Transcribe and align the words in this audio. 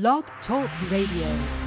Blog 0.00 0.24
Talk 0.44 0.68
Radio. 0.90 1.63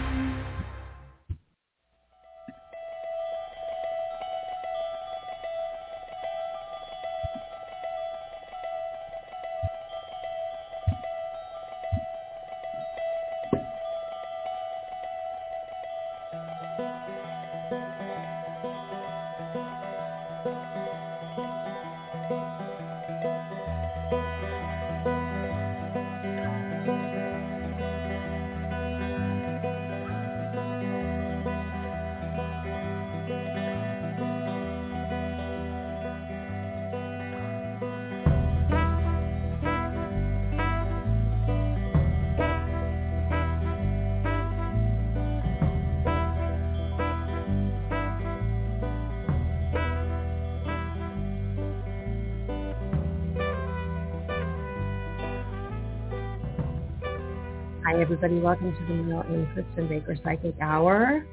Everybody. 58.09 58.39
Welcome 58.39 58.73
to 58.73 58.79
the 58.87 58.93
Neil 58.93 59.19
and 59.19 59.45
Kristin 59.47 59.89
Baker 59.89 60.15
Psychic 60.23 60.55
Hour. 60.61 61.25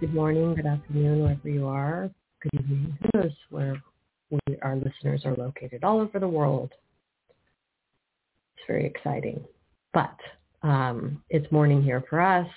Good 0.00 0.12
morning, 0.12 0.56
good 0.56 0.66
afternoon, 0.66 1.22
wherever 1.22 1.48
you 1.48 1.68
are. 1.68 2.10
Good 2.42 2.60
evening. 2.60 2.98
Where 3.50 3.80
we, 4.28 4.40
our 4.62 4.74
listeners 4.74 5.22
are 5.24 5.36
located 5.36 5.84
all 5.84 6.00
over 6.00 6.18
the 6.18 6.26
world. 6.26 6.72
It's 8.56 8.66
very 8.66 8.84
exciting. 8.84 9.44
But 9.94 10.16
um, 10.64 11.22
it's 11.30 11.52
morning 11.52 11.84
here 11.84 12.02
for 12.10 12.20
us. 12.20 12.48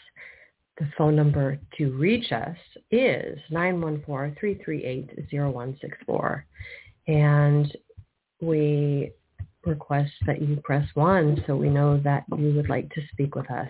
The 0.79 0.89
phone 0.97 1.15
number 1.15 1.59
to 1.77 1.91
reach 1.91 2.31
us 2.31 2.57
is 2.89 3.37
914-338-0164. 3.51 6.41
And 7.07 7.77
we 8.41 9.11
request 9.65 10.11
that 10.25 10.41
you 10.41 10.55
press 10.63 10.87
one 10.93 11.43
so 11.45 11.53
we 11.55 11.69
know 11.69 11.99
that 12.03 12.23
you 12.37 12.53
would 12.53 12.69
like 12.69 12.89
to 12.93 13.01
speak 13.11 13.35
with 13.35 13.51
us. 13.51 13.69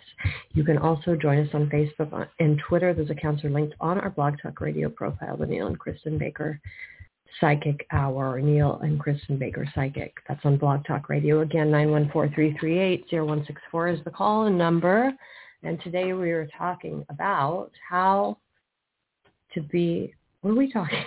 You 0.54 0.64
can 0.64 0.78
also 0.78 1.16
join 1.16 1.40
us 1.40 1.50
on 1.54 1.68
Facebook 1.70 2.14
uh, 2.14 2.26
and 2.40 2.62
Twitter. 2.68 2.94
Those 2.94 3.10
accounts 3.10 3.44
are 3.44 3.50
linked 3.50 3.74
on 3.80 4.00
our 4.00 4.12
Blog 4.12 4.36
Talk 4.42 4.62
Radio 4.62 4.90
profile, 4.90 5.38
the 5.38 5.48
Neil 5.48 5.68
and 5.68 5.80
Kristin 5.80 6.20
Baker 6.20 6.60
Psychic 7.40 7.86
Hour, 7.92 8.42
Neil 8.42 8.80
and 8.82 9.00
Kristin 9.00 9.38
Baker 9.40 9.66
Psychic. 9.74 10.14
That's 10.28 10.44
on 10.44 10.58
Blog 10.58 10.86
Talk 10.86 11.08
Radio. 11.10 11.42
Again, 11.42 11.72
914-338-0164 11.72 13.94
is 13.94 14.00
the 14.04 14.12
call 14.12 14.46
and 14.46 14.58
number. 14.58 15.12
And 15.64 15.82
today 15.82 16.14
we 16.14 16.32
are 16.32 16.48
talking 16.58 17.06
about 17.10 17.72
how 17.88 18.38
to 19.54 19.62
be 19.62 20.14
what 20.42 20.52
are 20.52 20.56
we 20.56 20.72
talking 20.72 20.98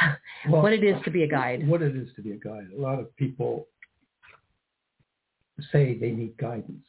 about? 0.00 0.18
well, 0.48 0.62
what 0.62 0.72
it 0.72 0.84
is 0.84 0.94
to 1.04 1.10
be 1.10 1.24
a 1.24 1.28
guide. 1.28 1.66
What 1.66 1.82
it 1.82 1.96
is 1.96 2.08
to 2.14 2.22
be 2.22 2.30
a 2.32 2.36
guide. 2.36 2.68
A 2.76 2.80
lot 2.80 3.00
of 3.00 3.14
people 3.16 3.66
say 5.72 5.96
they 5.98 6.10
need 6.10 6.36
guidance. 6.36 6.86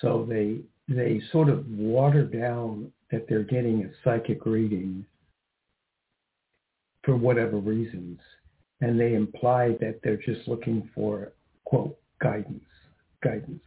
So 0.00 0.26
they 0.28 0.60
they 0.88 1.22
sort 1.30 1.48
of 1.48 1.66
water 1.68 2.24
down 2.24 2.90
that 3.10 3.26
they're 3.28 3.44
getting 3.44 3.84
a 3.84 3.90
psychic 4.02 4.44
reading 4.46 5.04
for 7.04 7.16
whatever 7.16 7.58
reasons, 7.58 8.18
and 8.80 8.98
they 8.98 9.14
imply 9.14 9.76
that 9.80 10.00
they're 10.02 10.16
just 10.16 10.48
looking 10.48 10.88
for 10.94 11.32
quote 11.64 11.96
guidance. 12.20 12.64
Guidance. 13.22 13.62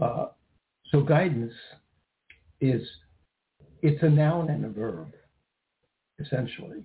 Uh, 0.00 0.26
so 0.90 1.02
guidance 1.02 1.52
is 2.60 2.82
it's 3.82 4.02
a 4.02 4.08
noun 4.08 4.50
and 4.50 4.64
a 4.64 4.68
verb, 4.68 5.12
essentially. 6.18 6.84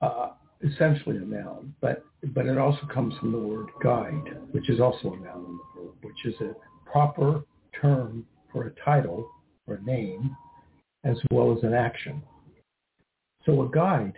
Uh, 0.00 0.30
essentially 0.62 1.16
a 1.16 1.20
noun, 1.20 1.74
but 1.80 2.04
but 2.32 2.46
it 2.46 2.58
also 2.58 2.86
comes 2.92 3.14
from 3.18 3.32
the 3.32 3.38
word 3.38 3.68
guide, 3.82 4.38
which 4.52 4.70
is 4.70 4.80
also 4.80 5.12
a 5.12 5.16
noun 5.18 5.58
which 6.02 6.24
is 6.24 6.34
a 6.40 6.54
proper 6.90 7.42
term 7.80 8.26
for 8.52 8.66
a 8.66 8.84
title 8.84 9.28
or 9.66 9.76
a 9.76 9.82
name, 9.82 10.36
as 11.04 11.16
well 11.30 11.56
as 11.56 11.62
an 11.64 11.74
action. 11.74 12.22
So 13.44 13.62
a 13.62 13.68
guide, 13.68 14.14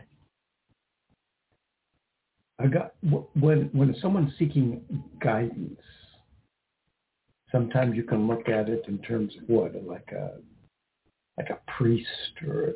a 2.59 2.69
gu- 2.69 3.27
when 3.35 3.71
when 3.73 3.95
someone's 4.01 4.33
seeking 4.39 4.83
guidance, 5.21 5.81
sometimes 7.51 7.97
you 7.97 8.05
can 8.05 8.27
look 8.27 8.49
at 8.49 8.69
it 8.69 8.85
in 8.89 8.99
terms 8.99 9.35
of 9.37 9.49
what, 9.49 9.75
like 9.85 10.11
a 10.13 10.39
like 11.39 11.51
a 11.51 11.59
priest 11.79 12.09
or 12.47 12.75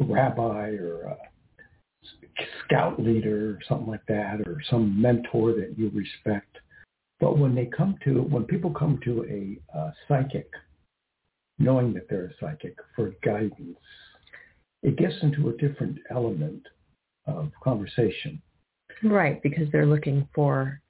a 0.00 0.04
rabbi 0.04 0.70
or 0.70 1.02
a 1.02 1.16
scout 2.64 3.00
leader 3.00 3.50
or 3.50 3.58
something 3.68 3.88
like 3.88 4.06
that 4.08 4.40
or 4.46 4.62
some 4.70 5.00
mentor 5.00 5.52
that 5.52 5.74
you 5.76 5.90
respect. 5.90 6.58
But 7.20 7.38
when 7.38 7.54
they 7.54 7.66
come 7.66 7.96
to, 8.04 8.22
when 8.22 8.44
people 8.44 8.70
come 8.70 9.00
to 9.04 9.24
a 9.24 9.76
uh, 9.76 9.90
psychic, 10.06 10.48
knowing 11.58 11.92
that 11.94 12.08
they're 12.08 12.26
a 12.26 12.34
psychic 12.40 12.76
for 12.94 13.12
guidance, 13.24 13.78
it 14.82 14.96
gets 14.96 15.14
into 15.22 15.48
a 15.48 15.56
different 15.56 15.98
element 16.10 16.62
of 17.26 17.50
conversation. 17.62 18.40
Right, 19.02 19.42
because 19.42 19.66
they're 19.72 19.86
looking 19.86 20.28
for, 20.34 20.80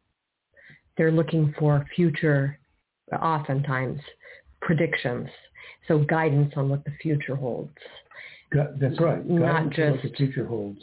they're 0.96 1.12
looking 1.12 1.54
for 1.58 1.86
future, 1.96 2.58
oftentimes, 3.12 4.00
predictions. 4.60 5.28
So 5.86 6.00
guidance 6.00 6.52
on 6.56 6.68
what 6.68 6.84
the 6.84 6.92
future 7.00 7.36
holds. 7.36 7.72
That's 8.52 9.00
right. 9.00 9.24
Not 9.26 9.70
just 9.70 9.92
what 9.92 10.02
the 10.02 10.16
future 10.16 10.46
holds 10.46 10.82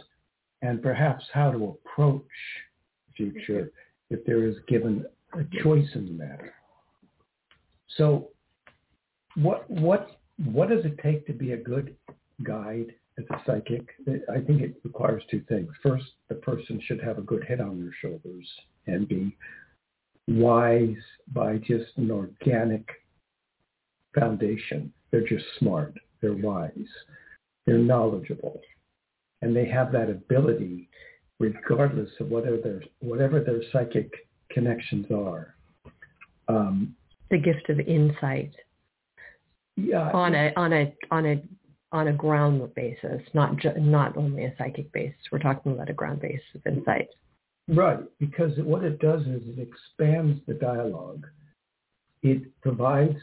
and 0.61 0.81
perhaps 0.81 1.23
how 1.33 1.51
to 1.51 1.75
approach 1.85 2.23
future 3.15 3.71
if 4.09 4.25
there 4.25 4.47
is 4.47 4.55
given 4.67 5.05
a 5.33 5.63
choice 5.63 5.87
in 5.95 6.05
the 6.05 6.11
matter. 6.11 6.53
So 7.97 8.29
what 9.35 9.69
what 9.69 10.11
what 10.43 10.69
does 10.69 10.85
it 10.85 10.99
take 11.01 11.25
to 11.27 11.33
be 11.33 11.53
a 11.53 11.57
good 11.57 11.95
guide 12.43 12.93
as 13.17 13.25
a 13.29 13.41
psychic? 13.45 13.87
I 14.29 14.39
think 14.39 14.61
it 14.61 14.75
requires 14.83 15.23
two 15.29 15.41
things. 15.47 15.69
First, 15.81 16.05
the 16.29 16.35
person 16.35 16.81
should 16.85 17.01
have 17.01 17.17
a 17.17 17.21
good 17.21 17.43
head 17.45 17.61
on 17.61 17.79
their 17.79 17.95
shoulders 18.01 18.47
and 18.87 19.07
be 19.07 19.35
wise 20.27 20.95
by 21.33 21.57
just 21.57 21.97
an 21.97 22.11
organic 22.11 22.87
foundation. 24.17 24.91
They're 25.11 25.27
just 25.27 25.45
smart. 25.59 25.93
They're 26.21 26.33
wise. 26.33 26.71
They're 27.65 27.77
knowledgeable 27.77 28.61
and 29.41 29.55
they 29.55 29.67
have 29.67 29.91
that 29.91 30.09
ability 30.09 30.89
regardless 31.39 32.09
of 32.19 32.29
whatever 32.29 32.57
their 32.57 32.81
whatever 32.99 33.41
their 33.41 33.61
psychic 33.71 34.11
connections 34.51 35.05
are. 35.11 35.55
Um, 36.47 36.95
the 37.29 37.37
gift 37.37 37.69
of 37.69 37.79
insight. 37.79 38.53
Yeah. 39.75 40.11
On 40.11 40.33
a 40.33 40.53
on 40.55 40.73
a 40.73 40.93
on 41.11 41.25
a 41.25 41.43
on 41.91 42.07
a 42.07 42.13
ground 42.13 42.61
basis, 42.75 43.21
not 43.33 43.57
ju- 43.57 43.73
not 43.77 44.17
only 44.17 44.45
a 44.45 44.53
psychic 44.57 44.91
basis. 44.91 45.19
We're 45.31 45.39
talking 45.39 45.73
about 45.73 45.89
a 45.89 45.93
ground 45.93 46.21
basis 46.21 46.43
of 46.55 46.65
insight. 46.65 47.07
Right, 47.67 47.99
because 48.19 48.51
what 48.59 48.83
it 48.83 48.99
does 48.99 49.21
is 49.21 49.41
it 49.45 49.59
expands 49.59 50.39
the 50.47 50.53
dialogue. 50.53 51.25
It 52.21 52.43
provides 52.61 53.17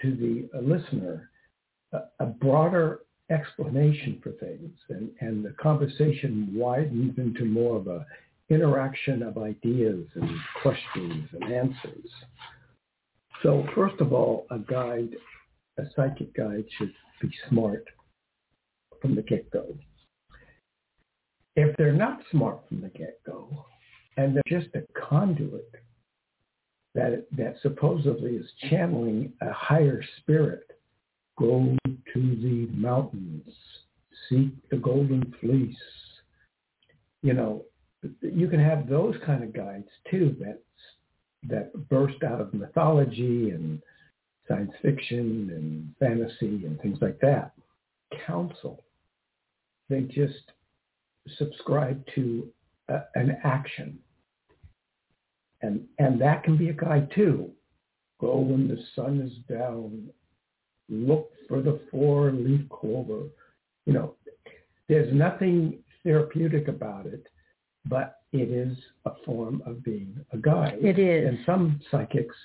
to 0.00 0.14
the 0.16 0.48
listener 0.60 1.30
a, 1.92 2.00
a 2.20 2.26
broader 2.26 3.00
explanation 3.30 4.20
for 4.22 4.32
things 4.32 4.70
and, 4.90 5.10
and 5.20 5.44
the 5.44 5.54
conversation 5.60 6.50
widens 6.52 7.16
into 7.18 7.44
more 7.44 7.76
of 7.76 7.86
a 7.86 8.06
interaction 8.50 9.22
of 9.22 9.38
ideas 9.38 10.06
and 10.14 10.30
questions 10.62 11.28
and 11.32 11.52
answers. 11.52 12.10
So 13.42 13.66
first 13.74 14.00
of 14.00 14.12
all, 14.12 14.46
a 14.50 14.58
guide, 14.58 15.16
a 15.78 15.84
psychic 15.96 16.34
guide 16.34 16.64
should 16.76 16.92
be 17.20 17.30
smart 17.48 17.84
from 19.00 19.14
the 19.14 19.22
get-go. 19.22 19.76
If 21.56 21.76
they're 21.76 21.92
not 21.92 22.20
smart 22.30 22.60
from 22.68 22.80
the 22.80 22.88
get-go 22.88 23.66
and 24.16 24.34
they're 24.34 24.60
just 24.60 24.74
a 24.74 24.82
conduit 24.98 25.70
that, 26.94 27.26
that 27.36 27.56
supposedly 27.62 28.32
is 28.32 28.46
channeling 28.70 29.32
a 29.40 29.52
higher 29.52 30.02
spirit 30.18 30.70
Go 31.36 31.76
to 31.86 32.00
the 32.14 32.68
mountains, 32.72 33.48
seek 34.28 34.50
the 34.70 34.76
golden 34.76 35.34
fleece. 35.40 35.76
You 37.22 37.34
know, 37.34 37.64
you 38.20 38.48
can 38.48 38.60
have 38.60 38.88
those 38.88 39.16
kind 39.24 39.42
of 39.42 39.52
guides 39.52 39.88
too 40.10 40.36
that 40.40 40.60
that 41.48 41.88
burst 41.88 42.22
out 42.22 42.40
of 42.40 42.54
mythology 42.54 43.50
and 43.50 43.82
science 44.48 44.72
fiction 44.80 45.50
and 45.54 45.94
fantasy 45.98 46.64
and 46.66 46.80
things 46.80 46.98
like 47.00 47.18
that 47.20 47.52
counsel. 48.26 48.82
They 49.88 50.02
just 50.02 50.52
subscribe 51.36 52.02
to 52.14 52.48
a, 52.88 53.00
an 53.14 53.38
action. 53.44 53.98
And, 55.62 55.84
and 55.98 56.20
that 56.20 56.44
can 56.44 56.56
be 56.56 56.68
a 56.68 56.74
guide 56.74 57.10
too. 57.14 57.50
Go 58.20 58.38
when 58.38 58.68
the 58.68 58.78
sun 58.94 59.20
is 59.20 59.32
down. 59.54 60.08
Look 60.88 61.30
for 61.48 61.62
the 61.62 61.80
four-leaf 61.90 62.68
clover. 62.68 63.22
You 63.86 63.92
know, 63.92 64.14
there's 64.88 65.12
nothing 65.14 65.78
therapeutic 66.02 66.68
about 66.68 67.06
it, 67.06 67.26
but 67.86 68.20
it 68.32 68.50
is 68.50 68.76
a 69.06 69.12
form 69.24 69.62
of 69.66 69.82
being 69.84 70.24
a 70.32 70.36
guide. 70.36 70.78
It 70.82 70.98
is. 70.98 71.28
And 71.28 71.38
some 71.46 71.80
psychics 71.90 72.36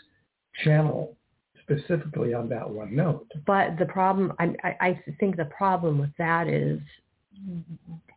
channel 0.64 1.16
specifically 1.64 2.34
on 2.34 2.50
that 2.50 2.70
one 2.70 2.96
note. 2.96 3.28
But 3.46 3.78
the 3.78 3.86
problem, 3.86 4.34
I, 4.40 4.56
I 4.64 5.04
think 5.20 5.36
the 5.36 5.46
problem 5.46 6.00
with 6.00 6.12
that 6.18 6.48
is 6.48 6.80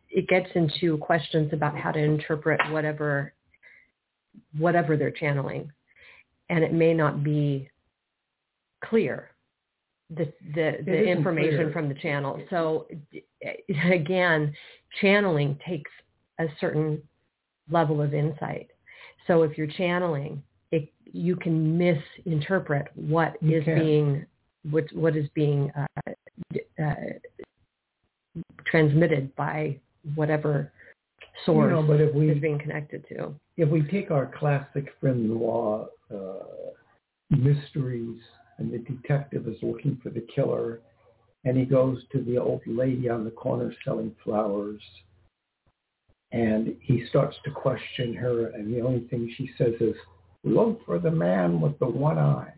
it 0.09 0.27
gets 0.27 0.49
into 0.55 0.97
questions 0.97 1.51
about 1.53 1.77
how 1.77 1.91
to 1.91 1.99
interpret 1.99 2.59
whatever 2.71 3.33
whatever 4.57 4.97
they're 4.97 5.11
channeling, 5.11 5.71
and 6.49 6.63
it 6.63 6.73
may 6.73 6.93
not 6.93 7.23
be 7.23 7.69
clear 8.83 9.29
the 10.09 10.31
the, 10.55 10.77
the 10.85 11.03
information 11.03 11.55
clear. 11.55 11.71
from 11.71 11.89
the 11.89 11.95
channel. 11.95 12.41
So 12.49 12.87
again, 13.91 14.53
channeling 15.01 15.57
takes 15.67 15.91
a 16.39 16.45
certain 16.59 17.01
level 17.69 18.01
of 18.01 18.13
insight. 18.13 18.69
So 19.27 19.43
if 19.43 19.57
you're 19.57 19.67
channeling, 19.67 20.43
it, 20.71 20.91
you 21.05 21.35
can 21.35 21.77
misinterpret 21.77 22.87
what 22.95 23.35
You 23.41 23.59
is 23.59 23.63
can. 23.65 23.79
being 23.79 24.25
what 24.69 24.85
what 24.93 25.15
is 25.15 25.27
being 25.33 25.71
uh, 25.75 26.11
uh, 26.81 26.93
transmitted 28.65 29.35
by 29.35 29.79
whatever 30.15 30.71
source 31.45 31.69
You 31.69 31.75
know, 31.75 31.83
but 31.83 32.01
if 32.01 32.15
is 32.15 32.41
being 32.41 32.59
connected 32.59 33.05
to. 33.09 33.33
if 33.57 33.69
we 33.69 33.83
take 33.83 34.11
our 34.11 34.31
classic 34.37 34.87
film 35.01 35.27
noir 35.27 35.87
uh, 36.13 36.71
mysteries, 37.29 38.19
and 38.57 38.71
the 38.71 38.79
detective 38.79 39.47
is 39.47 39.57
looking 39.61 39.99
for 40.01 40.09
the 40.09 40.25
killer, 40.33 40.79
and 41.45 41.57
he 41.57 41.65
goes 41.65 42.03
to 42.11 42.21
the 42.23 42.37
old 42.37 42.61
lady 42.65 43.09
on 43.09 43.25
the 43.25 43.31
corner 43.31 43.73
selling 43.83 44.15
flowers, 44.23 44.81
and 46.31 46.75
he 46.81 47.05
starts 47.09 47.37
to 47.45 47.51
question 47.51 48.13
her, 48.13 48.47
and 48.47 48.73
the 48.73 48.81
only 48.81 49.07
thing 49.07 49.31
she 49.37 49.49
says 49.57 49.73
is, 49.79 49.95
"Look 50.43 50.85
for 50.85 50.99
the 50.99 51.11
man 51.11 51.61
with 51.61 51.77
the 51.79 51.87
one 51.87 52.17
eye." 52.17 52.53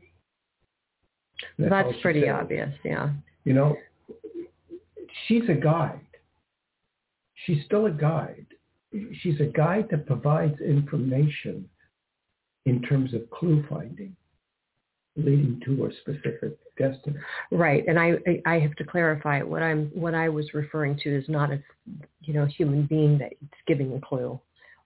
That's 1.57 1.69
That's 1.69 2.01
pretty 2.01 2.21
says. 2.21 2.29
obvious, 2.29 2.73
yeah. 2.83 3.09
You 3.43 3.53
know, 3.53 3.77
she's 5.27 5.47
a 5.49 5.53
guide. 5.53 5.99
She's 7.45 7.63
still 7.65 7.85
a 7.85 7.91
guide. 7.91 8.45
She's 9.21 9.39
a 9.41 9.45
guide 9.45 9.87
that 9.91 10.05
provides 10.05 10.59
information 10.61 11.69
in 12.65 12.81
terms 12.81 13.13
of 13.13 13.29
clue 13.29 13.63
finding, 13.69 14.15
leading 15.15 15.61
to 15.65 15.85
a 15.85 15.91
specific 16.01 16.57
destiny. 16.77 17.17
Right, 17.51 17.85
and 17.87 17.99
I 17.99 18.17
I- 18.45 18.59
have 18.59 18.75
to 18.75 18.83
clarify 18.83 19.41
what 19.41 19.63
I'm 19.63 19.87
what 19.93 20.13
I 20.13 20.29
was 20.29 20.53
referring 20.53 20.97
to 21.03 21.09
is 21.09 21.27
not 21.29 21.51
a 21.51 21.61
you 22.21 22.33
know 22.33 22.45
human 22.45 22.85
being 22.85 23.17
that's 23.17 23.33
giving 23.67 23.93
a 23.93 24.01
clue, 24.01 24.39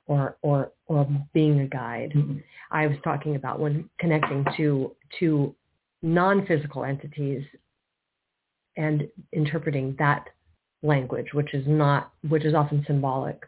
or 0.07 0.37
or 0.41 0.71
or 0.87 1.07
being 1.33 1.61
a 1.61 1.67
guide. 1.67 2.13
I 2.71 2.87
was 2.87 2.97
talking 3.03 3.35
about 3.35 3.59
when 3.59 3.89
connecting 3.99 4.45
to 4.57 4.95
to 5.19 5.55
non-physical 6.01 6.85
entities 6.85 7.43
and 8.77 9.07
interpreting 9.33 9.95
that 9.99 10.29
language, 10.83 11.33
which 11.33 11.53
is 11.53 11.65
not 11.67 12.11
which 12.27 12.45
is 12.45 12.53
often 12.53 12.83
symbolic, 12.85 13.45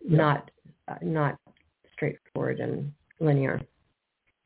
Yeah. 0.00 0.16
not 0.16 0.50
uh, 0.88 0.96
not 1.02 1.38
straightforward 1.92 2.58
and 2.60 2.92
linear. 3.20 3.60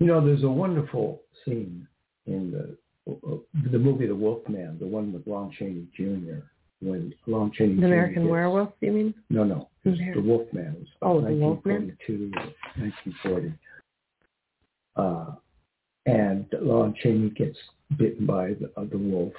You 0.01 0.07
know, 0.07 0.25
there's 0.25 0.43
a 0.43 0.49
wonderful 0.51 1.23
scene 1.47 1.87
in 2.27 2.51
the 2.51 2.77
the 3.71 3.79
movie 3.79 4.07
The 4.09 4.15
Wolfman, 4.17 4.79
the 4.81 4.87
one 4.87 5.13
with 5.13 5.27
Lon 5.29 5.53
Chaney 5.57 5.87
Jr. 5.97 6.41
When 6.81 7.15
Lon 7.29 7.53
Chaney 7.53 7.77
The. 7.81 7.87
American 7.87 8.25
gets- 8.25 8.31
Werewolf, 8.33 8.73
you 8.81 8.91
mean? 8.93 9.15
No, 9.31 9.45
no. 9.45 9.69
It's 9.85 9.99
Ameri- 10.01 10.15
the 10.15 10.21
Wolfman. 10.23 10.67
It 10.75 10.79
was 10.81 10.89
Oh, 11.03 11.21
The 11.21 11.33
Wolfman? 11.35 11.87
1942, 12.09 12.31
1940. 12.81 13.53
Uh, 14.97 15.35
and 16.07 16.47
Lon 16.61 16.95
Chaney 17.03 17.31
gets 17.31 17.57
bitten 17.97 18.27
by 18.27 18.55
the, 18.55 18.71
uh, 18.77 18.85
the 18.91 18.99
wolf, 18.99 19.33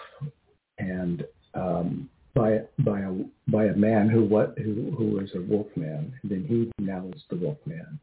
and 0.80 1.26
um, 1.54 2.10
by 2.34 2.62
by 2.80 3.02
a 3.02 3.12
by 3.50 3.66
a 3.66 3.76
man 3.76 4.08
who 4.10 4.24
what 4.24 4.58
who 4.58 4.92
who 4.98 5.12
was 5.12 5.30
a 5.36 5.42
wolfman. 5.42 6.14
And 6.22 6.32
then 6.32 6.46
he 6.48 6.72
now 6.84 7.06
is 7.16 7.22
the 7.30 7.36
wolfman, 7.38 8.00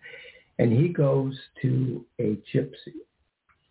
and 0.58 0.72
he 0.72 0.88
goes 0.88 1.34
to 1.62 2.04
a 2.20 2.36
gypsy. 2.52 2.94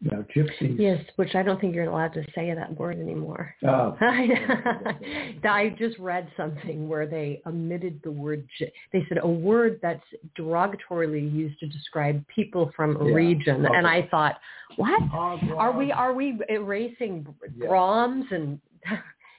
Now 0.05 0.25
gypsies. 0.35 0.75
Yes, 0.77 0.99
which 1.15 1.33
I 1.33 1.43
don't 1.43 1.61
think 1.61 1.73
you're 1.73 1.89
allowed 1.89 2.13
to 2.15 2.23
say 2.35 2.53
that 2.53 2.77
word 2.77 2.99
anymore. 2.99 3.55
Uh, 3.65 3.93
I 4.01 5.73
just 5.79 5.97
read 5.97 6.27
something 6.35 6.89
where 6.89 7.07
they 7.07 7.41
omitted 7.47 8.01
the 8.03 8.11
word. 8.11 8.45
They 8.91 9.05
said 9.07 9.19
a 9.21 9.27
word 9.27 9.79
that's 9.81 10.03
derogatorily 10.37 11.33
used 11.33 11.57
to 11.61 11.67
describe 11.67 12.25
people 12.27 12.69
from 12.75 12.97
a 13.01 13.07
Yeah. 13.07 13.13
region, 13.15 13.65
and 13.65 13.87
I 13.87 14.07
thought, 14.11 14.39
what 14.75 15.01
hog 15.03 15.39
are 15.55 15.71
we? 15.71 15.91
Are 15.93 16.13
we 16.13 16.37
erasing 16.49 17.25
Yeah. 17.55 17.67
Brahms 17.67 18.25
and 18.31 18.59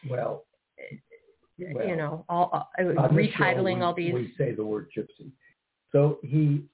Well, 0.08 0.44
Well, 1.58 1.87
you 1.87 1.94
know 1.96 2.25
all 2.31 2.50
uh, 2.52 2.82
show, 2.82 3.08
retitling 3.08 3.76
we- 3.76 3.82
all 3.82 3.94
these? 3.94 4.14
We 4.14 4.32
say 4.38 4.52
the 4.52 4.64
word 4.64 4.88
gypsy. 4.96 5.31
So 5.93 6.19
he 6.22 6.64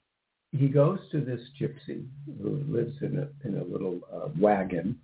he 0.53 0.69
goes 0.69 0.99
to 1.13 1.21
this 1.21 1.41
gypsy 1.61 2.05
who 2.43 2.65
lives 2.69 2.95
in 3.03 3.19
a 3.19 3.47
in 3.49 3.59
a 3.59 3.65
little 3.65 4.01
uh, 4.13 4.29
wagon, 4.39 4.99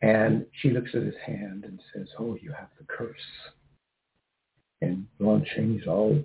and 0.00 0.46
she 0.60 0.70
looks 0.70 0.90
at 0.94 1.02
his 1.02 1.14
hand 1.26 1.64
and 1.64 1.78
says, 1.92 2.08
"Oh, 2.18 2.36
you 2.40 2.52
have 2.52 2.68
the 2.78 2.84
curse." 2.84 3.16
And 4.80 5.06
Lon 5.18 5.44
Chaney's 5.54 5.86
all 5.86 6.24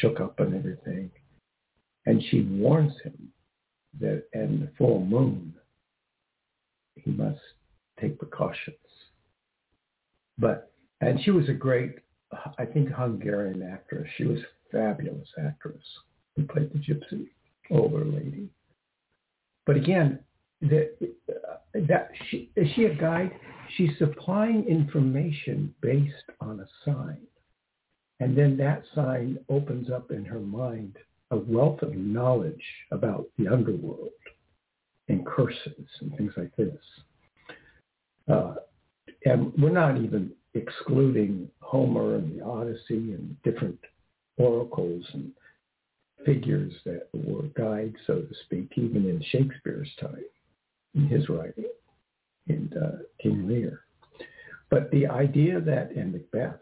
shook 0.00 0.20
up 0.20 0.38
and 0.40 0.54
everything, 0.54 1.10
and 2.06 2.22
she 2.30 2.42
warns 2.42 2.94
him 3.02 3.32
that 4.00 4.24
in 4.32 4.60
the 4.60 4.70
full 4.78 5.04
moon 5.04 5.54
he 6.94 7.10
must 7.10 7.40
take 8.00 8.18
precautions. 8.18 8.76
But 10.38 10.72
and 11.00 11.20
she 11.24 11.32
was 11.32 11.48
a 11.48 11.54
great, 11.54 11.96
I 12.56 12.64
think, 12.64 12.88
Hungarian 12.90 13.62
actress. 13.62 14.08
She 14.16 14.24
was 14.24 14.38
a 14.38 14.70
fabulous 14.70 15.28
actress 15.44 15.82
who 16.36 16.44
played 16.44 16.72
the 16.72 16.78
gypsy 16.78 17.26
older 17.70 18.04
lady. 18.04 18.48
But 19.66 19.76
again, 19.76 20.18
the, 20.60 20.90
that 21.74 22.10
she 22.28 22.50
is 22.56 22.68
she 22.74 22.84
a 22.84 22.94
guide? 22.94 23.32
She's 23.76 23.90
supplying 23.98 24.64
information 24.64 25.74
based 25.80 26.30
on 26.40 26.60
a 26.60 26.66
sign, 26.84 27.18
and 28.20 28.36
then 28.36 28.56
that 28.58 28.82
sign 28.94 29.38
opens 29.48 29.90
up 29.90 30.10
in 30.10 30.24
her 30.24 30.40
mind 30.40 30.96
a 31.30 31.36
wealth 31.36 31.80
of 31.82 31.94
knowledge 31.94 32.62
about 32.90 33.26
the 33.38 33.48
underworld 33.48 34.10
and 35.08 35.24
curses 35.26 35.86
and 36.00 36.16
things 36.16 36.32
like 36.36 36.54
this. 36.56 36.76
Uh, 38.30 38.54
and 39.24 39.52
we're 39.58 39.70
not 39.70 39.96
even 39.96 40.30
excluding 40.54 41.48
Homer 41.60 42.16
and 42.16 42.38
the 42.38 42.44
Odyssey 42.44 43.14
and 43.14 43.36
different 43.42 43.78
oracles 44.36 45.04
and 45.14 45.32
figures 46.24 46.72
that 46.84 47.08
were 47.12 47.42
guides, 47.56 47.96
so 48.06 48.20
to 48.20 48.34
speak, 48.44 48.70
even 48.76 49.08
in 49.08 49.22
Shakespeare's 49.30 49.90
time, 50.00 50.24
in 50.94 51.06
his 51.08 51.28
writing, 51.28 51.70
in 52.48 52.72
uh, 52.80 52.98
King 53.20 53.46
Lear. 53.48 53.80
But 54.70 54.90
the 54.90 55.06
idea 55.06 55.60
that, 55.60 55.90
and 55.92 56.12
Macbeth, 56.12 56.58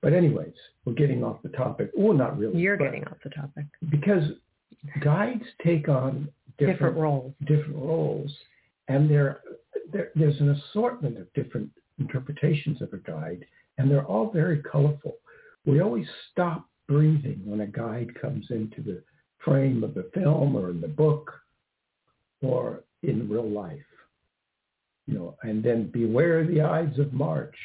but 0.00 0.12
anyways, 0.12 0.54
we're 0.84 0.92
getting 0.92 1.24
off 1.24 1.42
the 1.42 1.48
topic. 1.50 1.90
Well, 1.96 2.16
not 2.16 2.38
really. 2.38 2.58
You're 2.60 2.76
getting 2.76 3.04
off 3.04 3.16
the 3.24 3.30
topic. 3.30 3.66
Because 3.90 4.24
guides 5.02 5.44
take 5.64 5.88
on 5.88 6.28
Different, 6.58 6.78
different 6.78 6.96
roles. 6.96 7.32
different 7.46 7.76
roles, 7.76 8.32
and 8.88 9.08
there, 9.08 9.40
there 9.92 10.10
there's 10.16 10.40
an 10.40 10.50
assortment 10.50 11.16
of 11.16 11.32
different 11.34 11.70
interpretations 12.00 12.82
of 12.82 12.92
a 12.92 12.96
guide, 12.98 13.44
and 13.78 13.88
they're 13.88 14.04
all 14.04 14.32
very 14.32 14.60
colorful. 14.62 15.14
We 15.66 15.80
always 15.80 16.06
stop 16.32 16.66
breathing 16.88 17.40
when 17.44 17.60
a 17.60 17.66
guide 17.66 18.10
comes 18.20 18.46
into 18.50 18.82
the 18.82 19.02
frame 19.44 19.84
of 19.84 19.94
the 19.94 20.10
film 20.14 20.56
or 20.56 20.70
in 20.70 20.80
the 20.80 20.88
book 20.88 21.32
or 22.42 22.82
in 23.02 23.28
real 23.28 23.48
life. 23.48 23.78
You 25.06 25.14
know, 25.14 25.36
and 25.42 25.62
then 25.62 25.90
beware 25.90 26.46
the 26.46 26.60
Ides 26.60 26.98
of 26.98 27.12
March 27.12 27.56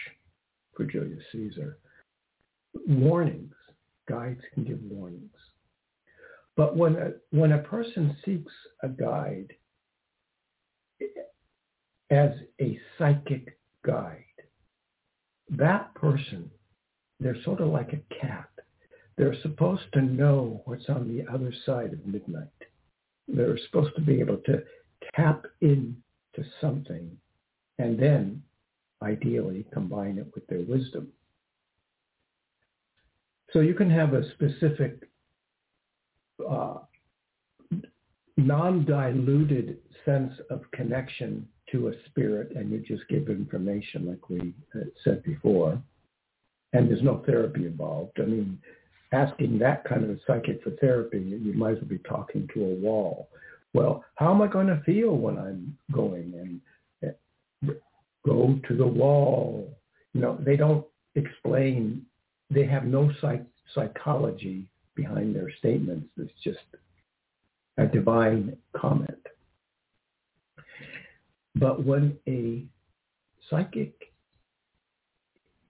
for 0.75 0.85
Julius 0.85 1.23
Caesar. 1.31 1.77
Warnings. 2.87 3.53
Guides 4.07 4.41
can 4.53 4.63
give 4.63 4.79
warnings. 4.83 5.31
But 6.55 6.75
when 6.75 6.95
a, 6.95 7.11
when 7.31 7.53
a 7.53 7.59
person 7.59 8.15
seeks 8.23 8.51
a 8.81 8.89
guide, 8.89 9.53
as 12.13 12.31
a 12.61 12.79
psychic 12.97 13.57
guide. 13.85 14.23
That 15.49 15.93
person, 15.95 16.49
they're 17.19 17.41
sort 17.43 17.59
of 17.59 17.69
like 17.69 17.93
a 17.93 18.15
cat. 18.15 18.49
They're 19.17 19.39
supposed 19.41 19.83
to 19.93 20.01
know 20.01 20.61
what's 20.65 20.89
on 20.89 21.07
the 21.07 21.31
other 21.31 21.53
side 21.65 21.93
of 21.93 22.05
midnight. 22.05 22.47
They're 23.27 23.57
supposed 23.65 23.95
to 23.95 24.01
be 24.01 24.19
able 24.19 24.37
to 24.45 24.63
tap 25.15 25.45
into 25.61 25.95
something 26.59 27.15
and 27.77 27.99
then 27.99 28.41
ideally 29.01 29.65
combine 29.73 30.17
it 30.17 30.27
with 30.33 30.47
their 30.47 30.61
wisdom. 30.61 31.09
So 33.51 33.59
you 33.59 33.75
can 33.75 33.89
have 33.89 34.13
a 34.13 34.29
specific 34.31 35.07
uh, 36.49 36.79
non-diluted 38.37 39.77
sense 40.05 40.33
of 40.49 40.61
connection 40.71 41.47
to 41.71 41.89
a 41.89 41.93
spirit 42.09 42.51
and 42.55 42.71
you 42.71 42.79
just 42.79 43.07
give 43.09 43.29
information 43.29 44.07
like 44.07 44.29
we 44.29 44.53
said 45.03 45.23
before 45.23 45.81
and 46.73 46.89
there's 46.89 47.03
no 47.03 47.21
therapy 47.25 47.65
involved. 47.67 48.19
I 48.19 48.25
mean, 48.25 48.59
asking 49.13 49.59
that 49.59 49.85
kind 49.85 50.03
of 50.03 50.09
a 50.09 50.17
psychic 50.25 50.63
for 50.63 50.71
therapy, 50.71 51.19
you 51.19 51.53
might 51.53 51.73
as 51.73 51.77
well 51.77 51.89
be 51.89 51.99
talking 51.99 52.49
to 52.53 52.61
a 52.61 52.75
wall. 52.75 53.29
Well, 53.73 54.03
how 54.15 54.33
am 54.33 54.41
I 54.41 54.47
going 54.47 54.67
to 54.67 54.81
feel 54.85 55.15
when 55.15 55.37
I'm 55.37 55.77
going 55.91 56.33
and 57.03 57.13
eh, 57.63 57.73
go 58.25 58.59
to 58.67 58.75
the 58.75 58.85
wall? 58.85 59.71
You 60.13 60.21
know, 60.21 60.37
they 60.39 60.55
don't 60.55 60.85
explain. 61.15 62.05
They 62.49 62.65
have 62.65 62.85
no 62.85 63.11
psych- 63.21 63.45
psychology 63.73 64.67
behind 64.95 65.35
their 65.35 65.51
statements. 65.57 66.07
It's 66.17 66.31
just 66.43 66.59
a 67.77 67.85
divine 67.85 68.57
comment. 68.75 69.27
But 71.55 71.83
when 71.83 72.17
a 72.27 72.63
psychic 73.49 74.12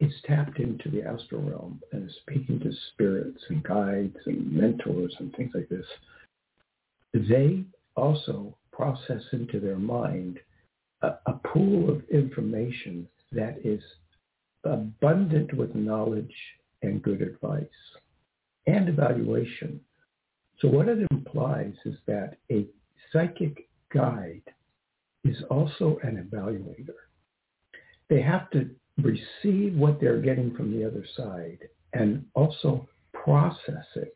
is 0.04 0.14
tapped 0.26 0.60
into 0.60 0.90
the 0.90 1.04
astral 1.04 1.42
realm 1.42 1.82
and 1.92 2.10
is 2.10 2.16
speaking 2.22 2.60
to 2.60 2.72
spirits 2.92 3.42
and 3.50 3.64
guides 3.64 4.18
and 4.26 4.52
mentors 4.52 5.16
and 5.20 5.34
things 5.36 5.52
like 5.54 5.70
this, 5.70 5.86
they 7.14 7.64
also 7.96 8.56
process 8.72 9.22
into 9.32 9.60
their 9.60 9.78
mind 9.78 10.40
a, 11.02 11.14
a 11.28 11.34
pool 11.46 11.90
of 11.90 12.02
information 12.10 13.08
that 13.32 13.58
is 13.64 13.82
abundant 14.64 15.54
with 15.54 15.76
knowledge 15.76 16.36
and 16.82 17.02
good 17.02 17.22
advice 17.22 17.66
and 18.68 18.90
evaluation. 18.90 19.80
So 20.60 20.68
what 20.68 20.88
it 20.88 21.06
implies 21.12 21.74
is 21.86 21.96
that 22.08 22.38
a 22.52 22.66
psychic 23.12 23.68
guide 23.94 24.42
is 25.24 25.38
also 25.50 26.00
an 26.04 26.30
evaluator. 26.30 26.96
They 28.10 28.22
have 28.22 28.50
to 28.52 28.70
receive 29.02 29.76
what 29.76 30.00
they're 30.00 30.22
getting 30.22 30.56
from 30.56 30.72
the 30.72 30.86
other 30.86 31.06
side 31.18 31.60
and 31.94 32.26
also 32.36 32.88
process 33.14 33.86
it 33.96 34.16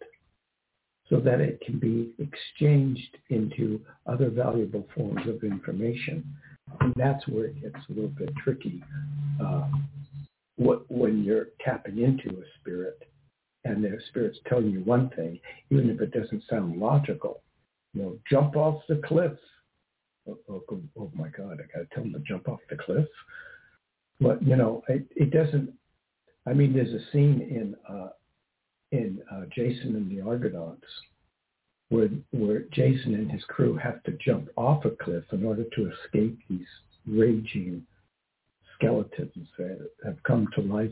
so 1.10 1.20
that 1.20 1.40
it 1.40 1.62
can 1.66 1.80
be 1.80 2.12
exchanged 2.20 3.18
into 3.30 3.80
other 4.08 4.30
valuable 4.30 4.86
forms 4.96 5.28
of 5.28 5.44
information. 5.44 6.24
And 6.82 6.94
that's 6.98 7.26
where 7.28 7.46
it 7.46 7.62
gets 7.62 7.78
a 7.90 7.94
little 7.94 8.10
bit 8.10 8.30
tricky. 8.44 8.84
Uh, 9.42 9.70
when 10.58 11.24
you're 11.24 11.50
tapping 11.64 12.00
into 12.00 12.30
a 12.30 12.44
spirit 12.60 13.00
and 13.64 13.84
the 13.84 13.98
spirit's 14.10 14.40
telling 14.48 14.72
you 14.72 14.82
one 14.82 15.10
thing, 15.12 15.40
even 15.70 15.90
if 15.90 16.02
it 16.02 16.12
doesn't 16.12 16.44
sound 16.50 16.78
logical, 16.80 17.42
you 17.94 18.02
know, 18.02 18.18
jump 18.30 18.56
off 18.56 18.82
the 18.90 19.02
cliff. 19.06 19.34
Oh, 20.28 20.38
oh, 20.50 20.82
oh 21.00 21.12
my 21.16 21.30
God, 21.30 21.60
I 21.62 21.78
got 21.78 21.90
to 21.90 21.96
tell 21.96 22.04
them 22.04 22.14
to 22.14 22.20
jump 22.20 22.50
off 22.50 22.60
the 22.70 22.76
cliff. 22.76 23.08
But 24.20 24.42
you 24.46 24.56
know, 24.56 24.84
it, 24.88 25.06
it 25.16 25.32
doesn't. 25.32 25.74
I 26.48 26.54
mean, 26.54 26.74
there's 26.74 26.94
a 26.94 27.12
scene 27.12 27.42
in 27.42 27.76
uh, 27.88 28.10
in 28.92 29.22
uh, 29.32 29.44
Jason 29.54 29.96
and 29.96 30.10
the 30.10 30.28
Argonauts 30.28 30.88
where 31.90 32.10
where 32.32 32.62
Jason 32.72 33.14
and 33.14 33.32
his 33.32 33.44
crew 33.46 33.78
have 33.78 34.02
to 34.04 34.12
jump 34.14 34.50
off 34.56 34.86
a 34.86 34.92
cliff 34.92 35.24
in 35.32 35.46
order 35.46 35.64
to 35.76 35.92
escape 35.92 36.38
these 36.50 36.68
raging 37.06 37.84
skeletons 38.76 39.48
that 39.58 39.90
have 40.04 40.22
come 40.24 40.48
to 40.56 40.62
life 40.62 40.92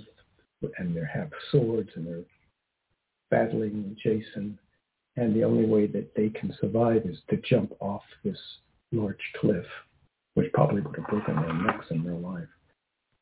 and 0.77 0.96
they 0.96 1.01
have 1.13 1.29
swords 1.51 1.89
and 1.96 2.08
they're 2.08 2.24
battling 3.29 3.96
Jason. 4.01 4.58
And 5.17 5.36
the 5.36 5.44
only 5.44 5.65
way 5.65 5.88
that 5.88 6.13
they 6.15 6.29
can 6.29 6.53
survive 6.60 7.03
is 7.05 7.17
to 7.29 7.38
jump 7.38 7.72
off 7.79 8.01
this 8.24 8.38
large 8.91 9.15
cliff, 9.39 9.65
which 10.34 10.51
probably 10.53 10.82
would 10.82 10.96
have 10.96 11.08
broken 11.08 11.36
their 11.36 11.53
necks 11.53 11.86
in 11.89 12.03
real 12.03 12.20
life 12.20 12.48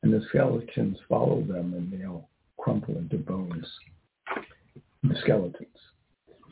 and 0.04 0.12
the 0.12 0.20
skeletons 0.28 0.98
follow 1.08 1.40
them 1.40 1.72
and 1.72 1.90
they 1.90 2.06
all 2.06 2.28
crumple 2.58 2.98
into 2.98 3.16
bones, 3.16 3.66
the 5.02 5.14
skeletons. 5.22 5.66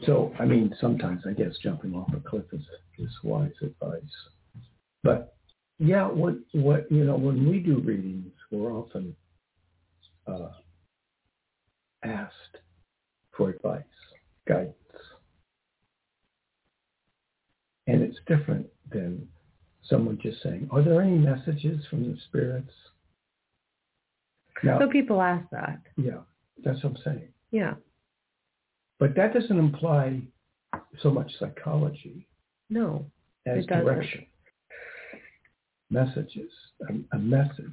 So, 0.07 0.33
I 0.41 0.47
mean, 0.47 0.75
sometimes 0.81 1.25
I 1.29 1.33
guess 1.33 1.53
jumping 1.63 1.95
off 1.95 2.09
a 2.15 2.21
cliff 2.29 2.47
is, 2.53 2.63
is 2.99 3.11
wise 3.23 3.53
advice. 3.61 4.01
But 5.05 5.37
yeah, 5.79 6.07
what, 6.07 6.37
what, 6.53 6.91
you 6.91 7.05
know, 7.05 7.17
when 7.17 7.47
we 7.47 7.59
do 7.59 7.79
readings, 7.81 8.33
we're 8.51 8.73
often 8.73 9.15
uh, 10.27 10.49
asked 12.05 12.57
for 13.37 13.51
advice, 13.51 13.83
guidance. 14.49 14.75
And 17.87 18.01
it's 18.01 18.19
different 18.27 18.67
than 18.91 19.29
someone 19.85 20.19
just 20.23 20.43
saying, 20.43 20.69
are 20.73 20.83
there 20.83 21.03
any 21.03 21.19
messages 21.19 21.85
from 21.91 22.05
the 22.05 22.17
spirits? 22.29 22.73
Now, 24.63 24.79
so 24.79 24.89
people 24.89 25.21
ask 25.21 25.49
that. 25.51 25.81
Yeah, 25.97 26.21
that's 26.65 26.83
what 26.83 26.93
I'm 26.93 26.99
saying. 27.05 27.29
Yeah. 27.51 27.75
But 28.99 29.15
that 29.17 29.35
doesn't 29.35 29.59
imply 29.59 30.23
so 31.03 31.11
much 31.11 31.31
psychology. 31.39 32.27
No. 32.71 33.07
As 33.47 33.67
direction. 33.67 34.27
Messages. 35.91 36.51
A, 36.89 37.17
a, 37.17 37.19
message. 37.19 37.67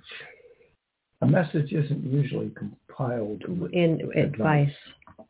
A 1.21 1.27
message 1.27 1.71
isn't 1.71 2.03
usually 2.03 2.51
compiled 2.57 3.43
in 3.71 4.01
advice. 4.15 4.71
advice. 5.17 5.27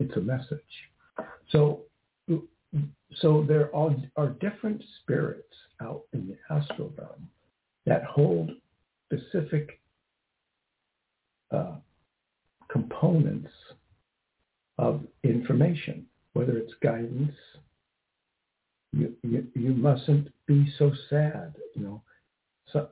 It's 0.00 0.16
a 0.16 0.20
message. 0.20 0.60
So 1.50 1.82
so 3.16 3.44
there 3.46 3.74
are, 3.74 3.94
are 4.16 4.30
different 4.40 4.82
spirits 5.00 5.54
out 5.80 6.02
in 6.12 6.26
the 6.26 6.54
astral 6.54 6.92
realm 6.96 7.28
that 7.86 8.04
hold 8.04 8.50
specific 9.06 9.80
uh, 11.54 11.76
components 12.68 13.50
of 14.78 15.02
information, 15.22 16.06
whether 16.32 16.58
it's 16.58 16.72
guidance. 16.82 17.34
You, 18.92 19.12
you, 19.22 19.46
you 19.54 19.74
mustn't 19.74 20.28
be 20.46 20.72
so 20.78 20.92
sad, 21.10 21.54
you 21.74 21.82
know. 21.82 22.02
So, 22.72 22.88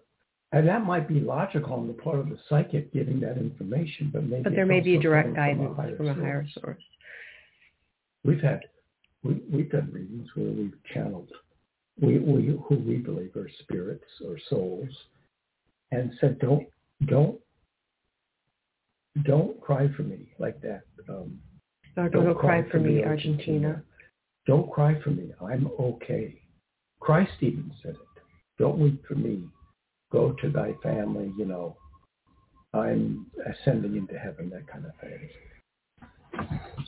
and 0.51 0.67
that 0.69 0.85
might 0.85 1.07
be 1.07 1.21
logical 1.21 1.75
on 1.75 1.87
the 1.87 1.93
part 1.93 2.19
of 2.19 2.29
the 2.29 2.39
psychic 2.49 2.93
giving 2.93 3.21
that 3.21 3.37
information, 3.37 4.11
but 4.13 4.25
maybe 4.25 4.43
but 4.43 4.55
there 4.55 4.67
may 4.67 4.81
be 4.81 4.97
a 4.97 5.01
direct 5.01 5.35
guidance 5.35 5.77
from 5.77 5.93
a, 5.93 5.97
from 5.97 6.09
a 6.09 6.15
higher 6.15 6.47
source. 6.61 6.83
We've 8.25 8.41
had 8.41 8.61
we, 9.23 9.41
we've 9.51 9.71
done 9.71 9.91
readings 9.93 10.29
where 10.35 10.51
we've 10.51 10.75
channeled 10.93 11.31
we, 12.01 12.19
we 12.19 12.59
who 12.69 12.77
we 12.77 12.97
believe 12.97 13.37
are 13.37 13.51
spirits 13.61 14.05
or 14.27 14.37
souls, 14.49 14.89
and 15.91 16.13
said 16.21 16.39
don't 16.39 16.67
don't 17.07 17.39
don't 19.25 19.61
cry 19.61 19.89
for 19.97 20.03
me 20.03 20.33
like 20.39 20.61
that. 20.63 20.83
Um, 21.09 21.39
don't, 21.95 22.11
don't 22.13 22.35
cry, 22.35 22.63
cry, 22.63 22.71
for 22.71 22.79
me, 22.79 23.05
Argentina. 23.05 23.69
Argentina. 23.69 23.83
Don't 24.47 24.71
cry 24.71 25.01
for 25.03 25.11
me. 25.11 25.33
I'm 25.41 25.71
okay. 25.79 26.41
Christ 27.01 27.33
even 27.41 27.73
said 27.83 27.93
it. 27.93 28.23
Don't 28.59 28.79
weep 28.79 29.05
for 29.07 29.15
me. 29.15 29.45
Go 30.11 30.33
to 30.41 30.51
thy 30.51 30.75
family, 30.83 31.33
you 31.39 31.45
know. 31.45 31.77
I'm 32.75 33.27
ascending 33.47 33.97
into 33.97 34.19
heaven, 34.19 34.51
that 34.51 34.67
kind 34.67 34.87
of 34.87 34.93
thing. 35.01 35.29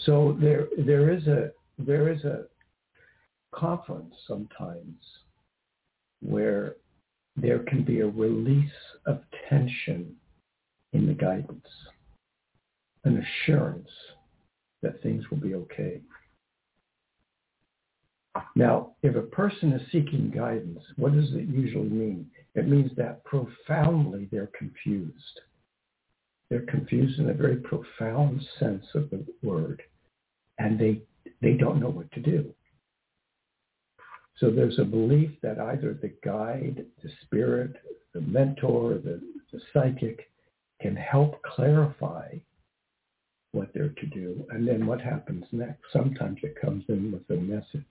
So 0.05 0.37
there, 0.41 0.69
there 0.79 1.13
is 1.13 1.27
a, 1.27 1.51
there 1.79 2.11
is 2.11 2.25
a 2.25 2.45
conference 3.55 4.15
sometimes 4.27 4.97
where 6.21 6.77
there 7.37 7.61
can 7.61 7.85
be 7.85 8.01
a 8.01 8.07
release 8.07 8.71
of 9.07 9.21
tension 9.49 10.15
in 10.93 11.07
the 11.07 11.13
guidance 11.13 11.67
an 13.05 13.25
assurance 13.25 13.89
that 14.83 15.03
things 15.03 15.25
will 15.31 15.39
be 15.39 15.55
okay. 15.55 16.01
Now, 18.57 18.93
if 19.03 19.15
a 19.15 19.23
person 19.23 19.73
is 19.73 19.93
seeking 19.93 20.31
guidance, 20.35 20.81
what 20.97 21.15
does 21.15 21.33
it 21.33 21.49
usually 21.49 21.89
mean? 21.89 22.27
It 22.55 22.69
means 22.69 22.91
that 22.97 23.25
profoundly 23.25 24.29
they're 24.31 24.51
confused. 24.59 25.41
They're 26.51 26.67
confused 26.67 27.19
in 27.21 27.31
a 27.31 27.35
very 27.35 27.57
profound 27.57 28.45
sense 28.59 28.85
of 28.95 29.11
the 29.11 29.25
word, 29.43 29.83
and 30.59 30.79
they, 30.79 31.03
they 31.41 31.55
don't 31.55 31.81
know 31.81 31.89
what 31.89 32.11
to 32.13 32.21
do. 32.21 32.53
So 34.39 34.51
there's 34.51 34.79
a 34.79 34.85
belief 34.85 35.31
that 35.43 35.61
either 35.61 35.95
the 35.95 36.13
guide, 36.25 36.85
the 37.03 37.11
spirit, 37.23 37.77
the 38.13 38.21
mentor, 38.21 38.95
the, 38.95 39.21
the 39.53 39.61
psychic 39.73 40.29
can 40.81 40.97
help 40.97 41.41
clarify 41.43 42.37
what 43.55 43.73
they're 43.73 43.91
to 43.91 44.07
do. 44.07 44.45
And 44.51 44.67
then 44.67 44.87
what 44.87 45.01
happens 45.01 45.45
next? 45.53 45.81
Sometimes 45.93 46.39
it 46.43 46.61
comes 46.61 46.85
in 46.89 47.13
with 47.13 47.39
a 47.39 47.41
message. 47.41 47.85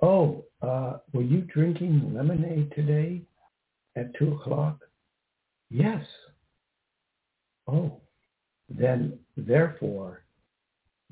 Oh, 0.00 0.44
uh, 0.60 0.98
were 1.12 1.22
you 1.22 1.42
drinking 1.42 2.12
lemonade 2.14 2.72
today 2.74 3.22
at 3.96 4.14
2 4.18 4.34
o'clock? 4.34 4.78
Yes. 5.70 6.04
Oh, 7.68 8.00
then 8.68 9.18
therefore 9.36 10.24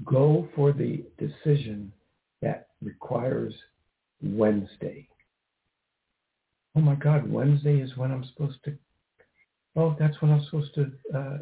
go 0.04 0.48
for 0.56 0.72
the 0.72 1.04
decision 1.18 1.92
that 2.42 2.68
requires 2.82 3.54
Wednesday. 4.22 5.06
Oh 6.76 6.80
my 6.80 6.94
God, 6.94 7.30
Wednesday 7.30 7.80
is 7.80 7.96
when 7.96 8.10
I'm 8.10 8.24
supposed 8.24 8.58
to. 8.64 8.76
Oh, 9.76 9.96
that's 9.98 10.20
when 10.20 10.32
I'm 10.32 10.44
supposed 10.44 10.74
to 10.74 10.92
uh, 11.14 11.38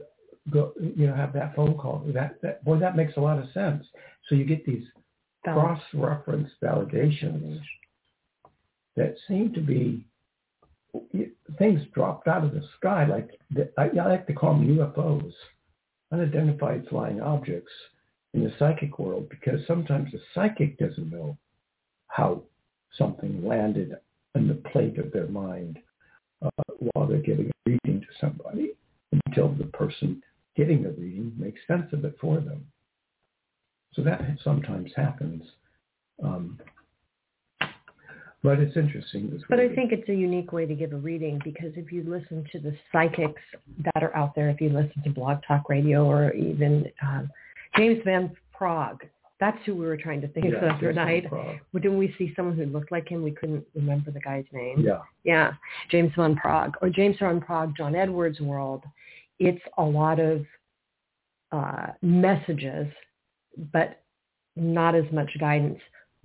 go. 0.50 0.72
You 0.78 1.08
know, 1.08 1.14
have 1.14 1.32
that 1.34 1.54
phone 1.54 1.76
call. 1.76 2.02
That, 2.14 2.40
that 2.42 2.64
boy, 2.64 2.78
that 2.78 2.96
makes 2.96 3.16
a 3.16 3.20
lot 3.20 3.38
of 3.38 3.50
sense. 3.52 3.84
So 4.28 4.34
you 4.34 4.44
get 4.44 4.64
these 4.64 4.84
cross-reference 5.44 6.50
validations 6.62 7.60
that 8.96 9.14
seem 9.26 9.52
to 9.54 9.60
be 9.60 10.04
things 11.58 11.80
dropped 11.94 12.28
out 12.28 12.44
of 12.44 12.52
the 12.52 12.62
sky, 12.76 13.04
like 13.04 13.30
the, 13.50 13.70
I, 13.78 13.90
I 14.00 14.08
like 14.08 14.26
to 14.26 14.32
call 14.32 14.54
them 14.54 14.76
UFOs, 14.76 15.32
unidentified 16.12 16.86
flying 16.88 17.20
objects 17.20 17.72
in 18.34 18.44
the 18.44 18.52
psychic 18.58 18.98
world, 18.98 19.28
because 19.28 19.60
sometimes 19.66 20.10
the 20.12 20.20
psychic 20.34 20.78
doesn't 20.78 21.10
know 21.10 21.36
how 22.08 22.42
something 22.96 23.46
landed 23.46 23.94
on 24.34 24.48
the 24.48 24.54
plate 24.70 24.98
of 24.98 25.12
their 25.12 25.28
mind 25.28 25.78
uh, 26.42 26.50
while 26.78 27.06
they're 27.06 27.18
giving 27.18 27.48
a 27.48 27.70
reading 27.70 28.00
to 28.00 28.06
somebody 28.20 28.72
until 29.26 29.48
the 29.54 29.64
person 29.64 30.22
getting 30.58 30.82
the 30.82 30.90
reading 30.90 31.32
makes 31.38 31.60
sense 31.68 31.86
of 31.92 32.04
it 32.04 32.16
for 32.20 32.40
them. 32.40 32.66
So 33.94 34.02
that 34.02 34.20
sometimes 34.42 34.90
happens. 34.94 35.42
Um, 36.22 36.58
but 38.42 38.58
it's 38.58 38.76
interesting. 38.76 39.40
But 39.48 39.60
I 39.60 39.74
think 39.74 39.92
it's 39.92 40.08
a 40.08 40.14
unique 40.14 40.52
way 40.52 40.66
to 40.66 40.74
give 40.74 40.92
a 40.92 40.96
reading 40.96 41.40
because 41.44 41.72
if 41.76 41.92
you 41.92 42.02
listen 42.06 42.44
to 42.52 42.58
the 42.58 42.76
psychics 42.92 43.42
that 43.84 44.02
are 44.02 44.14
out 44.16 44.34
there, 44.34 44.48
if 44.50 44.60
you 44.60 44.68
listen 44.68 45.02
to 45.04 45.10
Blog 45.10 45.38
Talk 45.46 45.68
Radio 45.68 46.04
or 46.04 46.32
even 46.32 46.90
um, 47.02 47.30
James 47.76 47.98
Van 48.04 48.36
Praagh, 48.52 48.98
that's 49.40 49.58
who 49.64 49.74
we 49.74 49.86
were 49.86 49.96
trying 49.96 50.20
to 50.20 50.28
think 50.28 50.46
yeah, 50.46 50.54
of 50.54 50.60
the 50.60 50.68
other 50.70 50.92
night. 50.92 51.24
Didn't 51.72 51.98
we 51.98 52.14
see 52.18 52.32
someone 52.34 52.56
who 52.56 52.66
looked 52.66 52.90
like 52.90 53.08
him? 53.08 53.22
We 53.22 53.30
couldn't 53.30 53.64
remember 53.74 54.10
the 54.10 54.20
guy's 54.20 54.46
name. 54.52 54.80
Yeah. 54.80 55.02
Yeah. 55.24 55.52
James 55.90 56.12
Van 56.16 56.36
Praagh 56.36 56.72
or 56.82 56.90
James 56.90 57.16
Van 57.20 57.40
Praagh, 57.40 57.76
John 57.76 57.94
Edwards 57.94 58.40
world. 58.40 58.84
It's 59.38 59.62
a 59.76 59.82
lot 59.82 60.20
of 60.20 60.44
uh, 61.52 61.92
messages, 62.02 62.86
but 63.72 64.02
not 64.56 64.94
as 64.94 65.04
much 65.12 65.30
guidance 65.38 65.78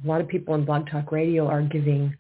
a 0.04 0.08
lot 0.08 0.22
of 0.22 0.28
people 0.28 0.56
in 0.56 0.66
Blog 0.66 0.90
Talk 0.90 1.12
Radio 1.12 1.48
are 1.48 1.62
giving 1.62 2.16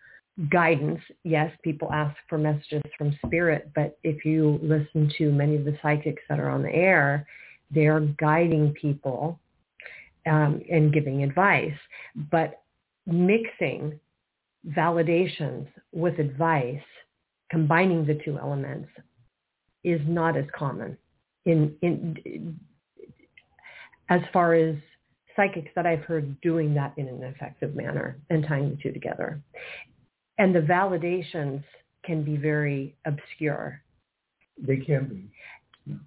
guidance. 0.52 1.00
Yes, 1.24 1.52
people 1.64 1.92
ask 1.92 2.16
for 2.30 2.38
messages 2.38 2.82
from 2.98 3.18
spirit, 3.26 3.72
but 3.76 3.98
if 4.04 4.26
you 4.26 4.60
listen 4.62 5.12
to 5.18 5.32
many 5.32 5.56
of 5.56 5.66
the 5.66 5.78
psychics 5.82 6.22
that 6.30 6.40
are 6.40 6.50
on 6.50 6.64
the 6.64 6.74
air, 6.74 7.28
they're 7.72 8.02
guiding 8.20 8.74
people 8.74 9.40
um, 10.26 10.62
and 10.72 10.94
giving 10.94 11.24
advice. 11.24 11.74
But 12.32 12.62
mixing 13.06 14.00
validations 14.70 15.68
with 15.92 16.20
advice, 16.20 16.82
combining 17.52 18.06
the 18.06 18.20
two 18.24 18.38
elements, 18.38 18.88
is 19.84 20.02
not 20.08 20.38
as 20.38 20.46
common 20.56 20.98
in 21.46 21.76
in 21.82 22.60
as 24.10 24.22
far 24.32 24.54
as 24.54 24.76
psychics 25.36 25.72
that 25.76 25.86
I've 25.86 26.04
heard 26.04 26.40
doing 26.42 26.74
that 26.76 26.94
in 26.98 27.08
an 27.08 27.24
effective 27.24 27.76
manner 27.76 28.18
and 28.30 28.46
tying 28.48 28.70
the 28.70 28.76
two 28.78 28.92
together. 28.92 29.42
And 30.38 30.54
the 30.54 30.60
validations 30.60 31.64
can 32.04 32.24
be 32.24 32.38
very 32.38 32.96
obscure. 33.06 33.82
They 34.58 34.78
can 34.78 35.08
be. 35.08 36.00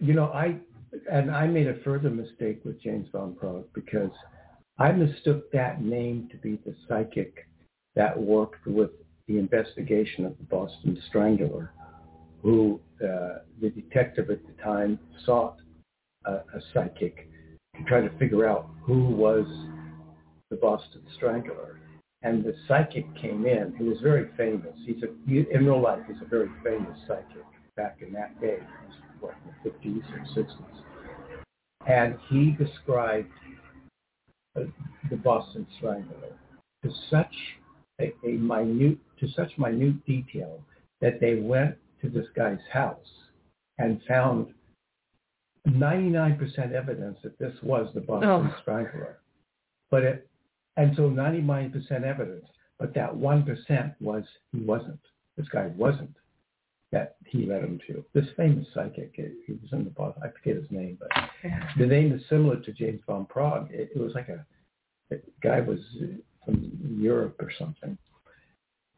You 0.00 0.14
know, 0.14 0.26
I 0.26 0.56
and 1.10 1.30
I 1.30 1.46
made 1.46 1.66
a 1.66 1.80
further 1.82 2.10
mistake 2.10 2.62
with 2.64 2.80
James 2.82 3.08
Van 3.12 3.34
Praagh 3.34 3.64
because 3.74 4.10
I 4.78 4.92
mistook 4.92 5.50
that 5.52 5.82
name 5.82 6.28
to 6.30 6.36
be 6.38 6.58
the 6.64 6.74
psychic 6.88 7.46
that 7.94 8.18
worked 8.18 8.66
with 8.66 8.90
the 9.28 9.38
investigation 9.38 10.24
of 10.24 10.36
the 10.38 10.44
Boston 10.44 11.00
Strangler, 11.08 11.72
who 12.42 12.80
uh, 13.02 13.40
the 13.60 13.70
detective 13.70 14.30
at 14.30 14.40
the 14.46 14.62
time 14.62 14.98
sought 15.24 15.56
a, 16.24 16.32
a 16.32 16.60
psychic 16.72 17.28
to 17.76 17.84
try 17.84 18.00
to 18.00 18.10
figure 18.18 18.48
out 18.48 18.70
who 18.82 19.04
was 19.04 19.46
the 20.50 20.56
Boston 20.56 21.02
Strangler. 21.16 21.80
And 22.22 22.44
the 22.44 22.54
psychic 22.68 23.06
came 23.16 23.46
in, 23.46 23.74
He 23.78 23.84
was 23.84 23.98
very 24.02 24.28
famous. 24.36 24.74
He's 24.84 25.02
a, 25.02 25.08
in 25.30 25.64
real 25.64 25.80
life, 25.80 26.00
he's 26.06 26.20
a 26.20 26.28
very 26.28 26.50
famous 26.62 26.98
psychic 27.06 27.44
back 27.76 27.98
in 28.06 28.12
that 28.12 28.38
day, 28.40 28.58
what, 29.20 29.34
in 29.46 29.72
the 29.72 29.88
50s 29.88 30.02
or 30.12 30.42
60s. 30.42 31.46
And 31.86 32.18
he 32.28 32.50
described 32.62 33.32
uh, 34.54 34.64
the 35.08 35.16
Boston 35.16 35.66
Strangler 35.78 36.36
to 36.84 36.90
such 37.10 37.34
a, 38.00 38.12
a 38.26 38.32
minute, 38.32 38.98
to 39.20 39.28
such 39.34 39.56
minute 39.56 40.04
detail 40.04 40.60
that 41.00 41.20
they 41.20 41.36
went 41.36 41.76
to 42.02 42.08
this 42.08 42.26
guy's 42.36 42.58
house 42.72 42.98
and 43.78 44.00
found 44.06 44.48
99% 45.68 46.72
evidence 46.72 47.18
that 47.22 47.38
this 47.38 47.54
was 47.62 47.88
the 47.94 48.00
Boston 48.00 48.28
oh. 48.30 48.54
Strangler. 48.62 49.18
But 49.90 50.02
it, 50.04 50.28
and 50.76 50.94
so 50.96 51.02
99% 51.02 52.02
evidence, 52.02 52.46
but 52.78 52.94
that 52.94 53.12
1% 53.12 53.94
was 54.00 54.24
he 54.52 54.60
wasn't. 54.60 55.00
This 55.36 55.48
guy 55.48 55.66
wasn't 55.76 56.14
that 56.92 57.16
he 57.26 57.46
led 57.46 57.62
him 57.62 57.80
to. 57.86 58.04
This 58.14 58.26
famous 58.36 58.66
psychic, 58.74 59.14
he 59.14 59.52
was 59.52 59.72
in 59.72 59.84
the 59.84 59.90
Boston, 59.90 60.22
I 60.24 60.28
forget 60.30 60.60
his 60.60 60.70
name, 60.70 60.98
but 60.98 61.10
the 61.78 61.86
name 61.86 62.12
is 62.12 62.22
similar 62.28 62.56
to 62.56 62.72
James 62.72 63.00
Van 63.06 63.26
Praagh. 63.26 63.70
It, 63.70 63.90
it 63.94 63.98
was 63.98 64.12
like 64.14 64.28
a, 64.28 64.44
a 65.12 65.18
guy 65.42 65.60
was 65.60 65.78
from 66.44 66.98
Europe 66.98 67.36
or 67.40 67.50
something, 67.58 67.96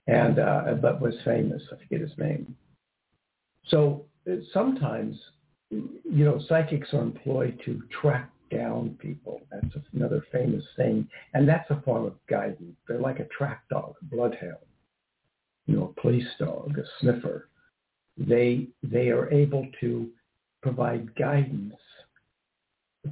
and 0.06 0.38
uh, 0.38 0.74
but 0.80 1.00
was 1.00 1.14
famous. 1.24 1.62
I 1.70 1.76
forget 1.76 2.00
his 2.00 2.16
name. 2.16 2.56
So 3.68 4.04
uh, 4.30 4.36
sometimes 4.52 5.16
you 5.72 6.24
know, 6.24 6.40
psychics 6.48 6.92
are 6.92 7.00
employed 7.00 7.60
to 7.64 7.82
track 8.00 8.30
down 8.50 8.96
people. 9.00 9.40
That's 9.50 9.74
another 9.94 10.24
famous 10.30 10.64
thing. 10.76 11.08
And 11.32 11.48
that's 11.48 11.70
a 11.70 11.80
form 11.82 12.04
of 12.04 12.14
guidance. 12.28 12.76
They're 12.86 13.00
like 13.00 13.20
a 13.20 13.26
track 13.26 13.62
dog, 13.70 13.94
a 14.02 14.04
bloodhound, 14.04 14.56
you 15.66 15.76
know, 15.76 15.94
a 15.96 16.00
police 16.00 16.28
dog, 16.38 16.78
a 16.78 16.82
sniffer. 17.00 17.48
They, 18.18 18.68
they 18.82 19.08
are 19.08 19.32
able 19.32 19.66
to 19.80 20.10
provide 20.62 21.14
guidance 21.16 21.74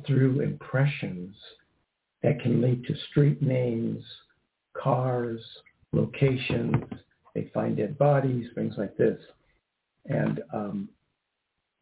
through 0.07 0.41
impressions 0.41 1.35
that 2.23 2.41
can 2.41 2.61
lead 2.61 2.85
to 2.85 2.95
street 3.11 3.41
names, 3.41 4.05
cars, 4.77 5.41
locations. 5.93 6.77
They 7.35 7.51
find 7.55 7.79
dead 7.79 7.97
bodies, 7.97 8.49
things 8.55 8.75
like 8.77 8.97
this. 8.99 9.19
And 10.07 10.43
um, 10.53 10.89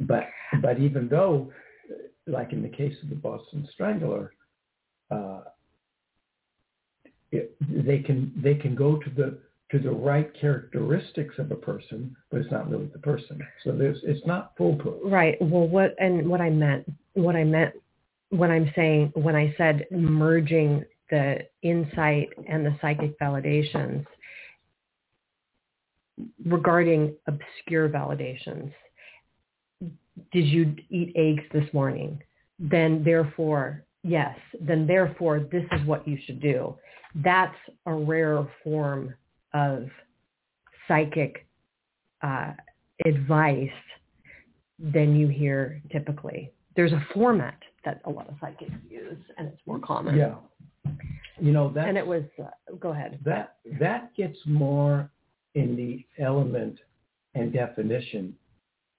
but 0.01 0.25
but 0.63 0.79
even 0.79 1.09
though, 1.09 1.51
like 2.27 2.53
in 2.53 2.63
the 2.63 2.69
case 2.69 2.95
of 3.03 3.09
the 3.09 3.15
Boston 3.15 3.69
Strangler, 3.73 4.33
uh, 5.11 5.43
it, 7.33 7.57
they 7.61 7.99
can 7.99 8.33
they 8.43 8.55
can 8.55 8.75
go 8.75 8.97
to 8.97 9.11
the 9.11 9.39
to 9.71 9.79
the 9.79 9.91
right 9.91 10.31
characteristics 10.41 11.35
of 11.39 11.51
a 11.51 11.57
person, 11.57 12.17
but 12.31 12.41
it's 12.41 12.51
not 12.51 12.71
really 12.71 12.87
the 12.87 12.99
person. 12.99 13.41
So 13.65 13.73
there's 13.73 13.99
it's 14.03 14.27
not 14.27 14.53
foolproof. 14.57 15.01
Right. 15.05 15.37
Well, 15.41 15.69
what 15.69 15.95
and 15.99 16.29
what 16.29 16.41
I 16.41 16.51
meant 16.51 16.91
what 17.15 17.37
I 17.37 17.45
meant 17.45 17.75
when 18.31 18.51
I'm 18.51 18.71
saying 18.75 19.13
when 19.15 19.37
I 19.37 19.55
said 19.57 19.87
merging 19.91 20.85
the 21.11 21.39
insight 21.63 22.29
and 22.49 22.65
the 22.65 22.77
psychic 22.81 23.19
validations 23.19 24.05
regarding 26.45 27.15
obscure 27.27 27.89
validations 27.89 28.73
did 30.33 30.47
you 30.47 30.75
eat 30.91 31.13
eggs 31.17 31.45
this 31.53 31.73
morning? 31.73 32.21
Then 32.59 33.03
therefore, 33.05 33.85
yes, 34.03 34.37
then 34.61 34.87
therefore 34.87 35.41
this 35.41 35.65
is 35.73 35.87
what 35.87 36.07
you 36.07 36.19
should 36.27 36.41
do. 36.41 36.77
That's 37.15 37.55
a 37.87 37.93
rare 37.93 38.47
form 38.63 39.15
of 39.55 39.89
psychic 40.87 41.47
uh, 42.23 42.53
advice 43.05 43.71
than 44.79 45.17
you 45.17 45.29
hear 45.29 45.81
typically. 45.91 46.53
There's 46.77 46.93
a 46.93 47.05
format 47.15 47.59
that 47.85 48.01
a 48.05 48.11
lot 48.11 48.29
of 48.29 48.35
psychics 48.41 48.71
use, 48.89 49.19
and 49.37 49.49
it's 49.49 49.61
more 49.67 49.81
common. 49.81 50.17
Yeah, 50.17 50.35
You 51.41 51.53
know 51.53 51.71
that 51.71 51.89
and 51.89 51.97
it 51.97 52.07
was. 52.07 52.23
Uh, 52.39 52.75
go 52.79 52.91
ahead. 52.91 53.19
that 53.25 53.57
that 53.81 54.15
gets 54.17 54.39
more 54.47 55.11
in 55.55 55.77
the 55.77 56.05
element 56.23 56.79
and 57.35 57.53
definition, 57.53 58.35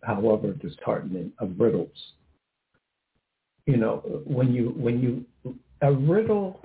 however 0.04 0.54
disheartening, 0.54 1.32
of 1.40 1.60
riddles. 1.60 2.14
You 3.66 3.78
know, 3.78 4.22
when 4.26 4.54
you 4.54 4.70
when 4.78 5.00
you 5.02 5.56
a 5.82 5.92
riddle 5.92 6.60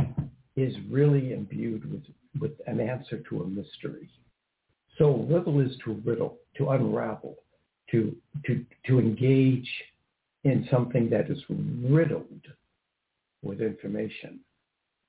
is 0.56 0.74
really 0.90 1.32
imbued 1.32 1.90
with 1.90 2.02
with 2.40 2.52
an 2.66 2.80
answer 2.80 3.22
to 3.28 3.42
a 3.42 3.46
mystery. 3.46 4.08
So 4.98 5.26
riddle 5.28 5.60
is 5.60 5.76
to 5.84 6.00
riddle, 6.04 6.38
to 6.56 6.70
unravel, 6.70 7.36
to 7.90 8.16
to 8.46 8.64
to 8.86 8.98
engage 8.98 9.68
in 10.44 10.66
something 10.70 11.08
that 11.10 11.30
is 11.30 11.38
riddled 11.48 12.46
with 13.42 13.60
information. 13.60 14.40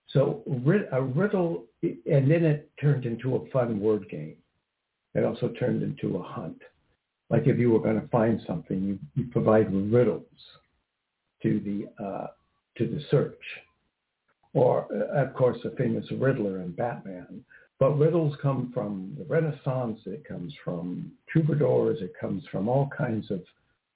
So 0.09 0.43
a 0.91 1.01
riddle, 1.01 1.65
and 1.83 2.29
then 2.31 2.45
it 2.45 2.71
turned 2.79 3.05
into 3.05 3.35
a 3.35 3.49
fun 3.49 3.79
word 3.79 4.07
game. 4.09 4.37
It 5.15 5.23
also 5.23 5.49
turned 5.59 5.81
into 5.81 6.17
a 6.17 6.23
hunt. 6.23 6.61
Like 7.29 7.47
if 7.47 7.57
you 7.57 7.71
were 7.71 7.79
going 7.79 7.99
to 7.99 8.07
find 8.09 8.39
something, 8.45 8.83
you, 8.83 8.99
you 9.15 9.29
provide 9.31 9.73
riddles 9.73 10.23
to 11.41 11.59
the 11.59 12.03
uh, 12.03 12.27
to 12.77 12.85
the 12.85 13.01
search, 13.09 13.41
or 14.53 14.87
uh, 14.93 15.25
of 15.25 15.33
course 15.33 15.57
the 15.63 15.71
famous 15.71 16.05
Riddler 16.11 16.61
in 16.61 16.71
Batman. 16.71 17.43
But 17.79 17.97
riddles 17.97 18.35
come 18.41 18.71
from 18.73 19.15
the 19.17 19.25
Renaissance. 19.25 19.99
It 20.05 20.25
comes 20.25 20.53
from 20.63 21.11
troubadours. 21.29 22.01
It 22.01 22.13
comes 22.19 22.43
from 22.51 22.69
all 22.69 22.89
kinds 22.95 23.31
of 23.31 23.41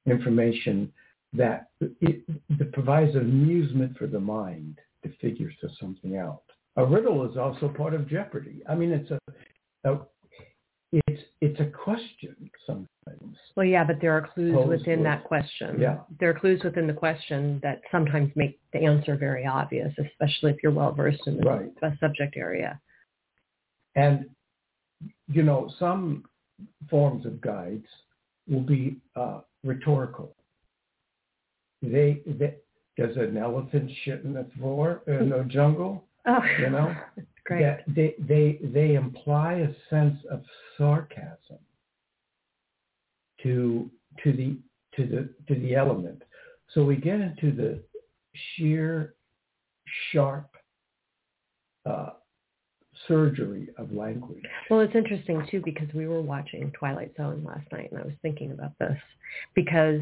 information 0.05 0.91
that 1.33 1.69
it, 1.79 2.23
it 2.49 2.73
provides 2.73 3.15
amusement 3.15 3.97
for 3.97 4.07
the 4.07 4.19
mind 4.19 4.79
to 5.03 5.09
figure 5.21 5.51
something 5.79 6.17
out. 6.17 6.43
A 6.75 6.85
riddle 6.85 7.29
is 7.29 7.37
also 7.37 7.69
part 7.69 7.93
of 7.93 8.09
Jeopardy. 8.09 8.61
I 8.67 8.75
mean, 8.75 8.91
it's 8.91 9.11
a, 9.11 9.19
a 9.89 9.99
it's 10.91 11.21
it's 11.41 11.59
a 11.59 11.65
question 11.65 12.35
sometimes. 12.65 13.37
Well, 13.55 13.65
yeah, 13.65 13.83
but 13.83 13.97
there 14.01 14.11
are 14.13 14.27
clues 14.33 14.53
Posed 14.55 14.69
within 14.69 14.99
with- 14.99 15.05
that 15.05 15.23
question. 15.23 15.79
Yeah. 15.79 15.99
There 16.19 16.29
are 16.29 16.33
clues 16.33 16.61
within 16.63 16.87
the 16.87 16.93
question 16.93 17.59
that 17.63 17.81
sometimes 17.91 18.31
make 18.35 18.59
the 18.73 18.79
answer 18.79 19.15
very 19.15 19.45
obvious, 19.45 19.93
especially 19.97 20.51
if 20.51 20.57
you're 20.63 20.71
well 20.71 20.91
versed 20.91 21.25
in 21.27 21.37
the 21.37 21.43
Right. 21.43 21.71
subject 21.99 22.35
area. 22.37 22.79
And, 23.95 24.29
you 25.27 25.43
know, 25.43 25.71
some 25.79 26.25
forms 26.89 27.25
of 27.25 27.39
guides 27.41 27.85
will 28.47 28.61
be 28.61 28.97
uh, 29.15 29.41
rhetorical. 29.63 30.35
They, 31.81 32.21
they, 32.25 32.55
does 32.97 33.15
an 33.15 33.37
elephant 33.37 33.89
shit 34.03 34.23
in 34.23 34.33
the 34.33 34.45
floor 34.57 35.01
in 35.07 35.29
the 35.29 35.43
jungle? 35.47 36.03
Oh, 36.25 36.43
You 36.59 36.69
know? 36.69 36.95
great. 37.49 37.61
That 37.61 37.83
they, 37.87 38.15
they, 38.19 38.59
they 38.63 38.95
imply 38.95 39.53
a 39.55 39.73
sense 39.89 40.17
of 40.31 40.41
sarcasm 40.77 41.59
to, 43.43 43.89
to 44.23 44.31
the, 44.31 44.57
to 44.95 45.05
the, 45.05 45.53
to 45.53 45.59
the 45.59 45.75
element. 45.75 46.21
So 46.73 46.83
we 46.83 46.95
get 46.95 47.19
into 47.19 47.51
the 47.51 47.83
sheer, 48.55 49.15
sharp 50.11 50.49
uh, 51.85 52.11
surgery 53.07 53.69
of 53.77 53.91
language. 53.91 54.43
Well, 54.69 54.81
it's 54.81 54.95
interesting 54.95 55.45
too 55.49 55.61
because 55.63 55.87
we 55.93 56.07
were 56.07 56.21
watching 56.21 56.71
Twilight 56.77 57.13
Zone 57.17 57.43
last 57.43 57.65
night, 57.71 57.89
and 57.91 57.99
I 57.99 58.03
was 58.03 58.13
thinking 58.21 58.51
about 58.51 58.77
this 58.79 58.97
because 59.55 60.01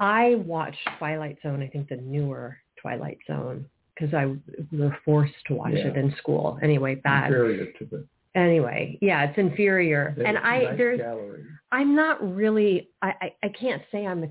I 0.00 0.34
watched 0.46 0.86
Twilight 0.98 1.38
Zone. 1.42 1.62
I 1.62 1.68
think 1.68 1.88
the 1.88 1.96
newer 1.96 2.58
Twilight 2.80 3.18
Zone 3.26 3.64
because 3.94 4.14
I 4.14 4.26
we 4.26 4.78
were 4.78 4.96
forced 5.04 5.34
to 5.48 5.54
watch 5.54 5.72
Yeah. 5.74 5.88
it 5.88 5.96
in 5.96 6.14
school. 6.16 6.58
Anyway, 6.62 6.94
bad. 6.96 7.26
Inferior 7.26 7.66
to 7.78 7.84
the, 7.84 8.06
Anyway, 8.34 8.98
yeah, 9.02 9.24
it's 9.24 9.36
inferior, 9.36 10.14
and 10.24 10.38
I 10.38 10.62
night 10.62 10.78
there's 10.78 10.98
gallery. 11.00 11.44
I'm 11.70 11.94
not 11.94 12.16
really 12.34 12.88
I, 13.02 13.12
I 13.20 13.34
I 13.44 13.48
can't 13.50 13.82
say 13.92 14.06
I'm 14.06 14.24
a, 14.24 14.28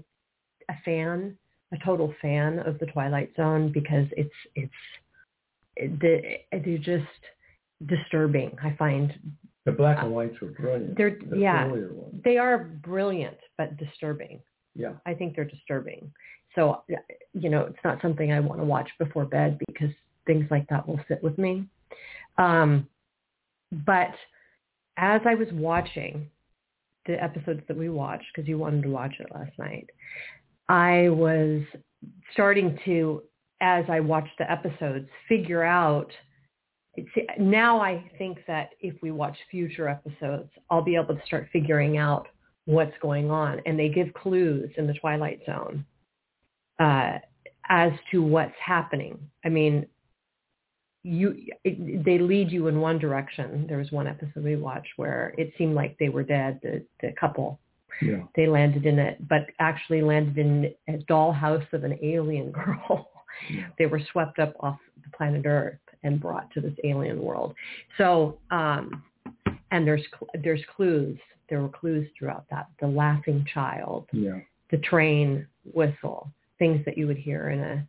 a 0.69 0.75
fan, 0.83 1.37
a 1.71 1.77
total 1.85 2.11
fan 2.19 2.57
of 2.59 2.79
the 2.79 2.87
Twilight 2.87 3.31
Zone 3.37 3.71
because 3.71 4.07
it's 4.17 4.33
it's 4.55 4.73
it, 5.75 5.99
the 5.99 6.59
they're 6.65 6.77
just 6.79 7.05
disturbing. 7.85 8.57
I 8.63 8.75
find 8.77 9.13
The 9.65 9.71
black 9.71 9.99
and 10.01 10.11
whites 10.11 10.41
were 10.41 10.47
brilliant. 10.49 10.97
They're- 10.97 11.19
the 11.29 11.37
yeah. 11.37 11.67
ones. 11.67 12.21
they 12.23 12.37
are 12.37 12.57
brilliant 12.57 13.37
but 13.57 13.77
disturbing. 13.77 14.41
Yeah. 14.73 14.93
I 15.05 15.13
think 15.13 15.35
they're 15.35 15.45
disturbing. 15.45 16.11
So, 16.55 16.83
you 17.33 17.49
know, 17.49 17.61
it's 17.61 17.83
not 17.83 18.01
something 18.01 18.31
I 18.31 18.39
want 18.39 18.59
to 18.59 18.65
watch 18.65 18.89
before 18.99 19.25
bed 19.25 19.59
because 19.67 19.89
things 20.25 20.45
like 20.51 20.67
that 20.69 20.87
will 20.87 20.99
sit 21.07 21.23
with 21.23 21.37
me. 21.37 21.65
Um, 22.37 22.87
but 23.85 24.11
as 24.97 25.21
I 25.25 25.35
was 25.35 25.47
watching 25.53 26.29
the 27.05 27.21
episodes 27.21 27.61
that 27.67 27.77
we 27.77 27.89
watched, 27.89 28.25
because 28.33 28.47
you 28.47 28.57
wanted 28.57 28.83
to 28.83 28.89
watch 28.89 29.15
it 29.19 29.27
last 29.33 29.57
night, 29.57 29.89
I 30.67 31.09
was 31.09 31.61
starting 32.33 32.77
to, 32.85 33.23
as 33.61 33.85
I 33.89 33.99
watched 33.99 34.37
the 34.37 34.49
episodes, 34.51 35.07
figure 35.27 35.63
out. 35.63 36.11
Now 37.39 37.79
I 37.79 38.03
think 38.17 38.39
that 38.47 38.71
if 38.81 38.95
we 39.01 39.11
watch 39.11 39.37
future 39.49 39.87
episodes, 39.87 40.49
I'll 40.69 40.83
be 40.83 40.95
able 40.95 41.15
to 41.15 41.21
start 41.25 41.47
figuring 41.53 41.97
out 41.97 42.27
what's 42.65 42.93
going 43.01 43.31
on. 43.31 43.61
And 43.65 43.79
they 43.79 43.87
give 43.87 44.13
clues 44.13 44.69
in 44.77 44.87
the 44.87 44.93
Twilight 44.93 45.39
Zone 45.45 45.85
uh, 46.81 47.19
as 47.69 47.91
to 48.11 48.21
what's 48.21 48.55
happening. 48.63 49.17
I 49.45 49.49
mean, 49.49 49.85
you 51.03 51.35
it, 51.63 52.03
they 52.05 52.19
lead 52.19 52.51
you 52.51 52.67
in 52.67 52.79
one 52.79 52.99
direction. 52.99 53.65
There 53.67 53.77
was 53.77 53.91
one 53.91 54.07
episode 54.07 54.43
we 54.43 54.55
watched 54.55 54.93
where 54.97 55.33
it 55.37 55.53
seemed 55.57 55.75
like 55.75 55.97
they 55.97 56.09
were 56.09 56.23
dead, 56.23 56.59
the, 56.63 56.83
the 57.01 57.13
couple. 57.19 57.59
Yeah. 58.01 58.23
They 58.35 58.47
landed 58.47 58.85
in 58.85 58.99
it, 58.99 59.27
but 59.27 59.47
actually 59.59 60.01
landed 60.01 60.37
in 60.37 60.73
a 60.87 60.97
dollhouse 61.11 61.71
of 61.73 61.83
an 61.83 61.97
alien 62.01 62.51
girl. 62.51 63.09
Yeah. 63.49 63.67
they 63.77 63.85
were 63.85 64.01
swept 64.11 64.39
up 64.39 64.53
off 64.59 64.77
the 65.03 65.09
planet 65.15 65.45
Earth 65.45 65.77
and 66.03 66.19
brought 66.19 66.49
to 66.51 66.61
this 66.61 66.73
alien 66.83 67.21
world. 67.21 67.53
So, 67.97 68.39
um, 68.49 69.03
and 69.71 69.85
there's 69.85 70.03
there's 70.43 70.61
clues. 70.75 71.17
There 71.49 71.61
were 71.61 71.69
clues 71.69 72.07
throughout 72.17 72.45
that. 72.49 72.67
The 72.79 72.87
laughing 72.87 73.45
child, 73.53 74.07
Yeah. 74.13 74.39
the 74.71 74.77
train 74.77 75.45
whistle, 75.73 76.31
things 76.61 76.85
that 76.85 76.95
you 76.95 77.07
would 77.07 77.17
hear 77.17 77.49
in 77.49 77.59
a 77.59 77.87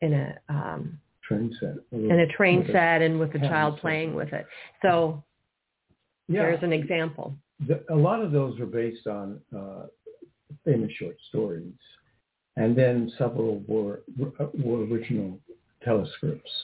in 0.00 0.12
a 0.14 0.38
um, 0.48 0.98
Train 1.26 1.56
set. 1.58 1.76
in 1.92 2.20
a 2.20 2.26
train 2.28 2.64
set 2.70 3.00
and 3.02 3.18
with 3.18 3.34
a 3.34 3.38
child 3.38 3.78
playing 3.80 4.14
with 4.14 4.30
it. 4.32 4.46
So 4.82 5.24
Yeah. 6.28 6.42
there's 6.42 6.62
an 6.62 6.72
example. 6.72 7.34
the, 7.66 7.82
a 7.90 8.00
lot 8.08 8.20
of 8.22 8.30
those 8.30 8.58
were 8.60 8.72
based 8.82 9.06
on 9.06 9.40
uh, 9.60 9.86
famous 10.64 10.92
short 10.98 11.16
stories, 11.30 11.72
and 12.56 12.76
then 12.76 13.10
several 13.18 13.62
were 13.66 13.96
were 14.18 14.80
original 14.90 15.38
telescripts 15.86 16.54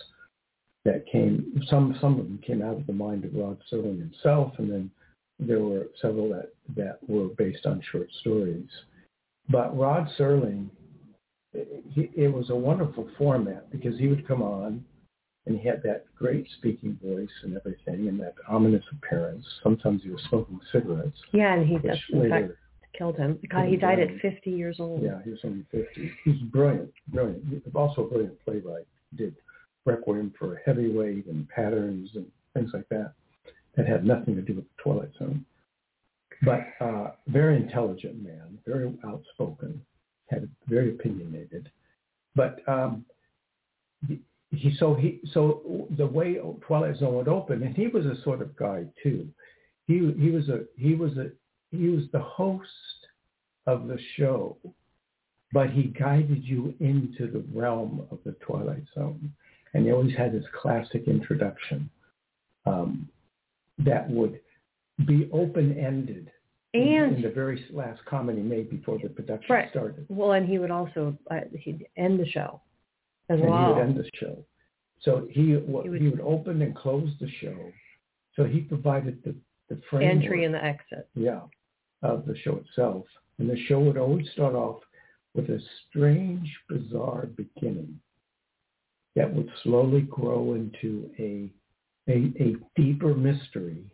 that 0.84 1.00
came. 1.10 1.34
Some 1.72 1.96
some 2.02 2.12
of 2.20 2.24
them 2.26 2.38
came 2.46 2.60
out 2.62 2.76
of 2.80 2.86
the 2.86 2.92
mind 3.06 3.24
of 3.24 3.34
Rod 3.34 3.58
Serling 3.72 3.98
himself, 4.06 4.52
and 4.58 4.70
then 4.70 4.90
there 5.48 5.62
were 5.68 5.84
several 6.02 6.28
that 6.34 6.48
that 6.76 6.96
were 7.08 7.28
based 7.44 7.64
on 7.66 7.80
short 7.90 8.10
stories. 8.20 8.70
But 9.48 9.68
Rod 9.76 10.04
Serling, 10.18 10.68
he, 11.52 12.10
it 12.16 12.32
was 12.32 12.50
a 12.50 12.54
wonderful 12.54 13.08
format 13.18 13.70
because 13.70 13.98
he 13.98 14.06
would 14.08 14.26
come 14.26 14.42
on 14.42 14.84
and 15.46 15.58
he 15.58 15.66
had 15.66 15.82
that 15.82 16.04
great 16.16 16.46
speaking 16.58 16.98
voice 17.02 17.28
and 17.42 17.56
everything 17.56 18.08
and 18.08 18.20
that 18.20 18.34
ominous 18.48 18.84
appearance. 18.92 19.44
Sometimes 19.62 20.02
he 20.02 20.10
was 20.10 20.20
smoking 20.28 20.60
cigarettes, 20.72 21.18
Yeah, 21.32 21.54
and 21.54 21.66
he 21.66 21.74
which 21.74 21.84
that's 21.84 22.00
in 22.12 22.28
fact 22.28 22.42
later, 22.42 22.58
killed 22.96 23.16
him. 23.16 23.38
God, 23.50 23.66
he 23.66 23.76
died 23.76 23.98
at 24.00 24.08
50 24.20 24.50
years 24.50 24.76
old. 24.78 25.02
yeah, 25.02 25.20
he 25.24 25.30
was 25.30 25.40
only 25.44 25.64
50. 25.70 26.12
He's 26.24 26.40
brilliant, 26.52 26.92
brilliant. 27.08 27.44
He 27.48 27.54
was 27.54 27.74
also 27.74 28.02
a 28.02 28.08
brilliant 28.08 28.44
playwright. 28.44 28.86
Did 29.16 29.34
Requiem 29.86 30.32
for 30.38 30.54
a 30.54 30.60
Heavyweight 30.66 31.26
and 31.26 31.48
Patterns 31.48 32.10
and 32.14 32.26
things 32.54 32.70
like 32.74 32.88
that 32.90 33.14
that 33.76 33.86
had 33.88 34.04
nothing 34.04 34.36
to 34.36 34.42
do 34.42 34.54
with 34.54 34.64
the 34.64 34.82
Twilight 34.82 35.10
Zone. 35.18 35.44
But 36.42 36.60
uh, 36.80 37.12
very 37.28 37.56
intelligent 37.56 38.22
man, 38.22 38.58
very 38.66 38.92
outspoken, 39.06 39.80
had 40.30 40.48
very 40.68 40.90
opinionated. 40.90 41.70
But 42.34 42.60
um, 42.68 43.04
he, 44.52 44.74
so 44.78 44.94
he 44.94 45.20
so 45.32 45.86
the 45.96 46.06
way 46.06 46.38
Twilight 46.66 46.96
Zone 46.98 47.14
would 47.14 47.28
open, 47.28 47.62
and 47.62 47.76
he 47.76 47.88
was 47.88 48.06
a 48.06 48.20
sort 48.22 48.40
of 48.40 48.56
guy 48.56 48.84
too. 49.02 49.28
He 49.86 50.12
he 50.18 50.30
was 50.30 50.48
a 50.48 50.64
he 50.76 50.94
was 50.94 51.16
a 51.16 51.30
he 51.70 51.88
was 51.88 52.04
the 52.12 52.20
host 52.20 52.68
of 53.66 53.86
the 53.86 53.98
show, 54.16 54.56
but 55.52 55.70
he 55.70 55.84
guided 55.84 56.44
you 56.44 56.74
into 56.80 57.30
the 57.30 57.44
realm 57.54 58.06
of 58.10 58.18
the 58.24 58.32
Twilight 58.32 58.84
Zone, 58.94 59.32
and 59.74 59.84
he 59.84 59.92
always 59.92 60.16
had 60.16 60.32
his 60.32 60.44
classic 60.60 61.04
introduction 61.06 61.90
um, 62.66 63.08
that 63.78 64.08
would 64.10 64.40
be 65.06 65.28
open 65.32 65.78
ended. 65.78 66.30
And 66.74 67.16
in 67.16 67.22
the 67.22 67.30
very 67.30 67.64
last 67.72 68.04
comment 68.04 68.38
he 68.38 68.44
made 68.44 68.70
before 68.70 68.98
the 69.02 69.08
production 69.08 69.52
Right. 69.54 69.70
started. 69.70 70.06
well, 70.08 70.32
and 70.32 70.48
he 70.48 70.58
would 70.58 70.70
also 70.70 71.16
uh, 71.30 71.40
he'd 71.58 71.86
end 71.96 72.20
the 72.20 72.26
show 72.26 72.60
as 73.28 73.40
and 73.40 73.48
well. 73.50 73.58
he 73.68 73.72
would 73.72 73.82
end 73.82 73.96
the 73.96 74.08
show. 74.14 74.44
So 75.00 75.26
he 75.30 75.46
He 75.46 75.56
would- 75.56 76.00
he 76.00 76.08
would 76.08 76.20
open 76.20 76.62
and 76.62 76.74
close 76.76 77.10
the 77.18 77.28
show. 77.28 77.72
So 78.36 78.44
he 78.44 78.60
provided 78.60 79.22
the 79.24 79.34
the 79.68 79.80
framework. 79.88 80.16
Entry 80.24 80.44
and 80.44 80.54
the 80.54 80.62
exit. 80.64 81.08
yeah, 81.14 81.42
of 82.02 82.24
the 82.26 82.36
show 82.38 82.56
itself. 82.56 83.06
And 83.38 83.48
the 83.48 83.56
show 83.66 83.80
would 83.80 83.96
always 83.96 84.28
start 84.32 84.54
off 84.54 84.82
with 85.34 85.48
a 85.48 85.60
strange, 85.88 86.48
bizarre 86.68 87.26
beginning 87.26 88.00
that 89.14 89.32
would 89.32 89.48
slowly 89.62 90.02
grow 90.02 90.54
into 90.54 91.08
a, 91.18 91.50
a, 92.08 92.32
a 92.40 92.56
deeper 92.74 93.14
mystery 93.14 93.84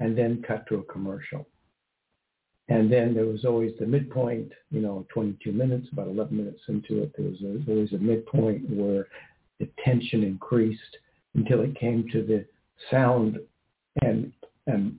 and 0.00 0.18
then 0.18 0.42
cut 0.42 0.66
to 0.68 0.76
a 0.76 0.84
commercial. 0.84 1.46
And 2.68 2.90
then 2.92 3.14
there 3.14 3.26
was 3.26 3.44
always 3.44 3.72
the 3.78 3.86
midpoint, 3.86 4.52
you 4.70 4.80
know, 4.80 5.06
22 5.12 5.52
minutes, 5.52 5.88
about 5.92 6.08
11 6.08 6.36
minutes 6.36 6.60
into 6.68 7.02
it, 7.02 7.12
there 7.16 7.26
was 7.26 7.40
a, 7.42 7.70
always 7.70 7.92
a 7.92 7.98
midpoint 7.98 8.68
where 8.70 9.08
the 9.58 9.68
tension 9.84 10.22
increased 10.22 10.96
until 11.34 11.60
it 11.62 11.78
came 11.78 12.08
to 12.12 12.22
the 12.22 12.44
sound 12.90 13.38
and, 14.02 14.32
and 14.66 14.96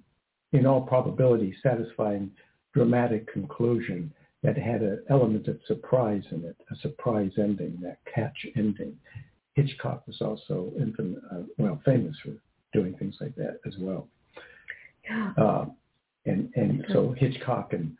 in 0.51 0.65
all 0.65 0.81
probability, 0.81 1.55
satisfying 1.63 2.31
dramatic 2.73 3.31
conclusion 3.31 4.13
that 4.43 4.57
had 4.57 4.81
an 4.81 5.03
element 5.09 5.47
of 5.47 5.59
surprise 5.67 6.23
in 6.31 6.43
it, 6.43 6.57
a 6.71 6.75
surprise 6.81 7.31
ending, 7.37 7.77
that 7.81 7.97
catch 8.13 8.45
ending. 8.55 8.97
Hitchcock 9.55 10.05
was 10.05 10.21
also 10.21 10.73
infam- 10.79 11.21
uh, 11.31 11.43
well 11.57 11.81
famous 11.85 12.15
for 12.23 12.33
doing 12.73 12.95
things 12.97 13.15
like 13.21 13.35
that 13.35 13.59
as 13.65 13.73
well. 13.79 14.07
Yeah. 15.05 15.31
Uh, 15.37 15.65
and 16.25 16.49
and 16.55 16.85
so 16.91 17.13
Hitchcock 17.17 17.73
and 17.73 17.95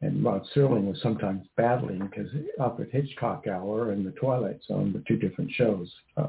and 0.00 0.24
Rod 0.24 0.46
Serling 0.54 0.84
was 0.84 1.00
sometimes 1.02 1.46
battling 1.56 1.98
because 1.98 2.30
up 2.60 2.78
at 2.80 2.90
Hitchcock 2.90 3.46
Hour 3.48 3.90
and 3.90 4.06
The 4.06 4.12
Twilight 4.12 4.60
Zone 4.66 4.92
were 4.92 5.00
two 5.08 5.16
different 5.16 5.50
shows, 5.50 5.92
uh, 6.16 6.28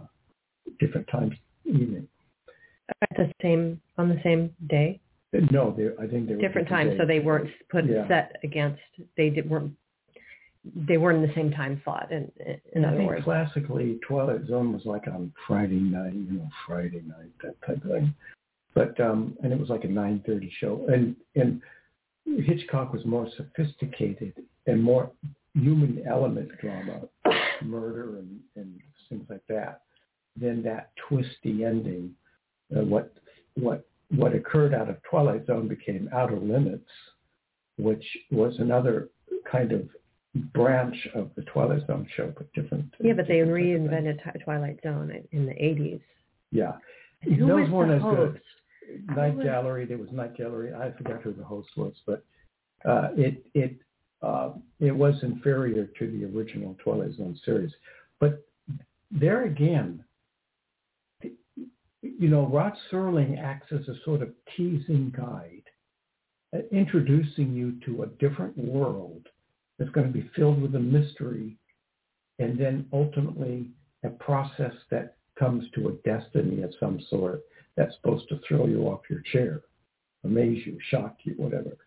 different 0.79 1.07
times 1.07 1.33
evening. 1.65 2.07
At 3.01 3.15
the 3.15 3.31
same 3.41 3.79
on 3.97 4.09
the 4.09 4.19
same 4.23 4.55
day, 4.67 4.99
No, 5.51 5.71
they 5.77 5.89
I 6.03 6.07
think 6.07 6.27
they 6.27 6.35
were 6.35 6.41
different 6.41 6.67
times, 6.67 6.93
so 6.97 7.05
they 7.05 7.19
weren't 7.19 7.49
put 7.69 7.85
Yeah. 7.85 8.07
set 8.07 8.37
against. 8.43 8.81
They 9.15 9.29
did, 9.29 9.47
weren't. 9.49 9.73
They 10.75 10.97
weren't 10.97 11.23
in 11.23 11.27
the 11.29 11.35
same 11.35 11.51
time 11.51 11.79
slot. 11.83 12.11
In 12.11 12.31
in 12.73 12.83
I 12.83 12.87
other 12.87 12.97
think 12.97 13.09
words, 13.09 13.23
classically 13.23 13.99
Twilight 14.07 14.45
Zone 14.47 14.73
was 14.73 14.85
like 14.85 15.07
on 15.07 15.31
Friday 15.45 15.79
night, 15.79 16.13
you 16.13 16.39
know, 16.39 16.49
Friday 16.65 17.03
night, 17.05 17.31
that 17.43 17.61
type 17.61 17.83
of 17.85 17.91
thing. 17.91 18.15
But 18.75 18.99
um 18.99 19.35
and 19.43 19.51
it 19.51 19.59
was 19.59 19.69
like 19.69 19.83
a 19.83 19.87
nine 19.87 20.23
thirty 20.25 20.51
show. 20.59 20.85
And 20.87 21.15
and 21.35 21.61
Hitchcock 22.45 22.93
was 22.93 23.03
more 23.05 23.27
sophisticated 23.37 24.33
and 24.67 24.81
more 24.83 25.11
human 25.55 26.03
element 26.07 26.49
drama, 26.61 27.01
murder 27.63 28.19
and, 28.19 28.39
and 28.55 28.79
things 29.09 29.25
like 29.29 29.41
that, 29.49 29.81
than 30.39 30.61
that 30.63 30.91
twisty 31.07 31.65
ending. 31.65 32.11
Uh, 32.75 32.81
what 32.83 33.11
what 33.55 33.87
what 34.15 34.33
occurred 34.35 34.73
out 34.73 34.89
of 34.89 34.97
Twilight 35.09 35.45
Zone 35.47 35.67
became 35.67 36.09
Outer 36.13 36.37
Limits, 36.37 36.89
which 37.77 38.05
was 38.31 38.55
another 38.59 39.09
kind 39.51 39.71
of 39.71 39.87
branch 40.53 40.95
of 41.15 41.31
the 41.35 41.41
Twilight 41.43 41.85
Zone 41.87 42.07
show, 42.15 42.31
but 42.37 42.51
different. 42.53 42.93
yeah, 43.01 43.13
but 43.13 43.27
they 43.27 43.39
different 43.39 43.55
thing. 43.57 43.87
reinvented 43.89 44.43
Twilight 44.43 44.79
Zone 44.83 45.11
in 45.31 45.45
the 45.47 45.63
eighties. 45.63 45.99
Yeah, 46.51 46.73
Who 47.23 47.47
those 47.47 47.61
was 47.61 47.69
weren't 47.71 47.89
the 47.89 47.95
as 47.95 48.01
host? 48.01 48.33
good. 48.33 48.41
Night 49.15 49.41
Gallery, 49.41 49.85
there 49.85 49.97
was 49.97 50.09
Night 50.11 50.37
Gallery. 50.37 50.73
I 50.73 50.91
forgot 50.91 51.21
who 51.21 51.33
the 51.33 51.43
host 51.43 51.69
was, 51.77 51.93
but 52.05 52.23
uh, 52.85 53.09
it 53.15 53.45
it 53.53 53.75
uh, 54.21 54.51
it 54.79 54.91
was 54.91 55.15
inferior 55.23 55.87
to 55.97 56.11
the 56.11 56.25
original 56.25 56.75
Twilight 56.83 57.15
Zone 57.15 57.39
series. 57.45 57.71
But 58.19 58.45
there 59.11 59.45
again, 59.45 60.03
you 62.01 62.29
know, 62.29 62.47
Rod 62.47 62.73
Serling 62.91 63.41
acts 63.41 63.71
as 63.71 63.87
a 63.87 63.95
sort 64.05 64.21
of 64.21 64.29
teasing 64.55 65.13
guide, 65.15 65.63
uh, 66.53 66.59
introducing 66.71 67.53
you 67.53 67.73
to 67.85 68.03
a 68.03 68.07
different 68.07 68.57
world 68.57 69.27
that's 69.77 69.91
going 69.91 70.07
to 70.07 70.13
be 70.13 70.29
filled 70.35 70.61
with 70.61 70.75
a 70.75 70.79
mystery, 70.79 71.57
and 72.39 72.57
then 72.57 72.85
ultimately 72.91 73.69
a 74.03 74.09
process 74.09 74.73
that 74.91 75.15
comes 75.37 75.65
to 75.73 75.89
a 75.89 75.91
destiny 76.09 76.63
of 76.63 76.73
some 76.79 76.99
sort 77.09 77.41
that's 77.75 77.95
supposed 77.95 78.27
to 78.29 78.39
throw 78.47 78.65
you 78.67 78.83
off 78.83 79.01
your 79.09 79.21
chair, 79.31 79.61
amaze 80.23 80.65
you, 80.65 80.77
shock 80.89 81.17
you, 81.23 81.33
whatever. 81.37 81.77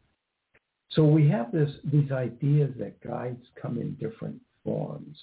So 0.90 1.04
we 1.04 1.28
have 1.28 1.52
this 1.52 1.70
these 1.84 2.12
ideas 2.12 2.72
that 2.78 3.00
guides 3.00 3.44
come 3.60 3.78
in 3.78 3.94
different 3.94 4.40
forms. 4.62 5.16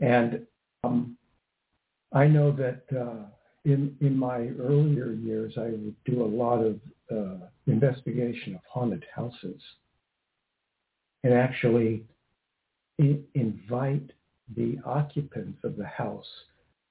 And 0.00 0.46
um, 0.82 1.16
I 2.12 2.26
know 2.26 2.50
that 2.52 2.82
uh, 2.96 3.26
in 3.64 3.96
in 4.00 4.16
my 4.16 4.48
earlier 4.60 5.12
years, 5.12 5.54
I 5.56 5.70
would 5.70 5.96
do 6.04 6.22
a 6.22 6.26
lot 6.26 6.58
of 6.58 6.80
uh, 7.10 7.46
investigation 7.66 8.54
of 8.54 8.60
haunted 8.68 9.04
houses, 9.14 9.60
and 11.22 11.32
actually 11.32 12.04
invite 13.34 14.10
the 14.56 14.78
occupants 14.84 15.58
of 15.64 15.76
the 15.76 15.86
house 15.86 16.26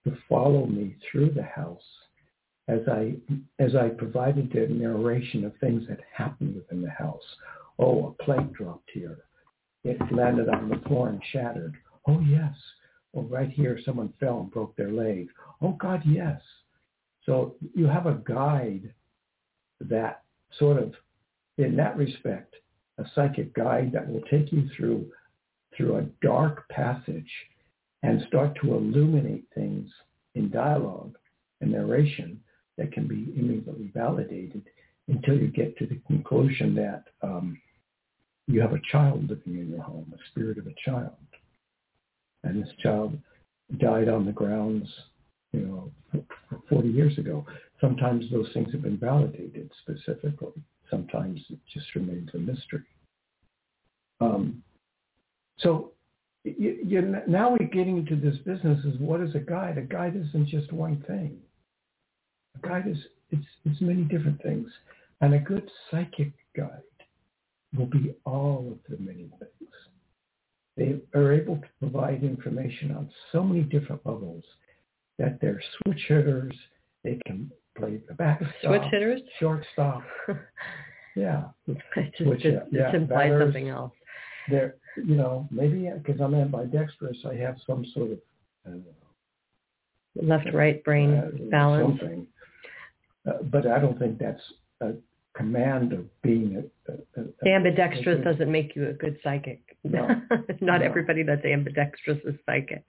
to 0.05 0.17
follow 0.27 0.65
me 0.65 0.95
through 1.11 1.31
the 1.31 1.43
house 1.43 1.81
as 2.67 2.79
I 2.87 3.15
as 3.57 3.75
I 3.75 3.89
provided 3.89 4.51
the 4.51 4.67
narration 4.67 5.43
of 5.43 5.57
things 5.57 5.83
that 5.89 5.99
happened 6.15 6.55
within 6.55 6.81
the 6.81 6.89
house. 6.89 7.23
Oh, 7.79 8.07
a 8.19 8.23
plate 8.23 8.53
dropped 8.53 8.89
here. 8.93 9.17
It 9.83 9.97
landed 10.11 10.49
on 10.49 10.69
the 10.69 10.81
floor 10.87 11.09
and 11.09 11.21
shattered. 11.31 11.75
Oh 12.07 12.19
yes. 12.19 12.53
Well, 13.13 13.25
right 13.25 13.49
here, 13.49 13.79
someone 13.83 14.13
fell 14.19 14.41
and 14.41 14.51
broke 14.51 14.75
their 14.75 14.91
leg. 14.91 15.29
Oh 15.61 15.71
God, 15.71 16.01
yes. 16.05 16.39
So 17.25 17.55
you 17.73 17.87
have 17.87 18.05
a 18.05 18.21
guide 18.25 18.93
that 19.81 20.21
sort 20.57 20.81
of, 20.81 20.93
in 21.57 21.75
that 21.77 21.97
respect, 21.97 22.55
a 22.97 23.05
psychic 23.15 23.53
guide 23.53 23.91
that 23.93 24.07
will 24.07 24.21
take 24.29 24.51
you 24.51 24.69
through 24.75 25.07
through 25.75 25.97
a 25.97 26.25
dark 26.25 26.67
passage 26.69 27.29
and 28.03 28.23
start 28.27 28.57
to 28.61 28.73
illuminate 28.73 29.45
things 29.53 29.89
in 30.35 30.49
dialogue 30.49 31.17
and 31.61 31.71
narration 31.71 32.39
that 32.77 32.91
can 32.91 33.07
be 33.07 33.33
immediately 33.35 33.91
validated 33.93 34.63
until 35.07 35.35
you 35.35 35.47
get 35.47 35.77
to 35.77 35.85
the 35.85 35.99
conclusion 36.07 36.75
that 36.75 37.03
um, 37.21 37.59
you 38.47 38.61
have 38.61 38.73
a 38.73 38.81
child 38.91 39.29
living 39.29 39.59
in 39.59 39.69
your 39.69 39.83
home, 39.83 40.11
a 40.13 40.29
spirit 40.29 40.57
of 40.57 40.67
a 40.67 40.75
child. 40.85 41.15
And 42.43 42.61
this 42.61 42.71
child 42.81 43.17
died 43.79 44.07
on 44.07 44.25
the 44.25 44.31
grounds, 44.31 44.87
you 45.51 45.61
know, 45.61 45.91
f- 46.13 46.23
f- 46.51 46.59
40 46.69 46.87
years 46.89 47.17
ago. 47.17 47.45
Sometimes 47.81 48.25
those 48.31 48.49
things 48.53 48.71
have 48.71 48.81
been 48.81 48.97
validated 48.97 49.69
specifically. 49.81 50.53
Sometimes 50.89 51.41
it 51.49 51.59
just 51.71 51.93
remains 51.95 52.29
a 52.33 52.37
mystery. 52.37 52.85
Um, 54.21 54.63
so 55.59 55.91
you, 56.43 56.79
you, 56.85 57.15
now 57.27 57.51
we're 57.51 57.67
getting 57.67 57.97
into 57.97 58.15
this 58.15 58.37
business 58.45 58.83
is 58.85 58.99
what 58.99 59.21
is 59.21 59.35
a 59.35 59.39
guide? 59.39 59.77
A 59.77 59.81
guide 59.81 60.15
isn't 60.15 60.47
just 60.47 60.71
one 60.71 61.03
thing. 61.07 61.37
A 62.61 62.67
guide 62.67 62.87
is 62.87 62.97
it's, 63.31 63.45
it's 63.65 63.81
many 63.81 64.03
different 64.03 64.41
things. 64.41 64.67
And 65.21 65.33
a 65.33 65.39
good 65.39 65.69
psychic 65.91 66.31
guide 66.55 66.81
will 67.77 67.85
be 67.85 68.15
all 68.25 68.71
of 68.71 68.77
the 68.97 69.01
many 69.03 69.29
things. 69.39 69.69
They 70.77 70.95
are 71.13 71.33
able 71.33 71.57
to 71.57 71.67
provide 71.79 72.23
information 72.23 72.91
on 72.95 73.09
so 73.33 73.43
many 73.43 73.63
different 73.63 74.05
levels 74.05 74.43
that 75.17 75.39
they're 75.41 75.61
switch 75.83 76.01
hitters. 76.07 76.55
They 77.03 77.19
can 77.25 77.51
play 77.77 77.99
the 78.07 78.13
backstop, 78.13 78.51
Switch 78.63 78.81
hitters. 78.91 79.21
shortstop. 79.39 80.03
Yeah, 81.15 81.45
it 81.67 81.75
just 82.17 82.17
Switch 82.29 82.45
it, 82.45 82.53
it, 82.53 82.67
yeah, 82.71 82.89
it 82.89 82.95
implies 82.95 83.33
something 83.41 83.67
else. 83.67 83.91
they're 84.49 84.75
you 84.97 85.15
know 85.15 85.47
maybe 85.51 85.89
because 86.03 86.19
I'm 86.21 86.33
ambidextrous, 86.35 87.17
I 87.25 87.35
have 87.35 87.57
some 87.67 87.85
sort 87.93 88.11
of 88.11 88.17
know, 88.65 88.81
Left 90.21 90.51
right 90.53 90.83
brain 90.83 91.13
uh, 91.13 91.29
balance. 91.51 91.99
something. 91.99 92.27
Uh, 93.27 93.43
but 93.43 93.67
I 93.67 93.79
don't 93.79 93.97
think 93.99 94.17
that's 94.17 94.41
a 94.81 94.93
command 95.35 95.93
of 95.93 96.05
being 96.21 96.63
a, 96.87 96.91
a, 97.21 97.23
a, 97.45 97.49
Ambidextrous 97.55 98.19
a- 98.19 98.23
doesn't 98.23 98.51
make 98.51 98.75
you 98.75 98.89
a 98.89 98.93
good 98.93 99.17
psychic. 99.23 99.61
No. 99.83 100.07
Not 100.61 100.79
No. 100.81 100.85
everybody 100.85 101.23
that's 101.23 101.45
ambidextrous 101.45 102.17
is 102.25 102.35
psychic, 102.45 102.83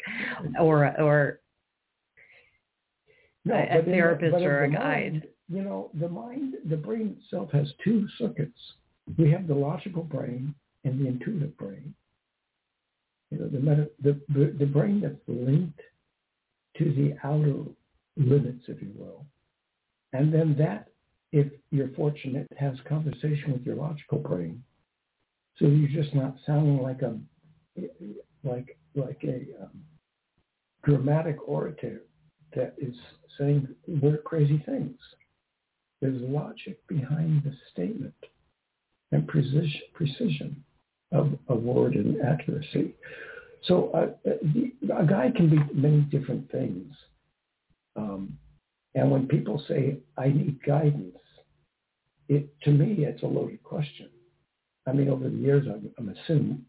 or 0.58 0.86
or 1.00 1.40
no, 3.44 3.54
a- 3.54 3.68
but 3.76 3.84
the- 3.84 3.90
therapist 3.92 4.34
or 4.34 4.64
a 4.64 4.70
guide. 4.70 5.12
mind, 5.12 5.24
you 5.48 5.62
know, 5.62 5.90
the 5.94 6.08
mind, 6.08 6.54
the 6.68 6.76
brain 6.76 7.16
itself 7.22 7.50
has 7.52 7.72
two 7.84 8.06
circuits. 8.18 8.58
We 9.18 9.30
have 9.32 9.46
the 9.46 9.54
logical 9.54 10.02
brain 10.04 10.54
and 10.84 11.00
the 11.00 11.08
intuitive 11.08 11.56
brain. 11.56 11.94
You 13.30 13.38
know, 13.38 13.48
the 13.48 13.60
meta, 13.60 13.90
the, 14.02 14.20
the 14.58 14.66
brain 14.66 15.00
that's 15.00 15.14
linked 15.28 15.80
to 16.78 16.84
the 16.84 17.14
outer 17.26 17.64
limits, 18.16 18.64
if 18.66 18.82
you 18.82 18.92
will, 18.96 19.24
and 20.12 20.32
then 20.32 20.56
that, 20.58 20.88
if 21.32 21.46
you're 21.70 21.90
fortunate, 21.90 22.48
has 22.58 22.74
conversation 22.88 23.52
with 23.52 23.62
your 23.62 23.76
logical 23.76 24.18
brain. 24.18 24.62
So 25.58 25.66
you're 25.66 26.02
just 26.02 26.14
not 26.14 26.34
sounding 26.44 26.78
like 26.82 27.02
a 27.02 27.16
like 28.42 28.76
like 28.96 29.22
a 29.22 29.62
um, 29.62 29.84
dramatic 30.84 31.36
orator 31.46 32.02
that 32.54 32.74
is 32.78 32.94
saying 33.38 33.68
we're 33.86 34.18
crazy 34.18 34.62
things. 34.66 34.98
There's 36.00 36.20
logic 36.22 36.84
behind 36.88 37.44
the 37.44 37.52
statement 37.70 38.14
and 39.12 39.28
precision, 39.28 39.82
precision 39.92 40.64
of 41.12 41.38
a 41.48 41.54
word 41.54 41.94
and 41.94 42.20
accuracy. 42.22 42.94
So 43.64 43.90
uh, 43.90 44.30
the, 44.54 44.72
a 44.94 45.04
guy 45.04 45.30
can 45.34 45.50
be 45.50 45.58
many 45.74 46.00
different 46.02 46.50
things. 46.50 46.94
Um, 47.96 48.38
and 48.94 49.10
when 49.10 49.26
people 49.26 49.62
say, 49.68 49.98
I 50.16 50.28
need 50.28 50.58
guidance, 50.64 51.16
it 52.28 52.48
to 52.62 52.70
me, 52.70 53.04
it's 53.04 53.22
a 53.22 53.26
loaded 53.26 53.62
question. 53.62 54.08
I 54.86 54.92
mean, 54.92 55.08
over 55.08 55.28
the 55.28 55.36
years, 55.36 55.66
I'm, 55.66 55.90
I'm 55.98 56.08
assuming 56.08 56.64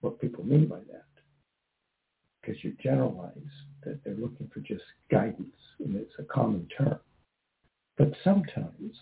what 0.00 0.20
people 0.20 0.44
mean 0.44 0.66
by 0.66 0.78
that 0.78 1.04
because 2.40 2.62
you 2.64 2.74
generalize 2.82 3.34
that 3.84 4.02
they're 4.04 4.14
looking 4.14 4.50
for 4.52 4.60
just 4.60 4.84
guidance, 5.10 5.56
and 5.78 5.96
it's 5.96 6.14
a 6.18 6.22
common 6.22 6.66
term. 6.76 6.98
But 7.98 8.12
sometimes 8.24 8.96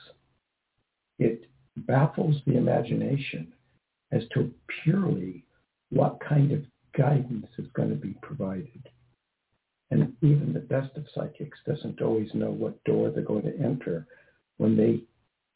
it 1.19 1.45
baffles 1.77 2.37
the 2.47 2.57
imagination 2.57 3.53
as 4.13 4.23
to 4.35 4.51
purely 4.83 5.45
what 5.91 6.19
kind 6.27 6.53
of 6.53 6.63
guidance 6.97 7.47
is 7.59 7.67
going 7.75 7.91
to 7.91 7.97
be 7.97 8.15
provided. 8.23 8.89
And 9.91 10.15
even 10.23 10.53
the 10.53 10.61
best 10.61 10.97
of 10.97 11.07
psychics 11.15 11.59
doesn't 11.67 12.03
always 12.03 12.29
know 12.35 12.51
what 12.51 12.83
door 12.85 13.11
they're 13.11 13.23
going 13.23 13.45
to 13.45 13.59
enter 13.59 14.07
when 14.59 14.77
they 14.77 15.01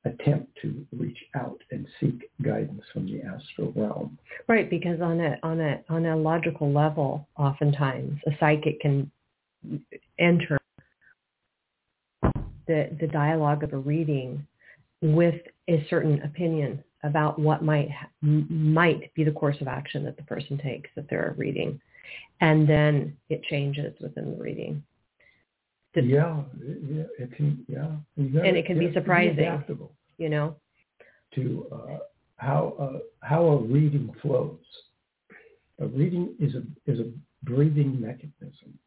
attempt 0.04 0.50
to 0.62 0.84
reach 0.98 1.18
out 1.36 1.60
and 1.70 1.86
seek 2.00 2.28
guidance 2.42 2.82
from 2.92 3.06
the 3.06 3.22
astral 3.22 3.72
realm. 3.76 4.18
Right, 4.48 4.68
because 4.68 5.00
on 5.00 5.20
a 5.20 5.38
on 5.42 5.60
a 5.60 5.80
on 5.88 6.06
a 6.06 6.16
logical 6.16 6.72
level, 6.72 7.28
oftentimes 7.36 8.18
a 8.26 8.30
psychic 8.40 8.80
can 8.80 9.10
enter 10.18 10.58
the 12.66 12.96
the 13.00 13.08
dialogue 13.12 13.62
of 13.62 13.72
a 13.72 13.78
reading 13.78 14.44
with 15.02 15.40
a 15.68 15.86
certain 15.88 16.22
opinion 16.22 16.82
about 17.02 17.38
what 17.38 17.62
might 17.62 17.88
might 18.20 19.12
be 19.14 19.24
the 19.24 19.32
course 19.32 19.56
of 19.60 19.68
action 19.68 20.04
that 20.04 20.16
the 20.16 20.22
person 20.22 20.58
takes 20.58 20.90
that 20.94 21.08
they're 21.10 21.34
reading, 21.36 21.80
and 22.40 22.68
then 22.68 23.16
it 23.28 23.42
changes 23.44 23.94
within 24.00 24.30
the 24.30 24.42
reading. 24.42 24.82
yeah, 25.94 26.42
yeah, 26.88 27.04
it 27.18 27.36
can, 27.36 27.64
yeah, 27.68 27.88
gotta, 28.32 28.48
and 28.48 28.56
it 28.56 28.66
can 28.66 28.78
be 28.78 28.92
surprising. 28.92 29.36
Be 29.36 29.76
you 30.18 30.28
know, 30.28 30.56
to 31.34 31.66
uh, 31.72 31.98
how 32.36 32.74
uh, 32.78 32.98
how 33.20 33.44
a 33.44 33.56
reading 33.62 34.14
flows. 34.20 34.58
A 35.80 35.86
reading 35.86 36.34
is 36.38 36.54
a 36.54 36.62
is 36.90 37.00
a 37.00 37.10
breathing 37.42 38.00
mechanism. 38.00 38.78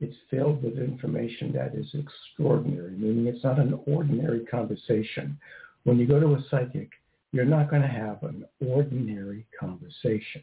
It's 0.00 0.16
filled 0.30 0.62
with 0.62 0.78
information 0.78 1.52
that 1.52 1.74
is 1.74 1.86
extraordinary, 1.94 2.92
meaning 2.92 3.26
it's 3.26 3.42
not 3.44 3.58
an 3.58 3.80
ordinary 3.86 4.44
conversation. 4.44 5.38
When 5.84 5.98
you 5.98 6.06
go 6.06 6.20
to 6.20 6.34
a 6.34 6.44
psychic, 6.50 6.90
you're 7.34 7.44
not 7.44 7.68
going 7.68 7.82
to 7.82 7.88
have 7.88 8.22
an 8.22 8.44
ordinary 8.64 9.44
conversation. 9.58 10.40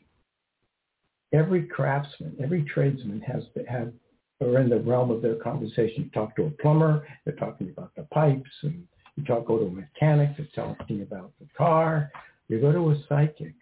Every 1.34 1.64
craftsman, 1.64 2.36
every 2.44 2.64
tradesman 2.64 3.22
has 3.22 3.44
to 3.56 3.64
have, 3.64 3.94
or 4.42 4.60
in 4.60 4.68
the 4.68 4.82
realm 4.82 5.10
of 5.10 5.22
their 5.22 5.36
conversation, 5.36 6.04
you 6.04 6.10
talk 6.10 6.36
to 6.36 6.48
a 6.48 6.50
plumber, 6.50 7.08
they're 7.24 7.38
talking 7.38 7.70
about 7.70 7.96
the 7.96 8.04
pipes, 8.14 8.50
and 8.64 8.84
you 9.16 9.24
talk, 9.24 9.48
go 9.48 9.58
to 9.58 9.68
a 9.68 9.72
mechanic, 9.72 10.36
they're 10.36 10.48
talking 10.54 11.02
about 11.02 11.32
the 11.40 11.48
car. 11.58 12.12
You 12.50 12.60
go 12.60 12.74
to 12.74 12.92
a 12.92 13.02
psychic, 13.08 13.56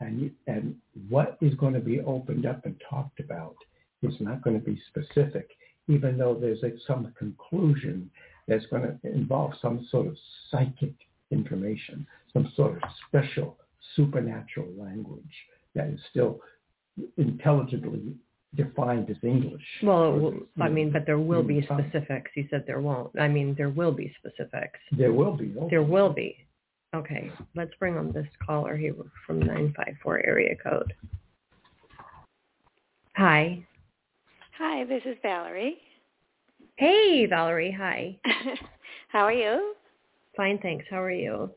and 0.00 0.20
you, 0.20 0.32
and 0.48 0.74
what 1.08 1.38
is 1.40 1.54
going 1.54 1.74
to 1.74 1.80
be 1.80 2.00
opened 2.00 2.44
up 2.44 2.66
and 2.66 2.74
talked 2.90 3.20
about 3.20 3.54
is 4.02 4.14
not 4.18 4.42
going 4.42 4.58
to 4.58 4.66
be 4.66 4.82
specific, 4.88 5.48
even 5.86 6.18
though 6.18 6.34
there's 6.34 6.58
some 6.88 7.14
conclusion 7.16 8.10
that's 8.48 8.66
going 8.66 8.82
to 8.82 8.98
involve 9.08 9.52
some 9.62 9.86
sort 9.92 10.08
of 10.08 10.16
psychic 10.50 10.94
information, 11.32 12.06
some 12.32 12.52
sort 12.54 12.82
of 12.82 12.82
special 13.08 13.56
supernatural 13.96 14.68
language 14.78 15.34
that 15.74 15.88
is 15.88 16.00
still 16.10 16.40
intelligibly 17.16 18.14
defined 18.54 19.08
as 19.10 19.16
English. 19.22 19.62
Well, 19.82 20.34
I 20.60 20.68
mean, 20.68 20.92
but 20.92 21.06
there 21.06 21.18
will 21.18 21.42
be 21.42 21.62
specifics. 21.62 22.30
You 22.34 22.46
said 22.50 22.64
there 22.66 22.80
won't. 22.80 23.10
I 23.18 23.28
mean, 23.28 23.54
there 23.56 23.70
will 23.70 23.92
be 23.92 24.14
specifics. 24.18 24.78
There 24.96 25.12
will 25.12 25.36
be. 25.36 25.52
Okay. 25.56 25.68
There 25.70 25.82
will 25.82 26.12
be. 26.12 26.36
Okay, 26.94 27.32
let's 27.56 27.72
bring 27.78 27.96
on 27.96 28.12
this 28.12 28.26
caller 28.46 28.76
here 28.76 28.94
from 29.26 29.38
954 29.38 30.26
area 30.26 30.54
code. 30.62 30.92
Hi. 33.16 33.66
Hi, 34.58 34.84
this 34.84 35.02
is 35.06 35.16
Valerie. 35.22 35.78
Hey, 36.76 37.26
Valerie. 37.26 37.74
Hi. 37.78 38.18
How 39.08 39.20
are 39.20 39.32
you? 39.32 39.74
Fine, 40.36 40.58
thanks. 40.62 40.84
How 40.90 41.02
are 41.02 41.10
you? 41.10 41.50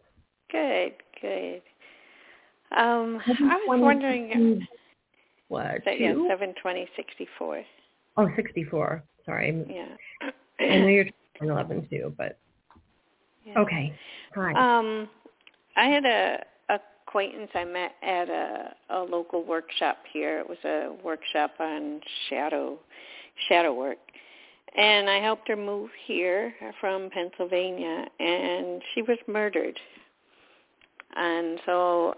Good, 0.51 0.93
good. 1.21 1.61
Um, 2.75 3.21
I 3.25 3.63
was 3.67 3.79
wondering. 3.79 4.67
What? 5.47 5.81
So, 5.85 5.91
yeah, 5.91 6.15
seven 6.27 6.53
twenty 6.61 6.87
sixty 6.95 7.27
four. 7.37 7.63
Oh, 8.17 8.27
64. 8.35 9.03
Sorry. 9.25 9.65
Yeah. 9.69 10.29
I 10.59 10.77
know 10.77 10.87
you're 10.87 11.05
11 11.41 11.87
too, 11.89 12.13
but 12.17 12.37
yeah. 13.45 13.59
okay. 13.59 13.93
Hi. 14.35 14.53
Um, 14.53 15.09
I 15.75 15.85
had 15.85 16.05
a 16.05 16.43
acquaintance 16.69 17.51
I 17.53 17.65
met 17.65 17.91
at 18.01 18.29
a 18.29 18.73
a 18.89 18.99
local 18.99 19.43
workshop 19.43 19.97
here. 20.11 20.39
It 20.39 20.47
was 20.47 20.57
a 20.63 20.91
workshop 21.03 21.51
on 21.59 22.01
shadow 22.29 22.79
shadow 23.49 23.73
work. 23.73 23.97
And 24.77 25.09
I 25.09 25.19
helped 25.19 25.47
her 25.47 25.55
move 25.55 25.89
here 26.05 26.53
from 26.81 27.09
Pennsylvania 27.09 28.05
and 28.19 28.81
she 28.93 29.01
was 29.01 29.17
murdered. 29.27 29.79
And 31.15 31.59
so 31.65 32.15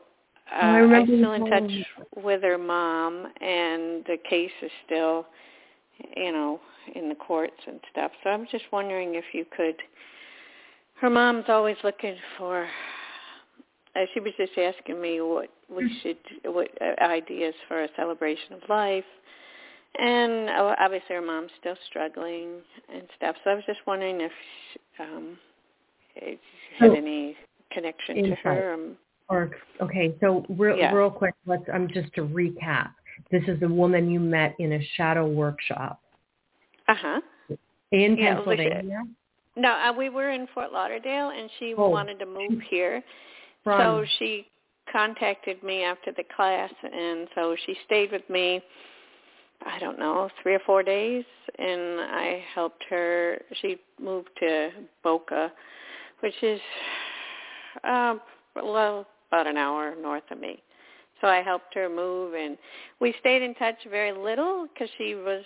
uh, 0.51 0.55
I'm 0.55 1.05
still 1.05 1.33
in 1.33 1.45
touch 1.49 1.71
with 2.15 2.41
her 2.41 2.57
mom, 2.57 3.27
and 3.41 4.03
the 4.05 4.17
case 4.29 4.51
is 4.61 4.71
still, 4.85 5.27
you 6.15 6.31
know, 6.31 6.59
in 6.95 7.09
the 7.09 7.15
courts 7.15 7.59
and 7.67 7.79
stuff. 7.91 8.11
So 8.23 8.29
I'm 8.29 8.47
just 8.51 8.63
wondering 8.71 9.15
if 9.15 9.25
you 9.33 9.45
could. 9.55 9.75
Her 11.01 11.09
mom's 11.09 11.45
always 11.49 11.75
looking 11.83 12.15
for. 12.37 12.67
Uh, 13.95 14.05
she 14.13 14.19
was 14.19 14.31
just 14.37 14.57
asking 14.57 15.01
me 15.01 15.21
what 15.21 15.49
we 15.69 15.83
mm. 15.83 16.01
should, 16.01 16.17
what 16.45 16.69
uh, 16.81 17.03
ideas 17.03 17.53
for 17.67 17.83
a 17.83 17.89
celebration 17.95 18.53
of 18.53 18.61
life, 18.69 19.03
and 19.99 20.49
uh, 20.49 20.75
obviously 20.79 21.15
her 21.15 21.21
mom's 21.21 21.51
still 21.59 21.75
struggling 21.89 22.61
and 22.93 23.03
stuff. 23.15 23.35
So 23.43 23.51
I 23.51 23.55
was 23.55 23.63
just 23.65 23.79
wondering 23.85 24.21
if 24.21 24.31
she, 24.73 25.03
um, 25.03 25.37
if 26.15 26.39
you 26.79 26.79
had 26.79 26.91
oh, 26.91 26.95
any 26.95 27.35
connection 27.71 28.23
to 28.23 28.35
her. 28.35 28.73
Um, 28.73 28.97
or 29.29 29.51
okay, 29.81 30.15
so 30.21 30.45
real 30.49 30.77
yeah. 30.77 30.93
real 30.93 31.09
quick, 31.09 31.33
let's 31.45 31.63
um 31.73 31.87
just 31.93 32.13
to 32.15 32.21
recap. 32.21 32.91
This 33.31 33.43
is 33.47 33.59
the 33.59 33.67
woman 33.67 34.09
you 34.09 34.19
met 34.19 34.55
in 34.59 34.73
a 34.73 34.87
shadow 34.95 35.27
workshop. 35.27 35.99
Uh 36.87 36.95
huh. 36.95 37.21
In 37.91 38.17
yeah, 38.17 38.35
Pennsylvania. 38.35 39.03
No, 39.55 39.71
uh, 39.71 39.91
we 39.91 40.09
were 40.09 40.31
in 40.31 40.47
Fort 40.53 40.71
Lauderdale, 40.71 41.31
and 41.31 41.49
she 41.59 41.73
oh. 41.77 41.89
wanted 41.89 42.19
to 42.19 42.25
move 42.25 42.61
here. 42.69 43.03
From. 43.63 43.81
So 43.81 44.05
she 44.19 44.47
contacted 44.91 45.61
me 45.63 45.83
after 45.83 46.11
the 46.11 46.23
class, 46.35 46.71
and 46.83 47.27
so 47.35 47.55
she 47.65 47.75
stayed 47.85 48.11
with 48.11 48.29
me. 48.29 48.61
I 49.65 49.79
don't 49.79 49.99
know, 49.99 50.29
three 50.41 50.53
or 50.53 50.61
four 50.65 50.83
days, 50.83 51.25
and 51.57 51.99
I 51.99 52.43
helped 52.53 52.83
her. 52.89 53.41
She 53.61 53.77
moved 54.01 54.29
to 54.39 54.69
Boca, 55.03 55.51
which 56.19 56.35
is 56.41 56.59
uh, 57.83 58.15
well, 58.55 59.05
about 59.31 59.47
an 59.47 59.57
hour 59.57 59.95
north 60.01 60.23
of 60.31 60.39
me. 60.39 60.61
So 61.21 61.27
I 61.27 61.41
helped 61.41 61.73
her 61.73 61.89
move, 61.89 62.33
and 62.35 62.57
we 62.99 63.13
stayed 63.19 63.41
in 63.41 63.55
touch 63.55 63.75
very 63.89 64.11
little 64.11 64.67
because 64.73 64.89
she 64.97 65.15
was 65.15 65.43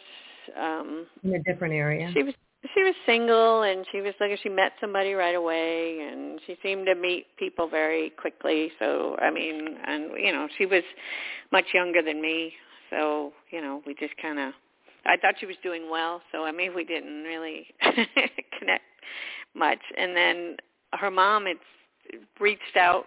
um 0.59 1.07
in 1.23 1.35
a 1.35 1.43
different 1.43 1.73
area. 1.73 2.11
She 2.13 2.23
was 2.23 2.33
she 2.75 2.83
was 2.83 2.93
single, 3.05 3.63
and 3.63 3.85
she 3.91 4.01
was 4.01 4.13
like 4.19 4.37
she 4.43 4.49
met 4.49 4.73
somebody 4.81 5.13
right 5.13 5.35
away, 5.35 6.07
and 6.11 6.39
she 6.45 6.57
seemed 6.61 6.85
to 6.87 6.95
meet 6.95 7.27
people 7.37 7.69
very 7.69 8.09
quickly. 8.11 8.71
So 8.79 9.15
I 9.21 9.31
mean, 9.31 9.77
and 9.85 10.11
you 10.17 10.31
know, 10.33 10.47
she 10.57 10.65
was 10.65 10.83
much 11.51 11.65
younger 11.73 12.01
than 12.01 12.21
me, 12.21 12.53
so 12.91 13.33
you 13.49 13.61
know, 13.61 13.81
we 13.87 13.95
just 13.95 14.15
kind 14.21 14.39
of. 14.39 14.53
I 15.03 15.17
thought 15.17 15.33
she 15.39 15.47
was 15.47 15.55
doing 15.63 15.89
well, 15.89 16.21
so 16.31 16.45
I 16.45 16.51
mean, 16.51 16.75
we 16.75 16.83
didn't 16.83 17.23
really 17.23 17.65
connect 17.81 18.83
much. 19.55 19.79
And 19.97 20.15
then 20.15 20.57
her 20.93 21.09
mom, 21.09 21.47
it's 21.47 21.59
reached 22.39 22.77
out 22.77 23.05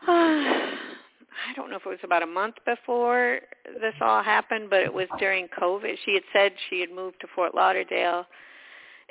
I 0.06 1.54
don't 1.56 1.70
know 1.70 1.76
if 1.76 1.86
it 1.86 1.88
was 1.88 1.98
about 2.02 2.22
a 2.22 2.26
month 2.26 2.56
before 2.64 3.40
this 3.80 3.94
all 4.00 4.22
happened, 4.22 4.70
but 4.70 4.80
it 4.80 4.92
was 4.92 5.08
during 5.18 5.48
COVID. 5.48 5.94
She 6.04 6.14
had 6.14 6.22
said 6.32 6.52
she 6.68 6.80
had 6.80 6.90
moved 6.90 7.16
to 7.20 7.26
Fort 7.34 7.54
Lauderdale 7.54 8.26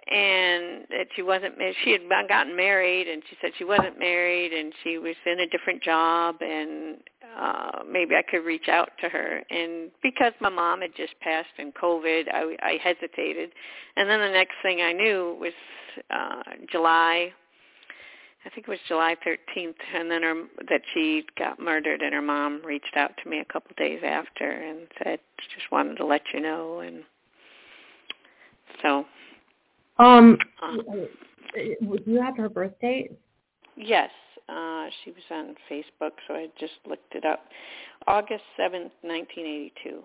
and 0.09 0.85
that 0.89 1.07
she 1.15 1.21
wasn't 1.21 1.53
she 1.83 1.91
had 1.91 2.01
gotten 2.29 2.55
married 2.55 3.07
and 3.07 3.21
she 3.29 3.35
said 3.41 3.51
she 3.57 3.65
wasn't 3.65 3.99
married 3.99 4.53
and 4.53 4.73
she 4.83 4.97
was 4.97 5.15
in 5.25 5.41
a 5.41 5.47
different 5.47 5.83
job 5.83 6.37
and 6.41 6.97
uh 7.37 7.79
maybe 7.89 8.15
I 8.15 8.21
could 8.21 8.45
reach 8.45 8.69
out 8.69 8.89
to 9.01 9.09
her. 9.09 9.41
And 9.49 9.91
because 10.01 10.33
my 10.39 10.49
mom 10.49 10.81
had 10.81 10.95
just 10.95 11.19
passed 11.19 11.49
in 11.57 11.71
covid 11.73 12.25
I 12.33 12.55
I 12.61 12.79
hesitated. 12.81 13.51
And 13.97 14.09
then 14.09 14.19
the 14.21 14.29
next 14.29 14.55
thing 14.63 14.81
I 14.81 14.93
knew 14.93 15.37
was 15.39 15.53
uh 16.09 16.43
July 16.71 17.33
I 18.45 18.49
think 18.49 18.67
it 18.67 18.71
was 18.71 18.79
July 18.87 19.15
13th 19.25 19.75
and 19.93 20.09
then 20.09 20.23
her 20.23 20.43
that 20.69 20.81
she 20.93 21.25
got 21.37 21.59
murdered 21.59 22.01
and 22.01 22.13
her 22.13 22.21
mom 22.21 22.61
reached 22.63 22.95
out 22.95 23.11
to 23.21 23.29
me 23.29 23.39
a 23.39 23.45
couple 23.51 23.71
days 23.77 23.99
after 24.05 24.49
and 24.49 24.87
said 25.03 25.19
just 25.53 25.69
wanted 25.69 25.97
to 25.97 26.05
let 26.05 26.21
you 26.33 26.39
know 26.39 26.79
and 26.79 27.03
so 28.81 29.05
Um, 29.99 30.37
do 31.55 32.01
you 32.05 32.21
have 32.21 32.37
her 32.37 32.49
birth 32.49 32.73
date? 32.81 33.11
Yes, 33.75 34.09
uh, 34.49 34.87
she 35.03 35.11
was 35.11 35.23
on 35.31 35.55
Facebook, 35.69 36.11
so 36.27 36.35
I 36.35 36.47
just 36.59 36.73
looked 36.87 37.15
it 37.15 37.25
up. 37.25 37.45
August 38.07 38.43
seventh, 38.55 38.91
nineteen 39.03 39.45
eighty-two. 39.45 40.03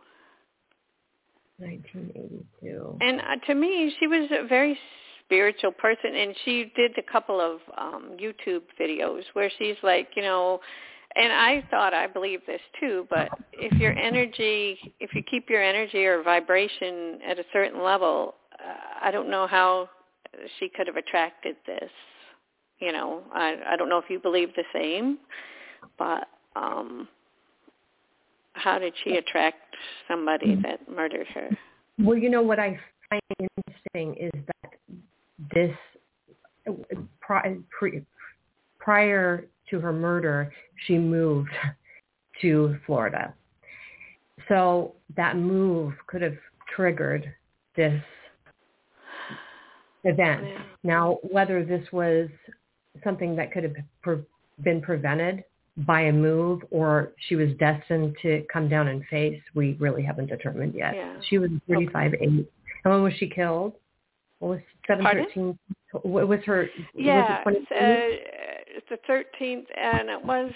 1982. 1.59 2.99
And 3.01 3.21
uh, 3.21 3.47
to 3.47 3.55
me, 3.55 3.95
she 4.01 4.07
was 4.07 4.29
a 4.33 4.47
very 4.47 4.77
spiritual 5.25 5.73
person, 5.73 6.15
and 6.15 6.35
she 6.45 6.73
did 6.77 6.97
a 6.99 7.13
couple 7.13 7.41
of 7.41 7.61
um, 7.79 8.17
YouTube 8.21 8.63
videos 8.81 9.23
where 9.35 9.51
she's 9.59 9.77
like, 9.83 10.09
you 10.17 10.23
know, 10.23 10.61
and 11.15 11.33
I 11.33 11.65
thought 11.71 11.95
I 11.95 12.07
believe 12.07 12.41
this 12.47 12.61
too, 12.81 13.07
but 13.11 13.29
if 13.53 13.73
your 13.79 13.93
energy, 13.93 14.95
if 14.99 15.15
you 15.15 15.23
keep 15.23 15.51
your 15.51 15.63
energy 15.63 16.05
or 16.05 16.23
vibration 16.23 17.19
at 17.27 17.39
a 17.39 17.45
certain 17.53 17.83
level, 17.83 18.35
I 19.03 19.11
don't 19.11 19.31
know 19.31 19.47
how 19.47 19.89
she 20.59 20.69
could 20.69 20.87
have 20.87 20.97
attracted 20.97 21.57
this. 21.67 21.91
You 22.79 22.93
know, 22.93 23.23
I 23.33 23.57
I 23.71 23.77
don't 23.77 23.89
know 23.89 23.99
if 23.99 24.09
you 24.09 24.19
believe 24.19 24.51
the 24.55 24.65
same, 24.73 25.19
but 25.99 26.29
um 26.57 27.09
how 28.55 28.79
did 28.79 28.93
she 29.03 29.17
attract 29.17 29.77
somebody 30.07 30.55
that 30.63 30.89
murdered 30.89 31.27
her? 31.29 31.49
Well, 31.99 32.19
you 32.19 32.29
know 32.29 32.43
what 32.43 32.59
I 32.59 32.79
find 33.09 33.23
interesting 33.39 34.15
is 34.15 34.45
that 34.47 34.73
this 35.55 35.77
prior 38.79 39.45
to 39.71 39.81
her 39.81 39.93
murder, 39.93 40.53
she 40.87 40.99
moved 40.99 41.51
to 42.41 42.77
Florida. 42.87 43.35
So 44.49 44.95
that 45.17 45.37
move 45.37 45.95
could 46.07 46.23
have 46.23 46.37
triggered 46.75 47.33
this 47.77 48.03
event. 50.05 50.45
Yeah. 50.45 50.63
Now, 50.83 51.19
whether 51.23 51.65
this 51.65 51.87
was 51.93 52.29
something 53.05 53.37
that 53.37 53.53
could 53.53 53.65
have 53.65 53.77
pre- 54.03 54.25
been 54.63 54.81
prevented 54.81 55.45
by 55.79 56.03
a 56.03 56.13
move 56.13 56.63
or 56.71 57.13
she 57.29 57.37
was 57.37 57.49
destined 57.59 58.15
to 58.23 58.45
come 58.53 58.69
down 58.69 58.89
and 58.89 59.05
face, 59.07 59.41
we 59.55 59.77
really 59.81 60.03
haven't 60.03 60.27
determined 60.27 60.75
yet. 60.75 60.95
Yeah. 60.95 61.15
She 61.29 61.39
was 61.39 61.51
35 61.69 62.15
8. 62.15 62.21
And 62.21 62.47
when 62.83 63.03
was 63.03 63.15
she 63.19 63.29
killed? 63.29 63.75
What 64.39 64.49
was 64.49 64.61
Pardon? 64.87 65.27
713? 65.35 65.59
What 66.03 66.29
was 66.29 66.41
her? 66.47 66.69
Yeah, 66.95 67.43
was 67.45 67.55
it's, 67.57 67.71
uh, 67.71 68.77
it's 68.77 68.87
the 68.89 68.99
thirteenth, 69.07 69.67
and 69.79 70.09
it 70.09 70.25
was. 70.25 70.51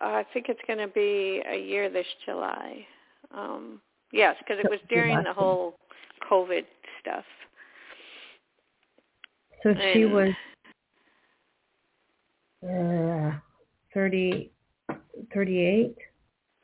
Uh, 0.00 0.04
I 0.04 0.24
think 0.32 0.46
it's 0.48 0.60
going 0.66 0.78
to 0.78 0.88
be 0.88 1.42
a 1.48 1.56
year 1.56 1.88
this 1.90 2.06
July. 2.24 2.86
Um, 3.34 3.80
yes, 4.12 4.34
because 4.40 4.58
it 4.62 4.70
was 4.70 4.80
during 4.88 5.22
the 5.22 5.32
whole 5.32 5.76
COVID 6.30 6.64
stuff. 7.00 7.24
So 9.66 9.74
she 9.92 10.04
was 10.04 10.32
uh, 12.62 13.32
30, 13.92 14.52
38? 15.34 15.96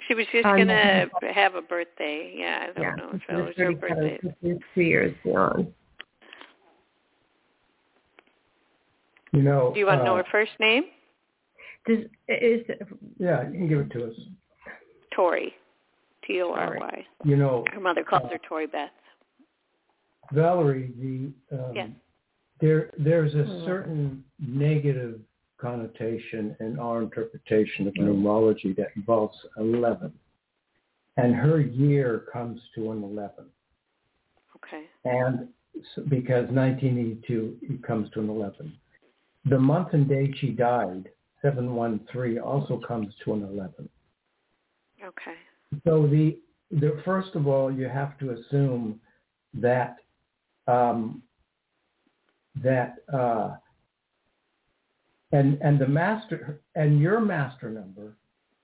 She 0.06 0.14
was 0.14 0.26
just 0.30 0.46
Um, 0.46 0.54
going 0.56 0.68
to 0.68 1.08
have 1.32 1.56
a 1.56 1.62
birthday. 1.62 2.32
Yeah, 2.36 2.60
I 2.62 2.66
don't 2.66 2.82
Yeah, 2.84 2.94
know 2.94 3.10
so 3.10 3.16
if 3.16 3.22
she 3.26 3.32
it 3.32 3.36
was 3.38 3.46
was 3.46 3.56
her 3.56 3.72
birthday. 3.72 4.18
so 4.22 4.32
she 4.40 4.54
two 4.72 4.80
years 4.82 5.16
beyond. 5.24 5.74
You 9.32 9.42
know. 9.42 9.72
Do 9.72 9.80
you 9.80 9.86
want 9.86 10.00
to 10.02 10.04
know 10.04 10.14
uh, 10.14 10.18
her 10.18 10.26
first 10.30 10.52
name? 10.60 10.84
Does, 11.88 12.04
is, 12.28 12.64
Yeah, 13.18 13.48
you 13.48 13.58
can 13.58 13.68
give 13.68 13.80
it 13.80 13.90
to 13.92 14.04
us. 14.10 14.14
Tory. 15.12 15.56
T 16.24 16.40
O 16.40 16.52
R 16.52 16.76
Y. 16.78 17.06
You 17.24 17.36
know, 17.36 17.64
Her 17.72 17.80
mother 17.80 18.04
calls 18.04 18.22
Uh, 18.26 18.28
her 18.28 18.38
Tory 18.48 18.68
Beth. 18.68 18.90
Valerie, 20.30 20.92
the 21.50 21.56
um, 21.56 21.74
Yes. 21.74 21.88
There 22.62 22.90
there's 22.96 23.34
a 23.34 23.44
Hmm. 23.44 23.64
certain 23.66 24.24
negative 24.38 25.20
connotation 25.58 26.56
in 26.60 26.78
our 26.78 27.02
interpretation 27.02 27.86
of 27.86 27.94
numerology 27.94 28.74
that 28.76 28.88
involves 28.96 29.36
11. 29.58 30.12
And 31.18 31.34
her 31.34 31.60
year 31.60 32.20
comes 32.32 32.60
to 32.74 32.90
an 32.92 33.02
11. 33.02 33.44
Okay. 34.56 34.84
And 35.04 35.48
s- 35.76 36.04
because 36.08 36.48
1982 36.50 37.58
it 37.62 37.82
comes 37.82 38.08
to 38.10 38.20
an 38.20 38.30
11. 38.30 38.72
The 39.44 39.58
month 39.58 39.92
and 39.92 40.08
day 40.08 40.32
she 40.40 40.50
died, 40.50 41.10
713, 41.42 42.38
also 42.38 42.78
comes 42.78 43.14
to 43.24 43.34
an 43.34 43.42
11. 43.42 43.88
Okay. 45.04 45.36
So 45.84 46.06
the, 46.06 46.38
the 46.70 47.00
first 47.04 47.34
of 47.34 47.46
all, 47.46 47.70
you 47.72 47.88
have 47.88 48.16
to 48.18 48.30
assume 48.30 49.00
that 49.54 49.96
um, 50.68 51.22
that 52.62 52.96
uh, 53.12 53.56
and 55.32 55.58
and 55.62 55.78
the 55.78 55.86
master 55.86 56.60
and 56.74 57.00
your 57.00 57.20
master 57.20 57.70
number 57.70 58.16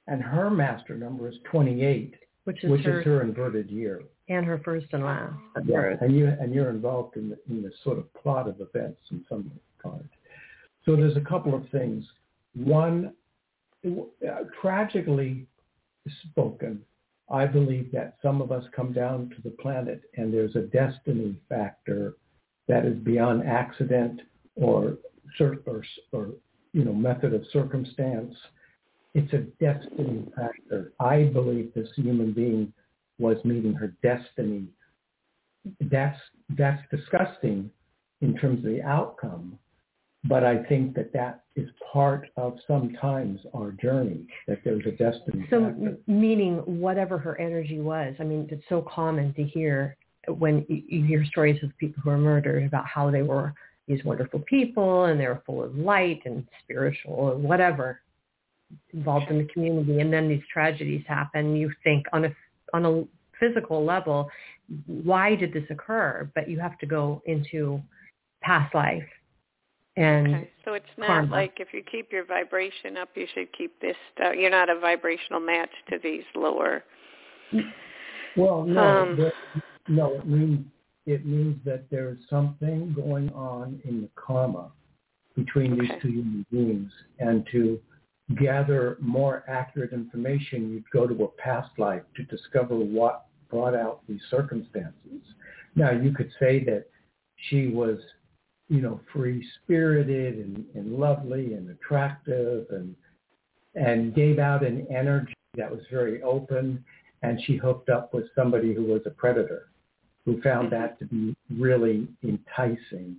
and 0.07 0.23
her 0.23 0.51
master 0.51 0.97
number 0.97 1.29
is 1.29 1.35
28, 1.51 2.15
which 2.45 2.65
is 2.65 2.71
which 2.71 2.83
her, 2.83 3.01
is 3.01 3.07
her 3.07 3.23
inverted 3.23 3.71
year. 3.71 4.03
and 4.29 4.45
her 4.47 4.59
first 4.65 4.87
and 4.93 5.05
last. 5.05 5.35
of 5.57 5.67
Yeah, 5.67 5.77
birth. 5.81 5.99
and 6.03 6.15
you 6.17 6.27
and 6.29 6.55
you're 6.55 6.71
involved 6.71 7.17
in 7.17 7.31
the 7.31 7.39
in 7.49 7.63
the 7.63 7.73
sort 7.85 7.99
of 7.99 8.13
plot 8.15 8.49
of 8.49 8.61
events 8.61 9.01
in 9.11 9.25
some 9.29 9.51
regard. 9.83 10.09
So 10.85 10.97
there's 10.97 11.17
a 11.17 11.21
couple 11.29 11.55
of 11.55 11.69
things. 11.71 12.05
One, 12.55 13.13
uh, 13.87 14.01
tragically 14.61 15.47
spoken, 16.31 16.81
I 17.31 17.45
believe 17.45 17.93
that 17.93 18.17
some 18.23 18.41
of 18.41 18.51
us 18.51 18.65
come 18.75 18.93
down 18.93 19.31
to 19.37 19.43
the 19.43 19.51
planet 19.51 20.01
and 20.17 20.33
there's 20.33 20.57
a 20.57 20.63
destiny 20.63 21.37
factor 21.49 22.15
that 22.69 22.85
is 22.85 22.99
beyond 22.99 23.47
accident 23.47 24.21
or 24.55 24.99
or, 25.41 25.85
or 26.13 26.29
you 26.73 26.85
know 26.85 26.93
method 26.93 27.35
of 27.35 27.43
circumstance. 27.53 28.35
It's 29.15 29.33
a 29.33 29.39
destiny 29.63 30.27
factor. 30.37 30.93
I 31.01 31.25
believe 31.25 31.73
this 31.75 31.89
human 31.97 32.33
being 32.33 32.73
was 33.19 33.37
meeting 33.45 33.75
her 33.75 33.95
destiny. 34.03 34.67
That's 35.81 36.19
that's 36.57 36.83
disgusting 36.91 37.71
in 38.21 38.37
terms 38.37 38.65
of 38.65 38.71
the 38.71 38.83
outcome, 38.83 39.59
but 40.25 40.45
I 40.45 40.65
think 40.65 40.95
that 40.95 41.13
that 41.13 41.45
is 41.57 41.69
part 41.93 42.29
of 42.37 42.59
sometimes 42.67 43.41
our 43.55 43.73
journey. 43.73 44.27
That 44.47 44.59
there's 44.65 44.85
a 44.87 44.93
destiny 44.93 45.47
So 45.51 45.67
factor. 45.67 45.97
meaning 46.07 46.59
whatever 46.81 47.19
her 47.19 47.41
energy 47.41 47.81
was, 47.81 48.15
I 48.19 48.25
mean, 48.25 48.49
it's 48.51 48.65
so 48.69 48.83
common 48.83 49.35
to 49.35 49.45
hear 49.45 49.97
when 50.29 50.65
you 50.69 51.05
hear 51.05 51.25
stories 51.25 51.63
of 51.63 51.77
people 51.79 52.03
who 52.03 52.11
are 52.11 52.19
murdered 52.19 52.65
about 52.65 52.87
how 52.87 53.11
they 53.11 53.23
were 53.23 53.55
these 53.89 54.05
wonderful 54.05 54.41
people 54.41 55.07
and 55.07 55.19
they 55.19 55.27
were 55.27 55.43
full 55.47 55.65
of 55.65 55.75
light 55.77 56.21
and 56.27 56.47
spiritual 56.63 57.15
or 57.15 57.37
whatever 57.37 58.01
involved 58.93 59.31
in 59.31 59.39
the 59.39 59.49
community. 59.53 60.01
And 60.01 60.13
then 60.13 60.29
these 60.29 60.43
tragedies 60.53 61.03
happen. 61.09 61.57
You 61.57 61.73
think 61.83 62.05
on 62.13 62.27
a, 62.27 62.37
on 62.75 62.85
a 62.85 63.05
physical 63.41 63.85
level, 63.85 64.31
why 64.87 65.35
did 65.35 65.55
this 65.55 65.65
occur? 65.71 66.31
But 66.35 66.51
you 66.51 66.61
have 66.61 66.79
to 66.81 66.87
go 66.87 67.23
into 67.25 67.83
past 68.43 68.75
life. 68.75 69.09
And 69.97 70.35
Okay. 70.35 70.51
So 70.65 70.75
it's 70.75 70.87
not 70.99 71.07
karma. 71.07 71.35
like 71.35 71.55
if 71.61 71.69
you 71.73 71.83
keep 71.83 72.13
your 72.13 72.27
vibration 72.27 72.99
up, 72.99 73.09
you 73.15 73.27
should 73.35 73.49
keep 73.57 73.81
this 73.81 73.97
stuff. 74.15 74.35
You're 74.37 74.51
not 74.51 74.69
a 74.69 74.79
vibrational 74.79 75.41
match 75.41 75.71
to 75.89 75.99
these 76.01 76.25
lower. 76.35 76.85
Well, 78.37 78.65
no, 78.65 78.87
Um, 78.87 79.33
no, 79.89 80.15
it 80.15 80.27
means 80.27 80.67
it 81.07 81.25
means 81.25 81.59
that 81.65 81.85
there's 81.91 82.19
something 82.29 82.93
going 82.93 83.31
on 83.31 83.81
in 83.85 84.03
the 84.03 84.11
karma 84.15 84.71
between 85.35 85.73
Okay. 85.73 85.81
these 85.83 86.03
two 86.03 86.09
human 86.09 86.47
beings, 86.51 86.93
and 87.19 87.47
to 87.53 87.81
gather 88.37 88.99
more 89.01 89.43
accurate 89.49 89.93
information, 89.93 90.71
you'd 90.71 90.91
go 90.91 91.07
to 91.07 91.25
a 91.25 91.29
past 91.29 91.71
life 91.79 92.03
to 92.17 92.25
discover 92.25 92.77
what 92.77 93.27
brought 93.49 93.75
out 93.75 94.07
these 94.07 94.21
circumstances. 94.31 95.23
Now, 95.75 95.93
you 95.93 96.13
could 96.13 96.31
say 96.39 96.63
that 96.65 96.85
she 97.49 97.69
was, 97.69 97.99
you 98.69 98.83
know, 98.83 99.01
free 99.13 99.47
spirited 99.63 100.39
and, 100.39 100.67
and 100.75 100.99
lovely 100.99 101.55
and 101.55 101.71
attractive 101.71 102.67
and 102.71 102.95
and 103.75 104.15
gave 104.15 104.39
out 104.39 104.65
an 104.65 104.87
energy 104.91 105.35
that 105.55 105.71
was 105.71 105.81
very 105.91 106.21
open 106.23 106.85
and 107.23 107.41
she 107.45 107.57
hooked 107.57 107.91
up 107.91 108.13
with 108.13 108.25
somebody 108.35 108.75
who 108.75 108.83
was 108.83 109.03
a 109.07 109.11
predator 109.11 109.69
who 110.29 110.43
found 110.43 110.67
Mhm. 110.69 110.71
that 110.71 110.99
to 110.99 111.07
be 111.07 111.35
really 111.51 112.07
enticing 112.23 113.19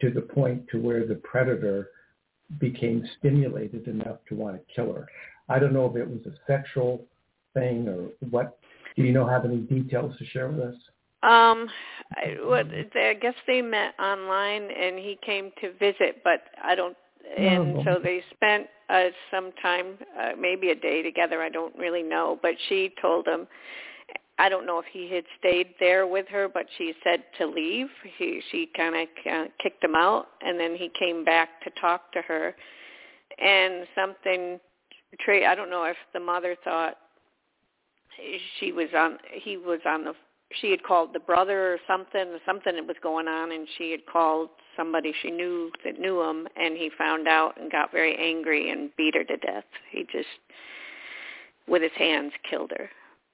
to 0.00 0.10
the 0.10 0.20
point 0.20 0.66
to 0.68 0.80
where 0.80 1.06
the 1.06 1.14
predator 1.16 1.90
became 2.58 3.06
stimulated 3.18 3.86
enough 3.86 4.18
to 4.26 4.34
want 4.34 4.56
to 4.56 4.74
kill 4.74 4.92
her. 4.92 5.06
I 5.48 5.60
don't 5.60 5.72
know 5.72 5.86
if 5.86 5.94
it 5.94 6.08
was 6.08 6.26
a 6.26 6.36
sexual 6.46 7.06
thing 7.54 7.88
or 7.88 8.08
what. 8.30 8.58
Do 8.96 9.04
you 9.04 9.12
know 9.12 9.24
have 9.24 9.44
any 9.44 9.58
details 9.58 10.18
to 10.18 10.24
share 10.24 10.48
with 10.48 10.60
us? 10.60 10.74
Um, 11.22 11.70
I, 12.16 12.36
what 12.42 12.66
I 12.96 13.14
guess 13.14 13.36
they 13.46 13.62
met 13.62 13.94
online, 14.00 14.68
and 14.72 14.98
he 14.98 15.16
came 15.22 15.52
to 15.60 15.72
visit, 15.74 16.24
but 16.24 16.40
I 16.60 16.74
don't. 16.74 16.96
And 17.36 17.76
Oh. 17.76 17.84
so 17.84 17.98
they 18.00 18.20
spent 18.34 18.68
uh, 18.88 19.10
some 19.30 19.52
time, 19.52 19.96
uh, 20.18 20.32
maybe 20.36 20.70
a 20.70 20.74
day 20.74 21.02
together. 21.02 21.40
I 21.40 21.48
don't 21.48 21.74
really 21.78 22.02
know, 22.02 22.40
but 22.42 22.54
she 22.68 22.90
told 23.00 23.28
him. 23.28 23.46
I 24.42 24.48
don't 24.48 24.66
know 24.66 24.80
if 24.80 24.86
he 24.92 25.08
had 25.08 25.22
stayed 25.38 25.68
there 25.78 26.04
with 26.04 26.26
her, 26.26 26.48
but 26.52 26.66
she 26.76 26.94
said 27.04 27.22
to 27.38 27.46
leave. 27.46 27.86
He 28.18 28.42
she 28.50 28.68
kind 28.76 28.96
of 28.96 29.08
uh, 29.30 29.44
kicked 29.62 29.84
him 29.84 29.94
out, 29.94 30.26
and 30.40 30.58
then 30.58 30.74
he 30.74 30.90
came 30.98 31.24
back 31.24 31.62
to 31.62 31.70
talk 31.80 32.12
to 32.12 32.22
her, 32.22 32.52
and 33.38 33.86
something. 33.94 34.58
Trey, 35.20 35.46
I 35.46 35.54
don't 35.54 35.70
know 35.70 35.84
if 35.84 35.96
the 36.12 36.18
mother 36.18 36.56
thought 36.64 36.96
she 38.58 38.72
was 38.72 38.88
on. 38.96 39.18
He 39.32 39.56
was 39.56 39.78
on 39.86 40.02
the 40.02 40.14
she 40.60 40.72
had 40.72 40.82
called 40.82 41.10
the 41.12 41.20
brother 41.20 41.74
or 41.74 41.78
something, 41.86 42.36
something 42.44 42.74
that 42.74 42.86
was 42.86 42.96
going 43.00 43.28
on, 43.28 43.52
and 43.52 43.68
she 43.78 43.92
had 43.92 44.04
called 44.06 44.48
somebody 44.76 45.14
she 45.22 45.30
knew 45.30 45.70
that 45.84 46.00
knew 46.00 46.20
him, 46.20 46.48
and 46.56 46.76
he 46.76 46.90
found 46.98 47.28
out 47.28 47.60
and 47.60 47.70
got 47.70 47.92
very 47.92 48.16
angry 48.18 48.70
and 48.70 48.90
beat 48.96 49.14
her 49.14 49.22
to 49.22 49.36
death. 49.36 49.64
He 49.92 50.04
just, 50.10 50.26
with 51.68 51.80
his 51.80 51.92
hands, 51.96 52.32
killed 52.50 52.72
her, 52.76 52.90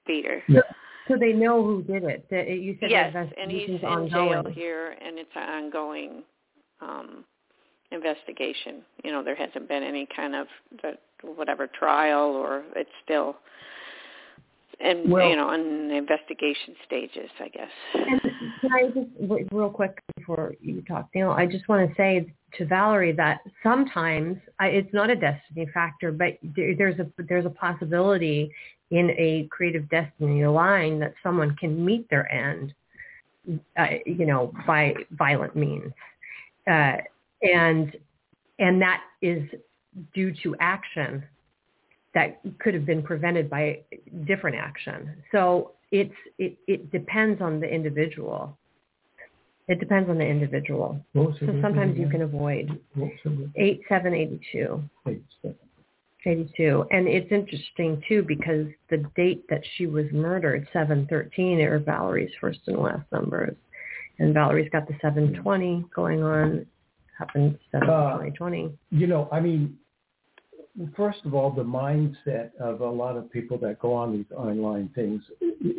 beat 0.06 0.26
her. 0.26 0.42
Yeah. 0.48 0.60
So 1.08 1.16
they 1.18 1.32
know 1.32 1.64
who 1.64 1.82
did 1.82 2.04
it. 2.04 2.26
The, 2.30 2.44
you 2.52 2.76
said 2.80 2.90
Yes, 2.90 3.14
and 3.40 3.50
he's 3.50 3.70
in 3.70 4.08
jail 4.10 4.44
here, 4.52 4.94
and 5.00 5.18
it's 5.18 5.30
an 5.34 5.64
ongoing 5.64 6.22
um, 6.80 7.24
investigation. 7.90 8.82
You 9.02 9.12
know, 9.12 9.24
there 9.24 9.34
hasn't 9.34 9.68
been 9.68 9.82
any 9.82 10.06
kind 10.14 10.34
of 10.34 10.46
the, 10.82 10.92
whatever 11.22 11.66
trial, 11.66 12.30
or 12.30 12.64
it's 12.76 12.90
still, 13.04 13.36
and 14.80 15.10
Well- 15.10 15.28
you 15.28 15.36
know, 15.36 15.50
in 15.52 15.88
the 15.88 15.96
investigation 15.96 16.76
stages, 16.86 17.30
I 17.40 17.48
guess. 17.48 17.70
And 17.94 18.20
can 18.60 18.72
I 18.72 18.88
just 18.88 19.52
real 19.52 19.70
quick 19.70 20.02
before 20.16 20.54
you 20.60 20.82
talk, 20.82 21.08
Neil? 21.14 21.30
I 21.30 21.46
just 21.46 21.68
want 21.68 21.88
to 21.88 21.94
say 21.96 22.32
to 22.54 22.64
Valerie 22.64 23.12
that 23.12 23.40
sometimes 23.62 24.38
I, 24.58 24.68
it's 24.68 24.92
not 24.92 25.10
a 25.10 25.16
destiny 25.16 25.66
factor, 25.74 26.12
but 26.12 26.38
there, 26.42 26.74
there's 26.76 26.98
a 26.98 27.06
there's 27.28 27.46
a 27.46 27.50
possibility 27.50 28.50
in 28.90 29.10
a 29.18 29.46
creative 29.50 29.88
destiny 29.90 30.46
line 30.46 30.98
that 31.00 31.14
someone 31.22 31.54
can 31.56 31.84
meet 31.84 32.08
their 32.08 32.30
end, 32.32 32.72
uh, 33.78 33.86
you 34.06 34.24
know, 34.24 34.52
by 34.66 34.94
violent 35.12 35.54
means, 35.56 35.92
uh, 36.70 36.96
and 37.42 37.96
and 38.58 38.80
that 38.80 39.02
is 39.20 39.42
due 40.14 40.32
to 40.42 40.54
action 40.60 41.22
that 42.14 42.40
could 42.58 42.74
have 42.74 42.86
been 42.86 43.02
prevented 43.02 43.48
by 43.50 43.80
different 44.26 44.56
action. 44.56 45.22
So 45.32 45.72
it's 45.90 46.14
it, 46.38 46.56
it 46.66 46.90
depends 46.90 47.40
on 47.40 47.60
the 47.60 47.66
individual. 47.66 48.56
It 49.68 49.80
depends 49.80 50.08
on 50.08 50.16
the 50.16 50.24
individual. 50.24 50.98
So 51.14 51.34
sometimes 51.60 51.98
you 51.98 52.08
can 52.08 52.22
avoid 52.22 52.70
What 52.94 53.10
was 53.10 53.18
her 53.24 53.30
name? 53.30 53.52
eight 53.56 53.82
seven 53.88 54.14
eighty 54.14 54.40
two. 54.50 54.82
Eighty 56.26 56.50
two, 56.56 56.84
And 56.90 57.06
it's 57.06 57.30
interesting 57.30 58.02
too 58.08 58.22
because 58.22 58.66
the 58.90 58.98
date 59.14 59.44
that 59.48 59.62
she 59.76 59.86
was 59.86 60.06
murdered, 60.12 60.66
713, 60.72 61.60
are 61.60 61.78
Valerie's 61.78 62.32
first 62.40 62.58
and 62.66 62.76
last 62.78 63.04
numbers. 63.12 63.56
And 64.18 64.34
Valerie's 64.34 64.68
got 64.70 64.88
the 64.88 64.94
720 65.00 65.84
going 65.94 66.22
on, 66.24 66.66
happened 67.16 67.56
7 67.70 67.88
Uh, 67.88 68.12
2020. 68.14 68.76
You 68.90 69.06
know, 69.06 69.28
I 69.30 69.38
mean, 69.40 69.78
first 70.96 71.20
of 71.24 71.34
all, 71.34 71.50
the 71.50 71.62
mindset 71.62 72.54
of 72.60 72.80
a 72.80 72.88
lot 72.88 73.16
of 73.16 73.30
people 73.30 73.58
that 73.58 73.78
go 73.78 73.92
on 73.92 74.12
these 74.12 74.30
online 74.36 74.90
things, 74.94 75.22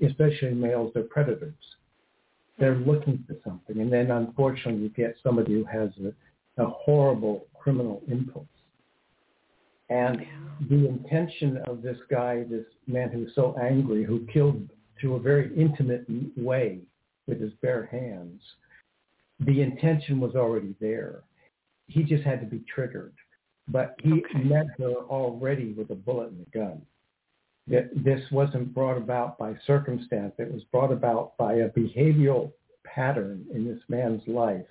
especially 0.05 0.53
males, 0.53 0.91
they're 0.93 1.03
predators. 1.03 1.53
They're 2.57 2.75
looking 2.75 3.23
for 3.27 3.35
something. 3.43 3.79
And 3.79 3.91
then 3.91 4.11
unfortunately 4.11 4.81
you 4.81 4.89
get 4.89 5.15
somebody 5.23 5.53
who 5.53 5.63
has 5.65 5.89
a, 6.03 6.63
a 6.63 6.67
horrible 6.67 7.45
criminal 7.53 8.01
impulse. 8.07 8.45
And 9.89 10.25
the 10.69 10.87
intention 10.87 11.57
of 11.65 11.81
this 11.81 11.97
guy, 12.11 12.43
this 12.49 12.65
man 12.85 13.09
who 13.09 13.19
was 13.19 13.31
so 13.33 13.55
angry, 13.59 14.03
who 14.03 14.27
killed 14.31 14.69
through 14.99 15.15
a 15.15 15.19
very 15.19 15.55
intimate 15.55 16.05
way 16.37 16.79
with 17.27 17.39
his 17.39 17.53
bare 17.61 17.85
hands, 17.85 18.41
the 19.39 19.61
intention 19.61 20.19
was 20.19 20.35
already 20.35 20.75
there. 20.81 21.21
He 21.87 22.03
just 22.03 22.23
had 22.23 22.39
to 22.41 22.45
be 22.45 22.63
triggered. 22.73 23.13
But 23.69 23.95
he 24.01 24.13
Okay. 24.13 24.43
met 24.43 24.67
her 24.77 24.93
already 25.09 25.73
with 25.73 25.91
a 25.91 25.95
bullet 25.95 26.29
in 26.29 26.39
the 26.39 26.49
gun. 26.57 26.81
That 27.67 27.89
this 28.03 28.31
wasn't 28.31 28.73
brought 28.73 28.97
about 28.97 29.37
by 29.37 29.55
circumstance. 29.67 30.33
It 30.39 30.51
was 30.51 30.63
brought 30.65 30.91
about 30.91 31.37
by 31.37 31.53
a 31.55 31.69
behavioral 31.69 32.51
pattern 32.83 33.45
in 33.51 33.65
this 33.65 33.81
man's 33.89 34.27
life 34.27 34.67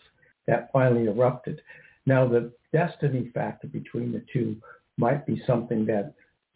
that 0.47 0.73
finally 0.73 1.07
erupted. 1.07 1.63
Now, 2.07 2.27
the 2.27 2.53
destiny 2.73 3.29
factor 3.35 3.69
between 3.69 4.13
the 4.13 4.25
two 4.33 4.57
might 4.97 5.27
be 5.27 5.43
something 5.47 5.87
that 5.87 6.15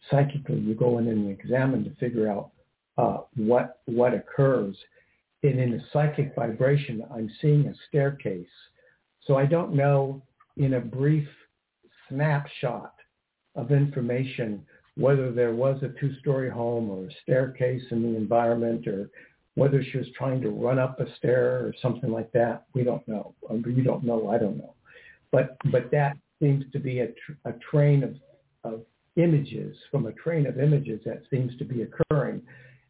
psychically 0.09 0.59
you 0.59 0.75
go 0.75 0.97
in 0.97 1.07
and 1.07 1.29
examine 1.29 1.83
to 1.85 1.95
figure 1.95 2.27
out 2.29 2.51
uh, 2.97 3.19
what 3.35 3.79
what 3.85 4.13
occurs. 4.13 4.75
And 5.43 5.59
in 5.59 5.73
a 5.73 5.83
psychic 5.91 6.35
vibration, 6.35 7.03
I'm 7.13 7.29
seeing 7.41 7.67
a 7.67 7.73
staircase. 7.87 8.47
So 9.25 9.37
I 9.37 9.45
don't 9.45 9.73
know 9.73 10.21
in 10.57 10.73
a 10.75 10.79
brief 10.79 11.27
snapshot 12.09 12.93
of 13.55 13.71
information 13.71 14.65
whether 14.95 15.31
there 15.31 15.53
was 15.53 15.81
a 15.81 15.99
two-story 15.99 16.49
home 16.49 16.89
or 16.89 17.05
a 17.05 17.15
staircase 17.23 17.83
in 17.91 18.03
the 18.03 18.15
environment 18.15 18.87
or 18.87 19.09
whether 19.55 19.83
she 19.83 19.97
was 19.97 20.07
trying 20.17 20.41
to 20.41 20.49
run 20.49 20.79
up 20.79 20.99
a 20.99 21.15
stair 21.17 21.65
or 21.65 21.73
something 21.81 22.11
like 22.11 22.31
that. 22.31 22.65
We 22.73 22.83
don't 22.83 23.07
know. 23.07 23.33
You 23.49 23.83
don't 23.83 24.03
know. 24.03 24.29
I 24.29 24.37
don't 24.37 24.57
know. 24.57 24.73
But 25.31 25.57
but 25.71 25.91
that 25.91 26.17
seems 26.41 26.65
to 26.73 26.79
be 26.79 26.99
a, 26.99 27.07
tr- 27.07 27.33
a 27.45 27.53
train 27.71 28.03
of, 28.03 28.15
of 28.63 28.81
images 29.15 29.75
from 29.91 30.07
a 30.07 30.11
train 30.13 30.47
of 30.47 30.59
images 30.59 31.01
that 31.05 31.21
seems 31.29 31.55
to 31.57 31.65
be 31.65 31.83
occurring. 31.83 32.41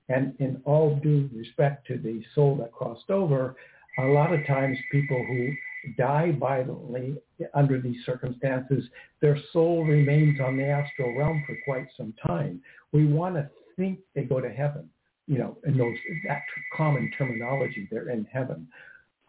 And 0.09 0.35
in 0.39 0.61
all 0.65 0.99
due 1.01 1.29
respect 1.33 1.87
to 1.87 1.97
the 1.97 2.21
soul 2.35 2.57
that 2.57 2.71
crossed 2.71 3.09
over, 3.09 3.55
a 3.99 4.05
lot 4.07 4.33
of 4.33 4.45
times 4.45 4.77
people 4.91 5.23
who 5.25 5.53
die 5.97 6.35
violently 6.39 7.15
under 7.53 7.79
these 7.79 8.05
circumstances, 8.05 8.83
their 9.21 9.37
soul 9.51 9.85
remains 9.85 10.39
on 10.39 10.57
the 10.57 10.65
astral 10.65 11.15
realm 11.17 11.43
for 11.45 11.57
quite 11.65 11.87
some 11.97 12.13
time. 12.25 12.61
We 12.91 13.05
want 13.05 13.35
to 13.35 13.49
think 13.75 13.99
they 14.15 14.23
go 14.23 14.39
to 14.39 14.49
heaven, 14.49 14.89
you 15.27 15.37
know, 15.37 15.57
in 15.65 15.77
those 15.77 15.95
that 16.27 16.43
common 16.75 17.11
terminology, 17.17 17.87
they're 17.91 18.09
in 18.09 18.25
heaven. 18.31 18.67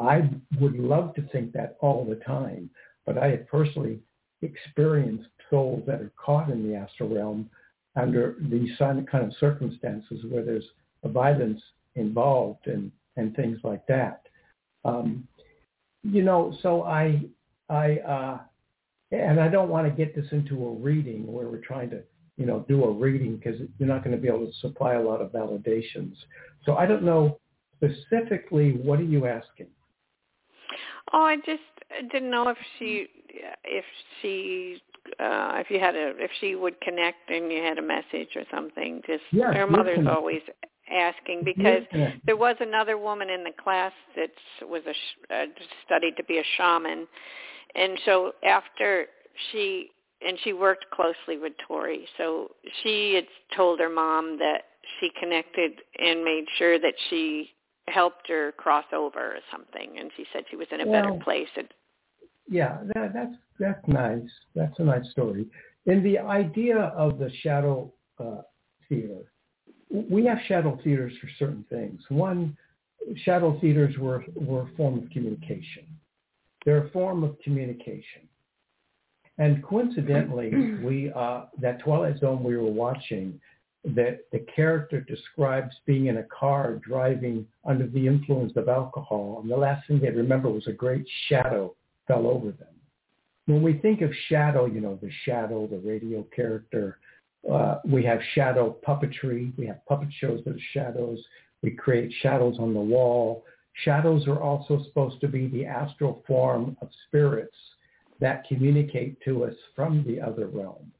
I 0.00 0.28
would 0.60 0.76
love 0.76 1.14
to 1.14 1.22
think 1.28 1.52
that 1.52 1.76
all 1.80 2.04
the 2.04 2.16
time, 2.16 2.70
but 3.06 3.18
I 3.18 3.28
have 3.28 3.48
personally 3.48 4.00
experienced 4.42 5.28
souls 5.50 5.84
that 5.86 6.00
are 6.00 6.12
caught 6.16 6.50
in 6.50 6.68
the 6.68 6.76
astral 6.76 7.08
realm 7.08 7.48
under 7.96 8.36
these 8.40 8.76
kind 8.78 9.06
of 9.12 9.32
circumstances 9.38 10.24
where 10.28 10.44
there's 10.44 10.64
violence 11.04 11.60
involved 11.94 12.66
and, 12.66 12.90
and 13.16 13.34
things 13.36 13.58
like 13.62 13.86
that. 13.86 14.22
Um, 14.84 15.26
you 16.04 16.22
know, 16.22 16.56
so 16.62 16.82
I, 16.84 17.22
I, 17.68 17.96
uh, 17.98 18.38
and 19.10 19.40
I 19.40 19.48
don't 19.48 19.68
want 19.68 19.86
to 19.88 19.92
get 19.92 20.14
this 20.14 20.26
into 20.32 20.66
a 20.66 20.72
reading 20.72 21.30
where 21.32 21.46
we're 21.46 21.58
trying 21.58 21.90
to, 21.90 22.02
you 22.36 22.46
know, 22.46 22.64
do 22.68 22.84
a 22.84 22.92
reading 22.92 23.36
because 23.36 23.60
you're 23.78 23.88
not 23.88 24.04
going 24.04 24.14
to 24.14 24.20
be 24.20 24.28
able 24.28 24.46
to 24.46 24.52
supply 24.60 24.94
a 24.94 25.02
lot 25.02 25.20
of 25.20 25.30
validations. 25.32 26.14
So 26.66 26.76
I 26.76 26.86
don't 26.86 27.02
know 27.02 27.38
specifically 27.76 28.72
what 28.72 28.98
are 28.98 29.04
you 29.04 29.26
asking? 29.26 29.68
Oh, 31.12 31.22
I 31.22 31.36
just 31.36 31.62
didn't 32.10 32.30
know 32.30 32.48
if 32.48 32.58
she, 32.78 33.06
if 33.64 33.84
she, 34.20 34.80
uh, 35.20 35.52
if 35.56 35.70
you 35.70 35.78
had 35.78 35.94
a, 35.94 36.12
if 36.16 36.30
she 36.40 36.54
would 36.54 36.80
connect 36.80 37.30
and 37.30 37.52
you 37.52 37.62
had 37.62 37.78
a 37.78 37.82
message 37.82 38.30
or 38.34 38.42
something. 38.50 39.00
Just 39.06 39.22
Yes, 39.30 39.54
her 39.54 39.66
mother's 39.66 40.06
always 40.08 40.40
asking 40.90 41.44
because 41.44 41.82
there 42.26 42.36
was 42.36 42.56
another 42.60 42.98
woman 42.98 43.30
in 43.30 43.44
the 43.44 43.52
class 43.62 43.92
that 44.16 44.30
was 44.62 44.82
a 44.86 44.92
sh- 44.92 45.30
uh, 45.30 45.44
studied 45.86 46.16
to 46.16 46.24
be 46.24 46.38
a 46.38 46.44
shaman, 46.56 47.06
and 47.74 47.98
so 48.04 48.32
after 48.44 49.06
she 49.50 49.90
and 50.26 50.38
she 50.42 50.52
worked 50.52 50.86
closely 50.90 51.38
with 51.38 51.52
Tory, 51.66 52.06
so 52.16 52.50
she 52.82 53.14
had 53.14 53.26
told 53.56 53.80
her 53.80 53.90
mom 53.90 54.38
that 54.38 54.62
she 54.98 55.10
connected 55.20 55.72
and 55.98 56.24
made 56.24 56.44
sure 56.56 56.78
that 56.78 56.94
she 57.10 57.50
helped 57.88 58.28
her 58.28 58.52
cross 58.52 58.84
over 58.92 59.18
or 59.20 59.38
something, 59.50 59.98
and 59.98 60.10
she 60.16 60.24
said 60.32 60.44
she 60.50 60.56
was 60.56 60.68
in 60.70 60.80
a 60.80 60.86
better 60.86 61.12
place. 61.22 61.48
And, 61.56 61.68
Yeah, 62.48 62.78
that, 62.94 63.12
that's 63.12 63.34
that's 63.58 63.88
nice. 63.88 64.28
That's 64.54 64.78
a 64.78 64.84
nice 64.84 65.08
story. 65.10 65.46
In 65.86 66.02
the 66.02 66.18
idea 66.18 66.78
of 66.96 67.18
the 67.18 67.30
shadow 67.42 67.92
uh, 68.18 68.42
theater, 68.88 69.32
we 69.94 70.24
have 70.26 70.38
shadow 70.48 70.78
theaters 70.82 71.12
for 71.20 71.28
certain 71.38 71.64
things. 71.70 72.00
One, 72.08 72.56
shadow 73.24 73.58
theaters 73.60 73.96
were 73.98 74.24
were 74.34 74.62
a 74.62 74.76
form 74.76 74.98
of 74.98 75.10
communication. 75.10 75.84
They're 76.64 76.86
a 76.86 76.90
form 76.90 77.22
of 77.22 77.38
communication. 77.40 78.28
And 79.38 79.62
coincidentally, 79.62 80.50
we 80.84 81.12
uh, 81.14 81.44
that 81.60 81.80
Twilight 81.80 82.18
Zone 82.18 82.42
we 82.42 82.56
were 82.56 82.64
watching, 82.64 83.40
that 83.84 84.20
the 84.32 84.44
character 84.54 85.00
describes 85.00 85.74
being 85.86 86.06
in 86.06 86.18
a 86.18 86.24
car 86.24 86.80
driving 86.86 87.46
under 87.64 87.86
the 87.86 88.06
influence 88.06 88.52
of 88.56 88.68
alcohol, 88.68 89.38
and 89.42 89.50
the 89.50 89.56
last 89.56 89.86
thing 89.86 90.00
they 90.00 90.10
remember 90.10 90.50
was 90.50 90.66
a 90.66 90.72
great 90.72 91.06
shadow 91.28 91.74
fell 92.08 92.26
over 92.26 92.50
them. 92.50 92.68
When 93.46 93.62
we 93.62 93.74
think 93.74 94.00
of 94.00 94.10
shadow, 94.28 94.64
you 94.64 94.80
know, 94.80 94.98
the 95.02 95.10
shadow, 95.24 95.66
the 95.66 95.78
radio 95.78 96.24
character, 96.34 96.98
uh, 97.50 97.80
we 97.84 98.02
have 98.04 98.20
shadow 98.34 98.76
puppetry. 98.86 99.56
We 99.56 99.66
have 99.66 99.84
puppet 99.86 100.08
shows 100.18 100.40
that 100.44 100.54
are 100.54 100.60
shadows. 100.72 101.18
We 101.62 101.70
create 101.72 102.12
shadows 102.22 102.56
on 102.58 102.74
the 102.74 102.80
wall. 102.80 103.44
Shadows 103.84 104.26
are 104.28 104.40
also 104.40 104.82
supposed 104.84 105.20
to 105.20 105.28
be 105.28 105.48
the 105.48 105.66
astral 105.66 106.22
form 106.26 106.76
of 106.80 106.88
spirits 107.06 107.56
that 108.20 108.46
communicate 108.46 109.20
to 109.24 109.44
us 109.44 109.54
from 109.74 110.04
the 110.06 110.20
other 110.20 110.46
realm. 110.46 110.92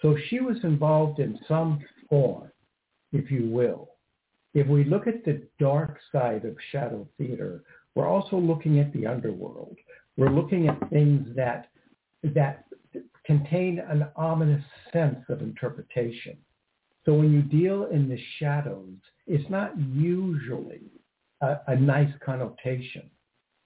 So 0.00 0.16
she 0.28 0.40
was 0.40 0.56
involved 0.64 1.18
in 1.18 1.38
some 1.46 1.80
form, 2.08 2.50
if 3.12 3.30
you 3.30 3.48
will. 3.50 3.90
If 4.54 4.66
we 4.66 4.84
look 4.84 5.06
at 5.06 5.24
the 5.24 5.42
dark 5.58 5.98
side 6.12 6.44
of 6.44 6.56
shadow 6.70 7.08
theater, 7.18 7.64
we're 7.94 8.08
also 8.08 8.36
looking 8.36 8.78
at 8.78 8.92
the 8.92 9.06
underworld. 9.06 9.76
We're 10.16 10.30
looking 10.30 10.68
at 10.68 10.90
things 10.90 11.26
that 11.36 11.68
that 12.22 12.64
contain 13.24 13.78
an 13.78 14.06
ominous 14.16 14.64
sense 14.92 15.24
of 15.28 15.40
interpretation. 15.40 16.36
So 17.04 17.14
when 17.14 17.32
you 17.32 17.42
deal 17.42 17.86
in 17.86 18.08
the 18.08 18.18
shadows, 18.38 18.94
it's 19.26 19.48
not 19.50 19.76
usually 19.78 20.82
a, 21.40 21.58
a 21.68 21.76
nice 21.76 22.12
connotation. 22.24 23.10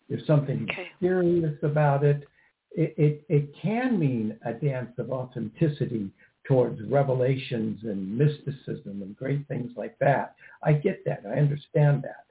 There's 0.08 0.26
something 0.26 0.66
Okay. 0.70 0.88
mysterious 0.92 1.58
about 1.62 2.04
it. 2.04 2.26
It, 2.72 2.94
it. 2.96 3.24
it 3.28 3.54
can 3.60 3.98
mean 3.98 4.38
a 4.44 4.52
dance 4.52 4.92
of 4.98 5.10
authenticity 5.10 6.10
towards 6.44 6.80
revelations 6.88 7.80
and 7.82 8.16
mysticism 8.16 9.02
and 9.02 9.16
great 9.16 9.46
things 9.48 9.72
like 9.76 9.98
that. 9.98 10.36
I 10.62 10.74
get 10.74 11.04
that. 11.04 11.22
I 11.26 11.38
understand 11.38 12.02
that. 12.04 12.24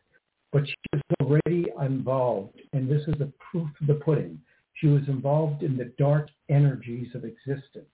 But 0.53 0.65
she 0.65 0.75
was 0.93 1.01
already 1.21 1.65
involved, 1.81 2.61
and 2.71 2.89
this 2.89 3.01
is 3.07 3.19
a 3.19 3.29
proof 3.51 3.69
of 3.81 3.87
the 3.87 3.95
pudding. 3.95 4.39
She 4.75 4.87
was 4.87 5.07
involved 5.07 5.63
in 5.63 5.77
the 5.77 5.91
dark 5.97 6.29
energies 6.49 7.13
of 7.15 7.23
existence. 7.25 7.89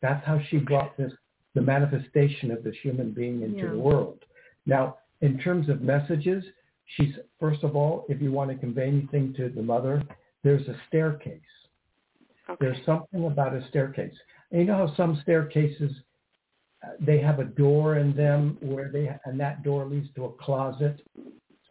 That's 0.00 0.24
how 0.26 0.40
she 0.48 0.58
brought 0.58 0.96
this, 0.96 1.12
the 1.54 1.62
manifestation 1.62 2.50
of 2.50 2.62
this 2.62 2.76
human 2.82 3.12
being 3.12 3.42
into 3.42 3.64
Yeah. 3.64 3.70
the 3.70 3.78
world. 3.78 4.24
Now, 4.66 4.98
in 5.20 5.38
terms 5.38 5.68
of 5.68 5.82
messages, 5.82 6.44
she's, 6.86 7.14
first 7.38 7.62
of 7.62 7.76
all, 7.76 8.04
if 8.08 8.20
you 8.20 8.32
want 8.32 8.50
to 8.50 8.56
convey 8.56 8.88
anything 8.88 9.32
to 9.34 9.48
the 9.48 9.62
mother, 9.62 10.02
there's 10.42 10.66
a 10.68 10.76
staircase. 10.88 11.40
Okay. 12.48 12.66
There's 12.66 12.84
something 12.84 13.24
about 13.24 13.54
a 13.54 13.66
staircase. 13.68 14.14
And 14.50 14.60
you 14.60 14.66
know 14.66 14.76
how 14.86 14.94
some 14.94 15.18
staircases, 15.22 15.92
uh, 16.82 16.90
they 17.00 17.18
have 17.18 17.38
a 17.38 17.44
door 17.44 17.96
in 17.96 18.14
them 18.14 18.58
where 18.60 18.90
they, 18.90 19.10
and 19.24 19.40
that 19.40 19.62
door 19.62 19.86
leads 19.86 20.12
to 20.14 20.26
a 20.26 20.32
closet. 20.32 21.00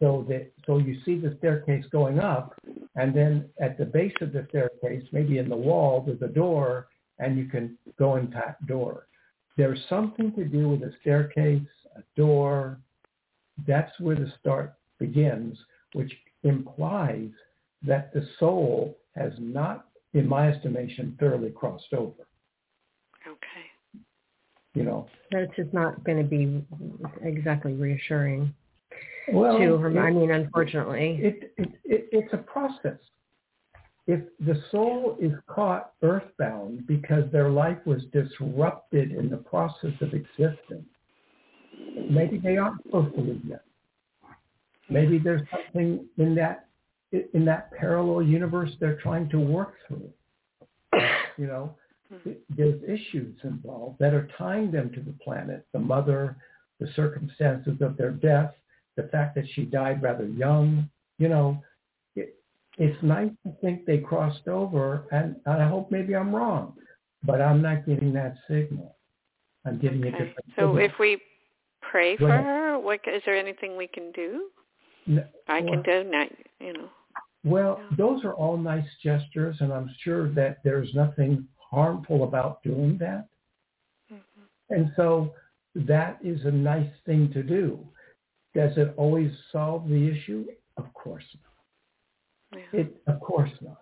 So 0.00 0.26
that, 0.28 0.50
so 0.66 0.78
you 0.78 0.98
see 1.04 1.18
the 1.18 1.36
staircase 1.38 1.84
going 1.92 2.18
up 2.18 2.54
and 2.96 3.14
then 3.14 3.48
at 3.60 3.78
the 3.78 3.84
base 3.84 4.14
of 4.20 4.32
the 4.32 4.46
staircase, 4.48 5.04
maybe 5.12 5.38
in 5.38 5.48
the 5.48 5.56
wall, 5.56 6.02
there's 6.04 6.22
a 6.22 6.32
door 6.32 6.88
and 7.18 7.38
you 7.38 7.46
can 7.46 7.78
go 7.98 8.16
in 8.16 8.30
that 8.30 8.64
door. 8.66 9.06
There's 9.56 9.80
something 9.88 10.32
to 10.34 10.44
do 10.44 10.68
with 10.68 10.82
a 10.82 10.92
staircase, 11.00 11.62
a 11.96 12.02
door. 12.16 12.78
That's 13.66 13.92
where 14.00 14.16
the 14.16 14.32
start 14.40 14.74
begins, 14.98 15.56
which 15.92 16.12
implies 16.42 17.30
that 17.82 18.12
the 18.12 18.26
soul 18.38 18.98
has 19.14 19.32
not, 19.38 19.86
in 20.12 20.28
my 20.28 20.48
estimation, 20.48 21.16
thoroughly 21.20 21.50
crossed 21.50 21.92
over. 21.92 22.26
Okay. 23.26 24.00
You 24.74 24.82
know, 24.82 25.06
That's 25.30 25.54
just 25.54 25.72
not 25.72 26.02
going 26.02 26.18
to 26.18 26.24
be 26.24 26.64
exactly 27.22 27.74
reassuring 27.74 28.52
well, 29.32 29.58
to 29.58 29.76
her. 29.78 29.98
I 29.98 30.10
mean, 30.10 30.30
unfortunately. 30.30 31.18
it, 31.22 31.54
it, 31.56 31.68
it, 31.84 32.08
it's 32.12 32.32
a 32.32 32.38
process. 32.38 32.98
If 34.06 34.20
the 34.40 34.62
soul 34.70 35.16
is 35.20 35.32
caught 35.46 35.92
earthbound 36.02 36.86
because 36.86 37.24
their 37.32 37.48
life 37.48 37.78
was 37.86 38.02
disrupted 38.12 39.12
in 39.12 39.30
the 39.30 39.38
process 39.38 39.92
of 40.02 40.12
existence, 40.12 40.86
maybe 42.10 42.38
they 42.38 42.58
aren't 42.58 42.82
supposed 42.82 43.14
to 43.14 43.20
live 43.22 43.40
yet. 43.48 43.64
Maybe 44.90 45.18
there's 45.18 45.42
something 45.50 46.06
in 46.18 46.34
that 46.34 46.66
in 47.32 47.44
that 47.44 47.72
parallel 47.72 48.22
universe 48.22 48.70
they're 48.80 48.98
trying 49.00 49.28
to 49.30 49.38
work 49.38 49.74
through. 49.88 50.10
You 51.38 51.46
know, 51.46 51.74
there's 52.50 52.82
issues 52.82 53.36
involved 53.42 53.98
that 54.00 54.12
are 54.12 54.28
tying 54.36 54.70
them 54.70 54.90
to 54.94 55.00
the 55.00 55.14
planet, 55.24 55.66
the 55.72 55.78
mother, 55.78 56.36
the 56.80 56.88
circumstances 56.94 57.80
of 57.80 57.96
their 57.96 58.10
death, 58.10 58.54
the 58.96 59.04
fact 59.04 59.34
that 59.36 59.44
she 59.54 59.64
died 59.64 60.02
rather 60.02 60.26
young. 60.26 60.88
You 61.18 61.28
know, 61.28 61.62
it, 62.16 62.36
it's 62.78 63.00
nice 63.02 63.30
to 63.46 63.52
think 63.60 63.86
they 63.86 63.98
crossed 63.98 64.48
over, 64.48 65.04
and, 65.12 65.36
and 65.46 65.62
I 65.62 65.68
hope 65.68 65.90
maybe 65.90 66.14
I'm 66.16 66.34
wrong, 66.34 66.74
but 67.22 67.40
I'm 67.40 67.62
not 67.62 67.86
getting 67.86 68.12
that 68.14 68.34
signal. 68.48 68.96
I'm 69.64 69.78
getting 69.78 70.02
a 70.04 70.08
Okay. 70.08 70.18
different 70.18 70.46
So 70.56 70.72
signal. 70.72 70.78
if 70.78 70.92
we 70.98 71.20
pray 71.80 72.16
Go 72.16 72.26
for 72.26 72.32
ahead. 72.34 72.44
her, 72.44 72.78
what 72.78 73.00
is 73.06 73.22
there 73.24 73.36
anything 73.36 73.76
we 73.76 73.86
can 73.86 74.10
do? 74.12 74.48
I 75.48 75.60
well- 75.60 75.68
can 75.70 75.82
do 75.82 76.10
not, 76.10 76.28
you 76.60 76.72
know. 76.72 76.88
Well, 77.44 77.78
those 77.98 78.24
are 78.24 78.32
all 78.32 78.56
nice 78.56 78.88
gestures, 79.02 79.56
and 79.60 79.70
I'm 79.70 79.90
sure 80.02 80.30
that 80.30 80.62
there's 80.64 80.94
nothing 80.94 81.46
harmful 81.58 82.24
about 82.24 82.62
doing 82.62 82.96
that. 82.98 83.28
Mhm. 84.10 84.20
And 84.70 84.92
so 84.96 85.34
that 85.74 86.18
is 86.24 86.42
a 86.46 86.50
nice 86.50 86.90
thing 87.04 87.30
to 87.32 87.42
do. 87.42 87.86
Does 88.54 88.76
it 88.76 88.94
always 88.96 89.30
solve 89.50 89.88
the 89.88 90.10
issue? 90.10 90.46
Of 90.76 90.92
course 90.94 91.24
not. 91.34 92.60
Yeah. 92.72 92.80
It, 92.80 92.96
of 93.06 93.20
course 93.20 93.50
not. 93.60 93.80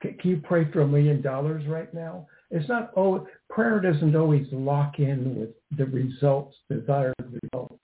Can, 0.00 0.14
can 0.14 0.30
you 0.30 0.42
pray 0.42 0.70
for 0.72 0.80
a 0.80 0.86
million 0.86 1.22
dollars 1.22 1.66
right 1.66 1.92
now? 1.94 2.26
It's 2.50 2.68
not, 2.68 2.90
oh, 2.96 3.26
prayer 3.48 3.80
doesn't 3.80 4.16
always 4.16 4.46
lock 4.52 4.98
in 4.98 5.38
with 5.38 5.50
the 5.78 5.86
results, 5.86 6.56
desired 6.70 7.14
results. 7.18 7.78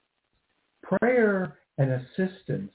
Prayer 0.82 1.58
and 1.78 1.92
assistance 1.92 2.72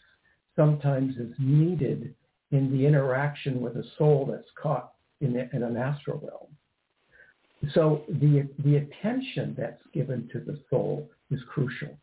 sometimes 0.55 1.17
is 1.17 1.33
needed 1.39 2.15
in 2.51 2.71
the 2.71 2.85
interaction 2.85 3.61
with 3.61 3.75
a 3.75 3.83
soul 3.97 4.27
that's 4.31 4.49
caught 4.61 4.93
in, 5.21 5.35
a, 5.35 5.49
in 5.55 5.63
an 5.63 5.77
astral 5.77 6.19
realm. 6.19 7.73
So 7.73 8.03
the, 8.07 8.47
the 8.63 8.77
attention 8.77 9.55
that's 9.57 9.81
given 9.93 10.29
to 10.33 10.39
the 10.39 10.59
soul 10.69 11.09
is 11.31 11.39
crucial. 11.49 11.97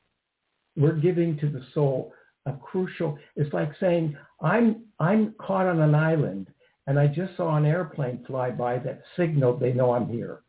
We're 0.77 0.97
giving 0.97 1.37
to 1.39 1.49
the 1.49 1.63
soul 1.75 2.13
a 2.47 2.53
crucial, 2.53 3.19
it's 3.37 3.53
like 3.53 3.71
saying, 3.79 4.17
I'm, 4.41 4.85
I'm 4.99 5.35
caught 5.39 5.67
on 5.67 5.81
an 5.81 5.95
island 5.95 6.49
and 6.87 6.99
I 6.99 7.07
just 7.07 7.37
saw 7.37 7.57
an 7.57 7.67
airplane 7.67 8.25
fly 8.27 8.51
by 8.51 8.79
that 8.79 9.03
signaled 9.17 9.61
they 9.61 9.73
know 9.73 9.93
I'm 9.93 10.09
here. 10.09 10.41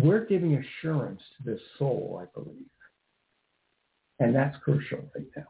We're 0.00 0.24
giving 0.24 0.54
assurance 0.54 1.20
to 1.36 1.50
this 1.50 1.60
soul, 1.78 2.20
I 2.22 2.26
believe. 2.34 2.66
And 4.18 4.34
that's 4.34 4.56
crucial 4.62 5.00
right 5.14 5.26
now. 5.36 5.46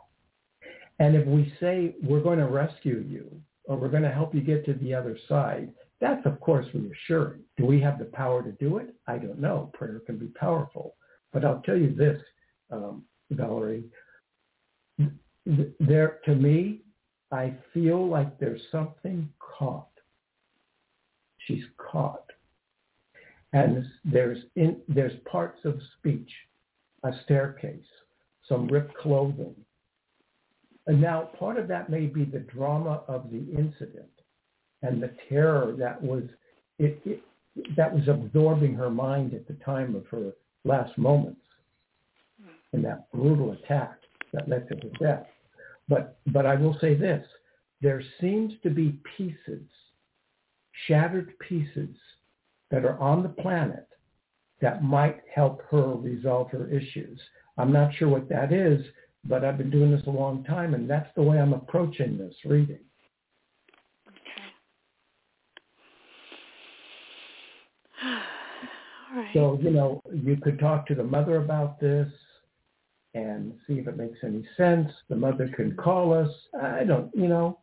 And 0.98 1.16
if 1.16 1.26
we 1.26 1.52
say 1.60 1.94
we're 2.02 2.22
going 2.22 2.38
to 2.38 2.46
rescue 2.46 3.04
you 3.08 3.30
or 3.64 3.76
we're 3.76 3.88
going 3.88 4.02
to 4.02 4.12
help 4.12 4.34
you 4.34 4.40
get 4.40 4.64
to 4.66 4.74
the 4.74 4.94
other 4.94 5.16
side, 5.28 5.72
that's 6.00 6.24
of 6.26 6.40
course 6.40 6.66
reassuring. 6.74 7.40
Do 7.56 7.64
we 7.64 7.80
have 7.80 7.98
the 7.98 8.06
power 8.06 8.42
to 8.42 8.52
do 8.52 8.78
it? 8.78 8.94
I 9.06 9.18
don't 9.18 9.40
know. 9.40 9.70
Prayer 9.74 10.00
can 10.04 10.18
be 10.18 10.28
powerful. 10.28 10.96
But 11.32 11.44
I'll 11.44 11.62
tell 11.62 11.76
you 11.76 11.94
this, 11.94 12.20
um, 12.70 13.04
Valerie, 13.34 13.84
there 15.80 16.18
to 16.24 16.34
me, 16.34 16.80
I 17.30 17.54
feel 17.72 18.06
like 18.06 18.38
there's 18.38 18.60
something 18.70 19.28
caught. 19.38 19.88
She's 21.46 21.64
caught. 21.78 22.26
And 23.52 23.84
there's 24.04 24.38
in, 24.56 24.80
there's 24.88 25.18
parts 25.30 25.60
of 25.64 25.80
speech, 25.98 26.30
a 27.04 27.12
staircase, 27.24 27.84
some 28.48 28.66
ripped 28.68 28.94
clothing. 28.94 29.54
And 30.86 31.00
now 31.00 31.30
part 31.38 31.58
of 31.58 31.68
that 31.68 31.90
may 31.90 32.06
be 32.06 32.24
the 32.24 32.40
drama 32.40 33.02
of 33.08 33.30
the 33.30 33.44
incident 33.56 34.08
and 34.82 35.02
the 35.02 35.12
terror 35.28 35.74
that 35.78 36.00
was 36.02 36.24
it, 36.78 37.00
it, 37.04 37.22
that 37.76 37.92
was 37.92 38.08
absorbing 38.08 38.74
her 38.74 38.90
mind 38.90 39.34
at 39.34 39.46
the 39.46 39.54
time 39.64 39.94
of 39.94 40.06
her 40.06 40.32
last 40.64 40.96
moments 40.96 41.41
in 42.72 42.82
that 42.82 43.10
brutal 43.12 43.52
attack 43.52 43.98
that 44.32 44.48
led 44.48 44.68
to 44.68 44.76
his 44.76 44.92
death. 45.00 45.26
But, 45.88 46.18
but 46.28 46.46
I 46.46 46.54
will 46.54 46.76
say 46.80 46.94
this, 46.94 47.26
there 47.80 48.02
seems 48.20 48.52
to 48.62 48.70
be 48.70 48.98
pieces, 49.16 49.66
shattered 50.86 51.38
pieces 51.40 51.94
that 52.70 52.84
are 52.84 52.98
on 52.98 53.22
the 53.22 53.28
planet 53.28 53.86
that 54.60 54.82
might 54.82 55.20
help 55.34 55.62
her 55.70 55.94
resolve 55.94 56.50
her 56.50 56.68
issues. 56.68 57.20
I'm 57.58 57.72
not 57.72 57.94
sure 57.94 58.08
what 58.08 58.28
that 58.28 58.52
is, 58.52 58.80
but 59.24 59.44
I've 59.44 59.58
been 59.58 59.70
doing 59.70 59.90
this 59.90 60.06
a 60.06 60.10
long 60.10 60.44
time, 60.44 60.74
and 60.74 60.88
that's 60.88 61.10
the 61.14 61.22
way 61.22 61.38
I'm 61.38 61.52
approaching 61.52 62.16
this 62.16 62.34
reading. 62.44 62.78
Okay. 64.08 64.18
All 69.12 69.18
right. 69.18 69.30
So, 69.34 69.58
you 69.60 69.70
know, 69.70 70.00
you 70.12 70.36
could 70.36 70.58
talk 70.58 70.86
to 70.86 70.94
the 70.94 71.04
mother 71.04 71.36
about 71.36 71.80
this 71.80 72.08
and 73.14 73.52
see 73.66 73.74
if 73.74 73.86
it 73.88 73.96
makes 73.96 74.18
any 74.24 74.46
sense. 74.56 74.90
The 75.08 75.16
mother 75.16 75.48
can 75.54 75.76
call 75.76 76.12
us. 76.12 76.30
I 76.60 76.84
don't, 76.84 77.14
you 77.14 77.28
know, 77.28 77.58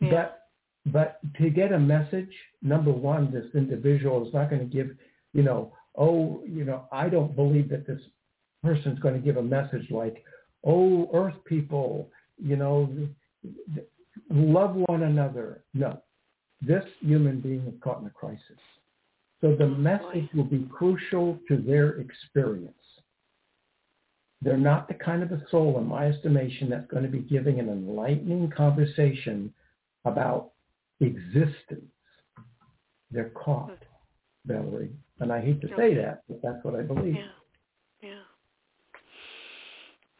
Yeah. 0.00 0.10
but 0.10 0.40
but 0.86 1.18
to 1.38 1.48
get 1.48 1.72
a 1.72 1.78
message, 1.78 2.32
number 2.60 2.92
one, 2.92 3.30
this 3.32 3.46
individual 3.54 4.26
is 4.26 4.34
not 4.34 4.50
going 4.50 4.60
to 4.60 4.76
give, 4.76 4.94
you 5.32 5.42
know, 5.42 5.72
oh, 5.96 6.42
you 6.46 6.64
know, 6.64 6.84
I 6.92 7.08
don't 7.08 7.34
believe 7.34 7.70
that 7.70 7.86
this 7.86 8.02
person's 8.62 8.98
going 8.98 9.14
to 9.14 9.20
give 9.20 9.38
a 9.38 9.42
message 9.42 9.90
like, 9.90 10.22
oh, 10.62 11.08
Earth 11.14 11.42
people, 11.46 12.10
you 12.36 12.56
know, 12.56 12.90
love 14.28 14.74
one 14.74 15.04
another. 15.04 15.64
No, 15.72 16.02
this 16.60 16.84
human 17.00 17.40
being 17.40 17.66
is 17.66 17.80
caught 17.82 18.00
in 18.02 18.06
a 18.06 18.10
crisis. 18.10 18.60
So 19.40 19.54
the 19.54 19.66
message 19.66 20.28
will 20.34 20.44
be 20.44 20.68
crucial 20.70 21.38
to 21.48 21.56
their 21.56 22.00
experience. 22.00 22.74
They're 24.44 24.58
not 24.58 24.88
the 24.88 24.94
kind 24.94 25.22
of 25.22 25.32
a 25.32 25.42
soul, 25.50 25.78
in 25.78 25.86
my 25.86 26.06
estimation, 26.06 26.68
that's 26.68 26.86
going 26.90 27.02
to 27.02 27.08
be 27.08 27.20
giving 27.20 27.58
an 27.60 27.68
enlightening 27.70 28.52
conversation 28.54 29.52
about 30.04 30.50
existence. 31.00 31.90
They're 33.10 33.30
caught, 33.30 33.78
Valerie. 34.44 34.92
And 35.20 35.32
I 35.32 35.40
hate 35.40 35.62
to 35.62 35.68
say 35.76 35.94
that, 35.94 36.24
but 36.28 36.40
that's 36.42 36.62
what 36.62 36.74
I 36.74 36.82
believe. 36.82 37.14
Yeah. 37.14 37.22
Yeah. 38.02 38.10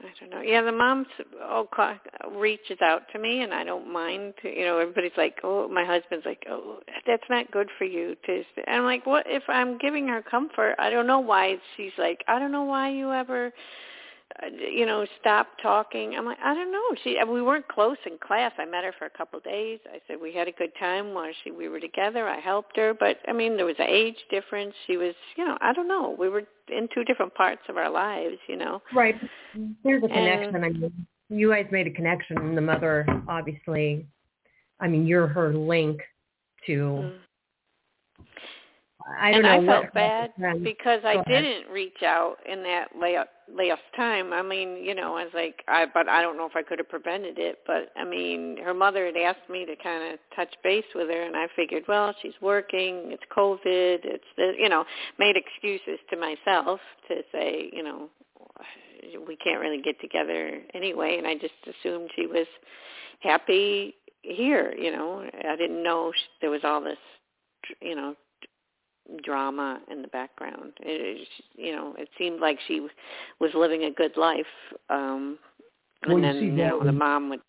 I 0.01 0.07
don't 0.21 0.31
know. 0.31 0.41
Yeah, 0.41 0.63
the 0.63 0.73
mom 0.73 1.05
oh, 1.43 1.69
ca- 1.75 1.99
reaches 2.35 2.79
out 2.83 3.03
to 3.13 3.19
me, 3.19 3.43
and 3.43 3.53
I 3.53 3.63
don't 3.65 3.93
mind. 3.93 4.35
To, 4.43 4.49
you 4.49 4.65
know, 4.65 4.79
everybody's 4.79 5.17
like, 5.17 5.39
"Oh, 5.43 5.69
my 5.69 5.85
husband's 5.85 6.27
like, 6.27 6.45
oh, 6.49 6.81
that's 7.07 7.23
not 7.31 7.51
good 7.51 7.69
for 7.79 7.85
you." 7.85 8.15
To, 8.27 8.43
and 8.67 8.77
I'm 8.77 8.85
like, 8.85 9.07
"What 9.07 9.25
if 9.27 9.45
I'm 9.49 9.79
giving 9.79 10.09
her 10.09 10.23
comfort? 10.23 10.77
I 10.79 10.91
don't 10.91 11.07
know 11.07 11.21
why." 11.21 11.57
She's 11.77 11.93
like, 11.97 12.23
"I 12.29 12.39
don't 12.39 12.53
know 12.53 12.65
why 12.65 12.91
you 12.91 13.13
ever." 13.13 13.53
Uh, 14.43 14.47
you 14.47 14.85
know, 14.85 15.07
stop 15.21 15.47
talking. 15.63 16.15
I'm 16.17 16.25
like, 16.25 16.39
I 16.43 16.55
don't 16.55 16.73
know. 16.73 16.97
She, 17.05 17.19
we 17.29 17.41
weren't 17.41 17.69
close 17.69 17.97
in 18.05 18.19
class. 18.19 18.53
I 18.59 18.65
met 18.65 18.83
her 18.85 18.93
for 18.99 19.05
a 19.07 19.11
couple 19.11 19.39
of 19.39 19.45
days. 19.45 19.79
I 19.93 20.01
said 20.07 20.17
we 20.21 20.35
had 20.35 20.49
a 20.49 20.53
good 20.53 20.73
time 20.79 21.15
while 21.15 21.31
she 21.43 21.51
we 21.51 21.69
were 21.69 21.79
together. 21.79 22.27
I 22.29 22.41
helped 22.41 22.77
her, 22.77 22.95
but 22.99 23.19
I 23.29 23.33
mean, 23.33 23.57
there 23.57 23.67
was 23.67 23.77
an 23.79 23.89
age 23.89 24.17
difference. 24.31 24.75
She 24.87 24.97
was, 24.97 25.15
you 25.37 25.45
know, 25.45 25.57
I 25.61 25.73
don't 25.73 25.89
know. 25.89 26.17
We 26.19 26.29
were 26.29 26.43
in 26.69 26.89
two 26.93 27.05
different 27.05 27.35
parts 27.35 27.63
of 27.69 27.77
our 27.77 27.91
lives, 27.91 28.39
you 28.49 28.57
know. 28.57 28.83
Right. 28.95 29.15
There's 29.85 30.03
a 30.03 30.07
And- 30.07 30.13
connection. 30.13 30.55
I 30.57 30.69
mean, 30.71 31.07
you 31.29 31.51
guys 31.51 31.67
made 31.71 31.87
a 31.87 31.91
connection, 31.91 32.39
and 32.39 32.57
the 32.57 32.63
mother, 32.63 33.07
obviously, 33.29 34.07
I 34.81 34.89
mean, 34.89 35.07
you're 35.07 35.27
her 35.27 35.55
link 35.55 36.01
to. 36.67 36.73
Mm. 36.73 37.19
I 39.21 39.33
don't 39.33 39.45
and 39.45 39.67
know 39.67 39.73
I 39.73 39.81
felt 39.81 39.95
bad 39.95 40.33
because 40.63 41.01
I 41.05 41.23
didn't 41.29 41.71
reach 41.71 42.03
out 42.03 42.37
in 42.51 42.63
that 42.63 42.89
last 43.53 43.83
time. 43.97 44.33
I 44.33 44.43
mean, 44.43 44.77
you 44.83 44.95
know, 44.95 45.17
I 45.17 45.25
was 45.25 45.33
like, 45.35 45.63
I 45.69 45.87
but 45.93 46.09
I 46.09 46.23
don't 46.23 46.37
know 46.37 46.47
if 46.47 46.57
I 46.57 46.63
could 46.63 46.79
have 46.79 46.89
prevented 46.89 47.39
it. 47.39 47.61
But 47.67 47.91
I 47.97 48.05
mean, 48.05 48.59
her 48.65 48.75
mother 48.75 49.07
had 49.07 49.17
asked 49.17 49.49
me 49.51 49.65
to 49.67 49.77
kind 49.77 50.13
of 50.13 50.19
touch 50.35 50.55
base 50.63 50.85
with 50.95 51.09
her, 51.09 51.23
and 51.23 51.37
I 51.37 51.47
figured, 51.55 51.85
well, 51.89 52.15
she's 52.23 52.35
working. 52.41 53.13
It's 53.13 53.23
COVID. 53.37 54.01
It's 54.05 54.25
the 54.37 54.55
you 54.59 54.69
know, 54.69 54.85
made 55.19 55.37
excuses 55.37 55.99
to 56.11 56.17
myself 56.17 56.81
to 57.09 57.23
say, 57.33 57.71
you 57.73 57.83
know, 57.83 58.09
we 59.27 59.37
can't 59.37 59.61
really 59.61 59.83
get 59.83 60.01
together 60.01 60.61
anyway, 60.75 61.19
and 61.19 61.27
I 61.27 61.35
just 61.35 61.55
assumed 61.67 62.11
she 62.17 62.27
was 62.27 62.47
happy 63.21 63.95
here. 64.23 64.75
You 64.75 64.93
know, 64.93 65.29
I 65.49 65.57
didn't 65.57 65.83
know 65.83 66.13
sh- 66.15 66.29
there 66.41 66.51
was 66.51 66.63
all 66.65 66.81
this, 66.81 66.99
you 67.81 67.95
know, 67.95 68.15
drama 69.25 69.81
in 69.91 70.03
the 70.03 70.09
background. 70.09 70.73
It, 70.81 71.29
you 71.57 71.73
know, 71.73 71.95
it 71.99 72.09
seemed 72.19 72.41
like 72.41 72.59
she 72.67 72.87
was 73.41 73.51
living 73.55 73.85
a 73.85 73.91
good 73.91 74.17
life. 74.17 74.47
Um, 74.91 75.39
Well, 76.07 76.17
and 76.17 76.25
you 76.25 76.33
then 76.33 76.41
see, 76.41 76.47
you 76.47 76.53
know 76.53 76.83
the 76.83 76.93
mom 76.93 77.31
would. 77.31 77.41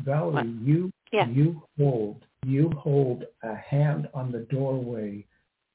Valerie, 0.00 0.32
What? 0.34 0.46
you 0.46 0.92
Yeah. 1.12 1.26
you 1.26 1.62
hold 1.78 2.24
you 2.46 2.70
hold 2.70 3.24
a 3.42 3.54
hand 3.54 4.08
on 4.14 4.30
the 4.30 4.40
doorway 4.40 5.26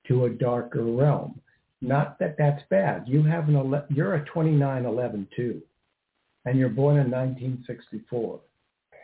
to 0.07 0.25
a 0.25 0.29
darker 0.29 0.83
realm. 0.83 1.39
Not 1.81 2.17
that 2.19 2.37
that's 2.37 2.63
bad. 2.69 3.07
You 3.07 3.21
have 3.23 3.49
an 3.49 3.55
ele- 3.57 3.85
you're 3.89 4.15
a 4.15 4.25
2911 4.25 5.27
too, 5.35 5.61
and 6.45 6.57
you're 6.57 6.69
born 6.69 6.97
in 6.97 7.11
1964. 7.11 8.39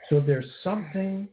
So 0.09 0.21
there's 0.21 0.49
something 0.63 1.27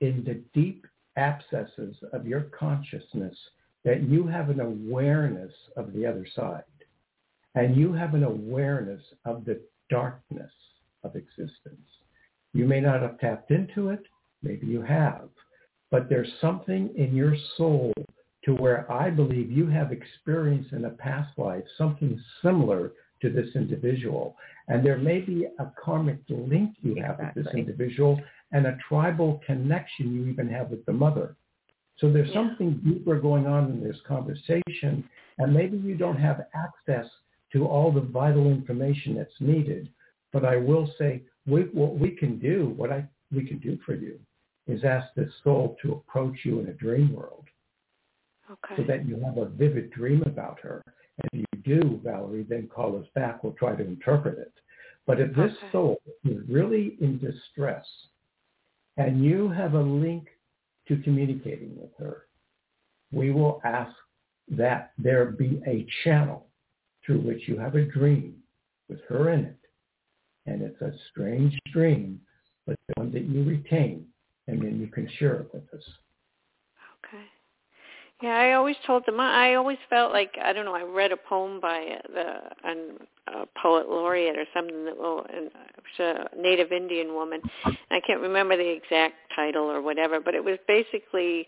in 0.00 0.22
the 0.24 0.34
deep 0.52 0.86
abscesses 1.16 1.96
of 2.12 2.26
your 2.26 2.42
consciousness 2.42 3.36
that 3.84 4.02
you 4.02 4.26
have 4.26 4.50
an 4.50 4.60
awareness 4.60 5.52
of 5.76 5.92
the 5.92 6.06
other 6.06 6.26
side, 6.34 6.64
and 7.54 7.76
you 7.76 7.92
have 7.92 8.14
an 8.14 8.24
awareness 8.24 9.02
of 9.24 9.44
the 9.44 9.60
darkness 9.90 10.50
of 11.02 11.16
existence. 11.16 11.88
You 12.52 12.66
may 12.66 12.80
not 12.80 13.02
have 13.02 13.18
tapped 13.18 13.50
into 13.50 13.90
it. 13.90 14.02
Maybe 14.42 14.66
you 14.66 14.82
have. 14.82 15.28
But 15.90 16.08
there's 16.08 16.32
something 16.40 16.90
in 16.96 17.14
your 17.14 17.36
soul 17.56 17.92
to 18.44 18.54
where 18.54 18.90
I 18.90 19.10
believe 19.10 19.50
you 19.50 19.66
have 19.68 19.92
experienced 19.92 20.72
in 20.72 20.84
a 20.84 20.90
past 20.90 21.36
life 21.38 21.64
something 21.78 22.20
similar 22.42 22.92
to 23.22 23.30
this 23.30 23.48
individual. 23.54 24.36
And 24.68 24.84
there 24.84 24.98
may 24.98 25.20
be 25.20 25.46
a 25.58 25.72
karmic 25.82 26.18
link 26.28 26.74
you 26.82 26.96
have 27.02 27.18
with 27.18 27.44
this 27.44 27.54
individual 27.54 28.20
and 28.52 28.66
a 28.66 28.78
tribal 28.88 29.40
connection 29.46 30.14
you 30.14 30.26
even 30.26 30.48
have 30.48 30.70
with 30.70 30.84
the 30.86 30.92
mother. 30.92 31.36
So 31.96 32.10
there's 32.10 32.28
Yeah. 32.28 32.34
something 32.34 32.74
deeper 32.84 33.20
going 33.20 33.46
on 33.46 33.70
in 33.70 33.82
this 33.82 34.00
conversation, 34.02 35.08
and 35.38 35.54
maybe 35.54 35.76
you 35.76 35.96
don't 35.96 36.16
have 36.16 36.46
access 36.54 37.08
to 37.52 37.66
all 37.66 37.92
the 37.92 38.00
vital 38.00 38.50
information 38.50 39.14
that's 39.14 39.40
needed. 39.40 39.88
But 40.32 40.44
I 40.44 40.56
will 40.56 40.86
say, 40.98 41.22
we, 41.46 41.62
what 41.64 41.96
we 41.98 42.10
can 42.10 42.38
do, 42.38 42.70
what 42.76 42.90
I 42.90 43.08
we 43.32 43.46
can 43.46 43.58
do 43.58 43.78
for 43.86 43.94
you, 43.94 44.18
is 44.66 44.84
ask 44.84 45.12
this 45.14 45.32
soul 45.42 45.76
to 45.82 45.92
approach 45.92 46.44
you 46.44 46.60
in 46.60 46.68
a 46.68 46.72
dream 46.72 47.12
world, 47.12 47.46
Okay. 48.50 48.76
so 48.76 48.82
that 48.82 49.06
you 49.06 49.20
have 49.20 49.38
a 49.38 49.46
vivid 49.46 49.90
dream 49.90 50.22
about 50.22 50.58
her. 50.60 50.82
And 51.18 51.42
if 51.42 51.46
you 51.52 51.80
do, 51.80 52.00
Valerie, 52.02 52.42
then 52.48 52.66
call 52.68 52.98
us 52.98 53.06
back. 53.14 53.44
We'll 53.44 53.52
try 53.52 53.76
to 53.76 53.84
interpret 53.84 54.38
it. 54.38 54.52
But 55.06 55.20
if 55.20 55.34
this 55.34 55.52
Okay. 55.52 55.70
soul 55.70 56.00
is 56.24 56.38
really 56.48 56.96
in 57.00 57.18
distress, 57.18 57.86
and 58.96 59.22
you 59.24 59.48
have 59.50 59.74
a 59.74 59.80
link 59.80 60.28
to 60.88 61.02
communicating 61.02 61.76
with 61.76 61.90
her, 61.98 62.26
we 63.12 63.30
will 63.30 63.60
ask 63.64 63.94
that 64.48 64.92
there 64.98 65.26
be 65.26 65.60
a 65.66 65.86
channel 66.02 66.46
through 67.04 67.20
which 67.20 67.48
you 67.48 67.58
have 67.58 67.74
a 67.74 67.84
dream 67.84 68.36
with 68.88 69.00
her 69.08 69.30
in 69.30 69.44
it. 69.44 69.58
And 70.46 70.62
it's 70.62 70.80
a 70.82 70.92
strange 71.10 71.58
dream, 71.72 72.20
but 72.66 72.76
one 72.96 73.12
that 73.12 73.24
you 73.24 73.44
retain, 73.44 74.06
and 74.46 74.60
then 74.60 74.78
you 74.78 74.88
can 74.88 75.08
share 75.18 75.36
it 75.36 75.54
with 75.54 75.62
us. 75.72 75.84
Yeah, 78.22 78.36
I 78.36 78.52
always 78.52 78.76
told 78.86 79.04
them. 79.06 79.18
I 79.18 79.54
always 79.54 79.78
felt 79.90 80.12
like 80.12 80.36
I 80.42 80.52
don't 80.52 80.64
know. 80.64 80.74
I 80.74 80.82
read 80.82 81.12
a 81.12 81.16
poem 81.16 81.60
by 81.60 81.98
the 82.12 82.34
an, 82.62 82.98
a 83.26 83.46
poet 83.60 83.88
laureate 83.88 84.38
or 84.38 84.44
something 84.54 84.84
that 84.84 84.96
well, 84.98 85.26
and 85.28 85.46
it 85.46 85.52
was 85.98 86.28
a 86.34 86.40
Native 86.40 86.72
Indian 86.72 87.14
woman. 87.14 87.42
I 87.90 88.00
can't 88.06 88.20
remember 88.20 88.56
the 88.56 88.68
exact 88.68 89.14
title 89.34 89.64
or 89.64 89.82
whatever, 89.82 90.20
but 90.20 90.34
it 90.34 90.44
was 90.44 90.58
basically. 90.68 91.46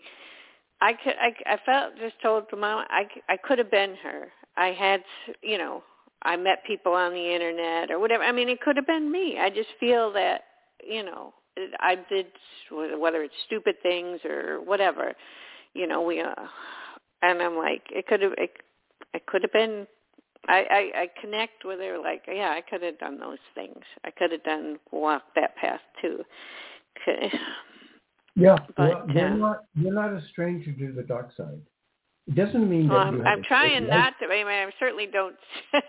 I 0.79 0.93
could. 0.93 1.15
I, 1.19 1.33
I 1.53 1.57
felt 1.65 1.97
just 1.97 2.21
told 2.21 2.43
the 2.51 2.57
mom. 2.57 2.85
I 2.89 3.05
I 3.29 3.37
could 3.37 3.57
have 3.59 3.71
been 3.71 3.95
her. 4.03 4.27
I 4.57 4.67
had, 4.67 5.03
you 5.41 5.57
know, 5.57 5.83
I 6.23 6.35
met 6.35 6.63
people 6.65 6.93
on 6.93 7.13
the 7.13 7.33
internet 7.33 7.91
or 7.91 7.99
whatever. 7.99 8.23
I 8.23 8.31
mean, 8.31 8.49
it 8.49 8.59
could 8.61 8.75
have 8.75 8.87
been 8.87 9.11
me. 9.11 9.37
I 9.39 9.49
just 9.49 9.69
feel 9.79 10.11
that, 10.13 10.41
you 10.85 11.03
know, 11.03 11.33
I 11.79 11.95
did 12.09 12.27
whether 12.71 13.23
it's 13.23 13.33
stupid 13.45 13.75
things 13.81 14.19
or 14.25 14.59
whatever 14.63 15.13
you 15.77 15.87
know 15.87 16.01
we 16.01 16.19
uh 16.21 16.33
and 17.21 17.41
i'm 17.41 17.55
like 17.55 17.83
it 17.91 18.07
could 18.07 18.21
have 18.21 18.33
it, 18.37 18.51
it 19.13 19.25
could 19.27 19.41
have 19.43 19.53
been 19.53 19.85
I, 20.47 20.63
I 20.69 21.01
i 21.01 21.07
connect 21.21 21.65
with 21.65 21.79
her 21.79 21.97
like 21.97 22.23
yeah 22.27 22.49
i 22.51 22.61
could 22.61 22.81
have 22.81 22.97
done 22.99 23.19
those 23.19 23.37
things 23.55 23.83
i 24.05 24.11
could 24.11 24.31
have 24.31 24.43
done 24.43 24.77
walked 24.91 25.35
that 25.35 25.55
path 25.55 25.81
too 26.01 26.23
Okay. 27.07 27.31
Yeah, 28.35 28.55
But, 28.75 29.07
well, 29.07 29.15
you're 29.15 29.29
uh, 29.29 29.35
not 29.35 29.63
you're 29.75 29.93
not 29.93 30.13
a 30.13 30.21
stranger 30.31 30.71
to 30.71 30.93
the 30.93 31.01
dark 31.03 31.31
side. 31.35 31.59
It 32.27 32.35
doesn't 32.35 32.69
mean 32.69 32.87
that 32.87 32.93
well, 32.93 33.03
i'm, 33.03 33.21
I'm 33.25 33.43
trying 33.43 33.87
not 33.87 34.13
to 34.19 34.25
i 34.25 34.43
mean 34.43 34.47
i 34.47 34.69
certainly 34.79 35.07
don't 35.07 35.35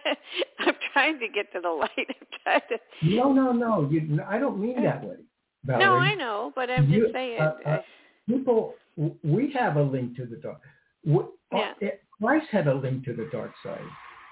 i'm 0.60 0.74
trying 0.92 1.18
to 1.18 1.28
get 1.28 1.52
to 1.52 1.60
the 1.60 1.68
light 1.68 1.90
i'm 1.98 2.26
trying 2.44 2.60
to 2.70 2.78
No, 3.02 3.32
no, 3.32 3.52
no. 3.52 3.88
You, 3.90 4.20
I 4.26 4.38
don't 4.38 4.60
mean 4.60 4.82
that 4.84 5.02
way, 5.02 5.16
Valerie. 5.64 5.84
no 5.84 5.98
i 5.98 6.14
know 6.14 6.52
but 6.54 6.70
i'm 6.70 6.88
You- 6.88 7.02
just 7.02 7.12
saying 7.12 7.40
uh, 7.40 7.56
uh, 7.66 7.82
People, 8.28 8.74
we 9.22 9.52
have 9.52 9.76
a 9.76 9.82
link 9.82 10.16
to 10.16 10.26
the 10.26 10.36
dark. 10.36 10.60
Yeah. 11.04 11.16
Uh, 11.52 11.58
eh, 11.82 11.90
Christ 12.20 12.46
had 12.50 12.66
a 12.66 12.74
link 12.74 13.04
to 13.04 13.14
the 13.14 13.28
dark 13.30 13.52
side. 13.62 13.84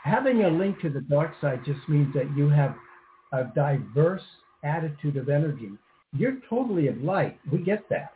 Having 0.02 0.44
a 0.44 0.48
link 0.48 0.80
to 0.80 0.90
the 0.90 1.00
dark 1.00 1.32
side 1.40 1.60
just 1.64 1.80
means 1.88 2.12
that 2.14 2.28
you 2.36 2.48
have 2.48 2.74
a 3.32 3.44
diverse 3.54 4.22
attitude 4.64 5.16
of 5.16 5.28
energy. 5.28 5.70
You're 6.12 6.38
totally 6.48 6.88
of 6.88 6.98
light. 6.98 7.38
We 7.50 7.58
get 7.58 7.88
that. 7.90 8.12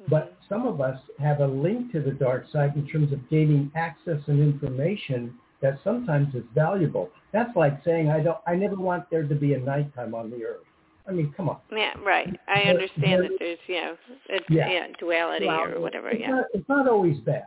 Mm-hmm. 0.00 0.10
But 0.10 0.36
some 0.48 0.66
of 0.66 0.80
us 0.80 0.98
have 1.18 1.40
a 1.40 1.46
link 1.46 1.92
to 1.92 2.00
the 2.00 2.12
dark 2.12 2.46
side 2.52 2.74
in 2.76 2.86
terms 2.86 3.12
of 3.12 3.28
gaining 3.28 3.70
access 3.74 4.20
and 4.26 4.40
information 4.40 5.34
that 5.60 5.78
sometimes 5.82 6.34
is 6.34 6.44
valuable. 6.54 7.10
That's 7.32 7.54
like 7.56 7.82
saying 7.84 8.10
I 8.10 8.20
don't 8.20 8.38
I 8.46 8.54
never 8.54 8.76
want 8.76 9.10
there 9.10 9.24
to 9.24 9.34
be 9.34 9.54
a 9.54 9.58
nighttime 9.58 10.14
on 10.14 10.30
the 10.30 10.44
earth. 10.44 10.67
I 11.08 11.12
mean, 11.12 11.32
come 11.36 11.48
on. 11.48 11.58
Yeah, 11.72 11.94
right. 12.04 12.28
I 12.48 12.62
understand 12.62 13.24
that 13.24 13.30
there's, 13.38 13.58
you 13.66 13.76
know, 13.76 13.96
it's, 14.28 14.44
yeah. 14.50 14.68
yeah 14.70 14.86
duality 14.98 15.46
well, 15.46 15.60
or 15.60 15.80
whatever. 15.80 16.10
It's 16.10 16.20
yeah. 16.20 16.30
Not, 16.30 16.44
it's 16.52 16.68
not 16.68 16.88
always 16.88 17.18
bad. 17.20 17.46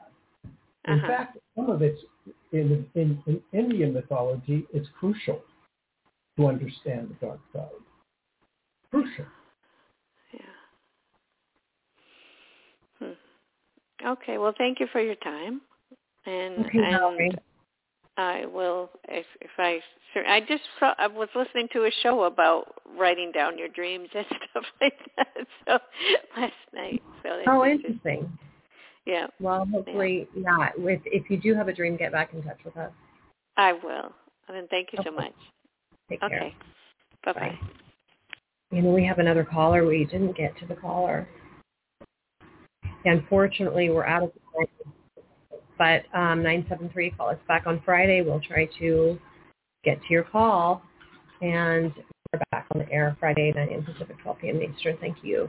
In 0.87 0.95
uh-huh. 0.95 1.07
fact, 1.07 1.37
some 1.55 1.69
of 1.69 1.81
it's 1.83 1.99
in, 2.51 2.85
in, 2.95 3.21
in 3.27 3.41
Indian 3.53 3.93
mythology, 3.93 4.65
it's 4.73 4.87
crucial 4.99 5.41
to 6.37 6.47
understand 6.47 7.09
the 7.09 7.25
dark 7.25 7.39
side. 7.53 7.69
Crucial. 8.89 9.25
Yeah. 10.33 10.39
Hmm. 12.99 14.07
Okay. 14.07 14.37
Well, 14.39 14.53
thank 14.57 14.79
you 14.79 14.87
for 14.91 15.01
your 15.01 15.15
time. 15.15 15.61
And, 16.25 16.65
okay, 16.65 16.79
and 16.79 17.39
I 18.17 18.45
will 18.45 18.89
if 19.07 19.25
if 19.39 19.51
I 19.57 19.79
I 20.27 20.41
just 20.41 20.63
saw, 20.79 20.93
I 20.97 21.07
was 21.07 21.29
listening 21.35 21.67
to 21.73 21.85
a 21.85 21.91
show 22.03 22.23
about 22.23 22.65
writing 22.97 23.31
down 23.31 23.57
your 23.57 23.69
dreams 23.69 24.09
and 24.15 24.25
stuff 24.51 24.65
like 24.81 24.93
that. 25.17 25.27
So 25.65 25.79
last 26.37 26.53
night. 26.73 27.01
So 27.23 27.29
oh, 27.47 27.65
interesting. 27.65 28.37
Yeah. 29.05 29.27
Well, 29.39 29.65
hopefully, 29.71 30.27
yeah. 30.35 30.69
yeah. 30.77 30.91
If 30.93 31.01
if 31.05 31.29
you 31.29 31.37
do 31.37 31.55
have 31.55 31.67
a 31.67 31.73
dream, 31.73 31.97
get 31.97 32.11
back 32.11 32.33
in 32.33 32.43
touch 32.43 32.59
with 32.65 32.75
us. 32.77 32.91
I 33.57 33.73
will. 33.73 34.11
And 34.47 34.57
then 34.57 34.67
thank 34.69 34.89
you 34.91 34.99
okay. 34.99 35.09
so 35.09 35.15
much. 35.15 35.33
Take 36.09 36.21
okay. 36.23 36.37
care. 36.37 36.51
Bye 37.23 37.33
bye. 37.33 37.59
You 38.71 38.81
know, 38.81 38.91
we 38.91 39.05
have 39.05 39.19
another 39.19 39.43
caller. 39.43 39.85
We 39.85 40.05
didn't 40.05 40.35
get 40.35 40.57
to 40.59 40.65
the 40.65 40.75
caller. 40.75 41.27
Unfortunately, 43.05 43.89
we're 43.89 44.05
out 44.05 44.23
of 44.23 44.31
time. 44.55 44.93
But 45.81 46.05
um, 46.13 46.43
973, 46.43 47.09
call 47.17 47.29
us 47.29 47.39
back 47.47 47.63
on 47.65 47.81
Friday. 47.83 48.21
We'll 48.21 48.39
try 48.39 48.69
to 48.77 49.17
get 49.83 49.99
to 49.99 50.07
your 50.11 50.21
call. 50.21 50.83
And 51.41 51.91
we're 52.31 52.39
back 52.51 52.67
on 52.71 52.81
the 52.81 52.91
air 52.91 53.17
Friday, 53.19 53.51
9 53.55 53.67
a.m. 53.67 53.83
Pacific, 53.83 54.15
12 54.21 54.37
p.m. 54.37 54.61
Eastern. 54.61 54.95
Thank 55.01 55.17
you. 55.23 55.47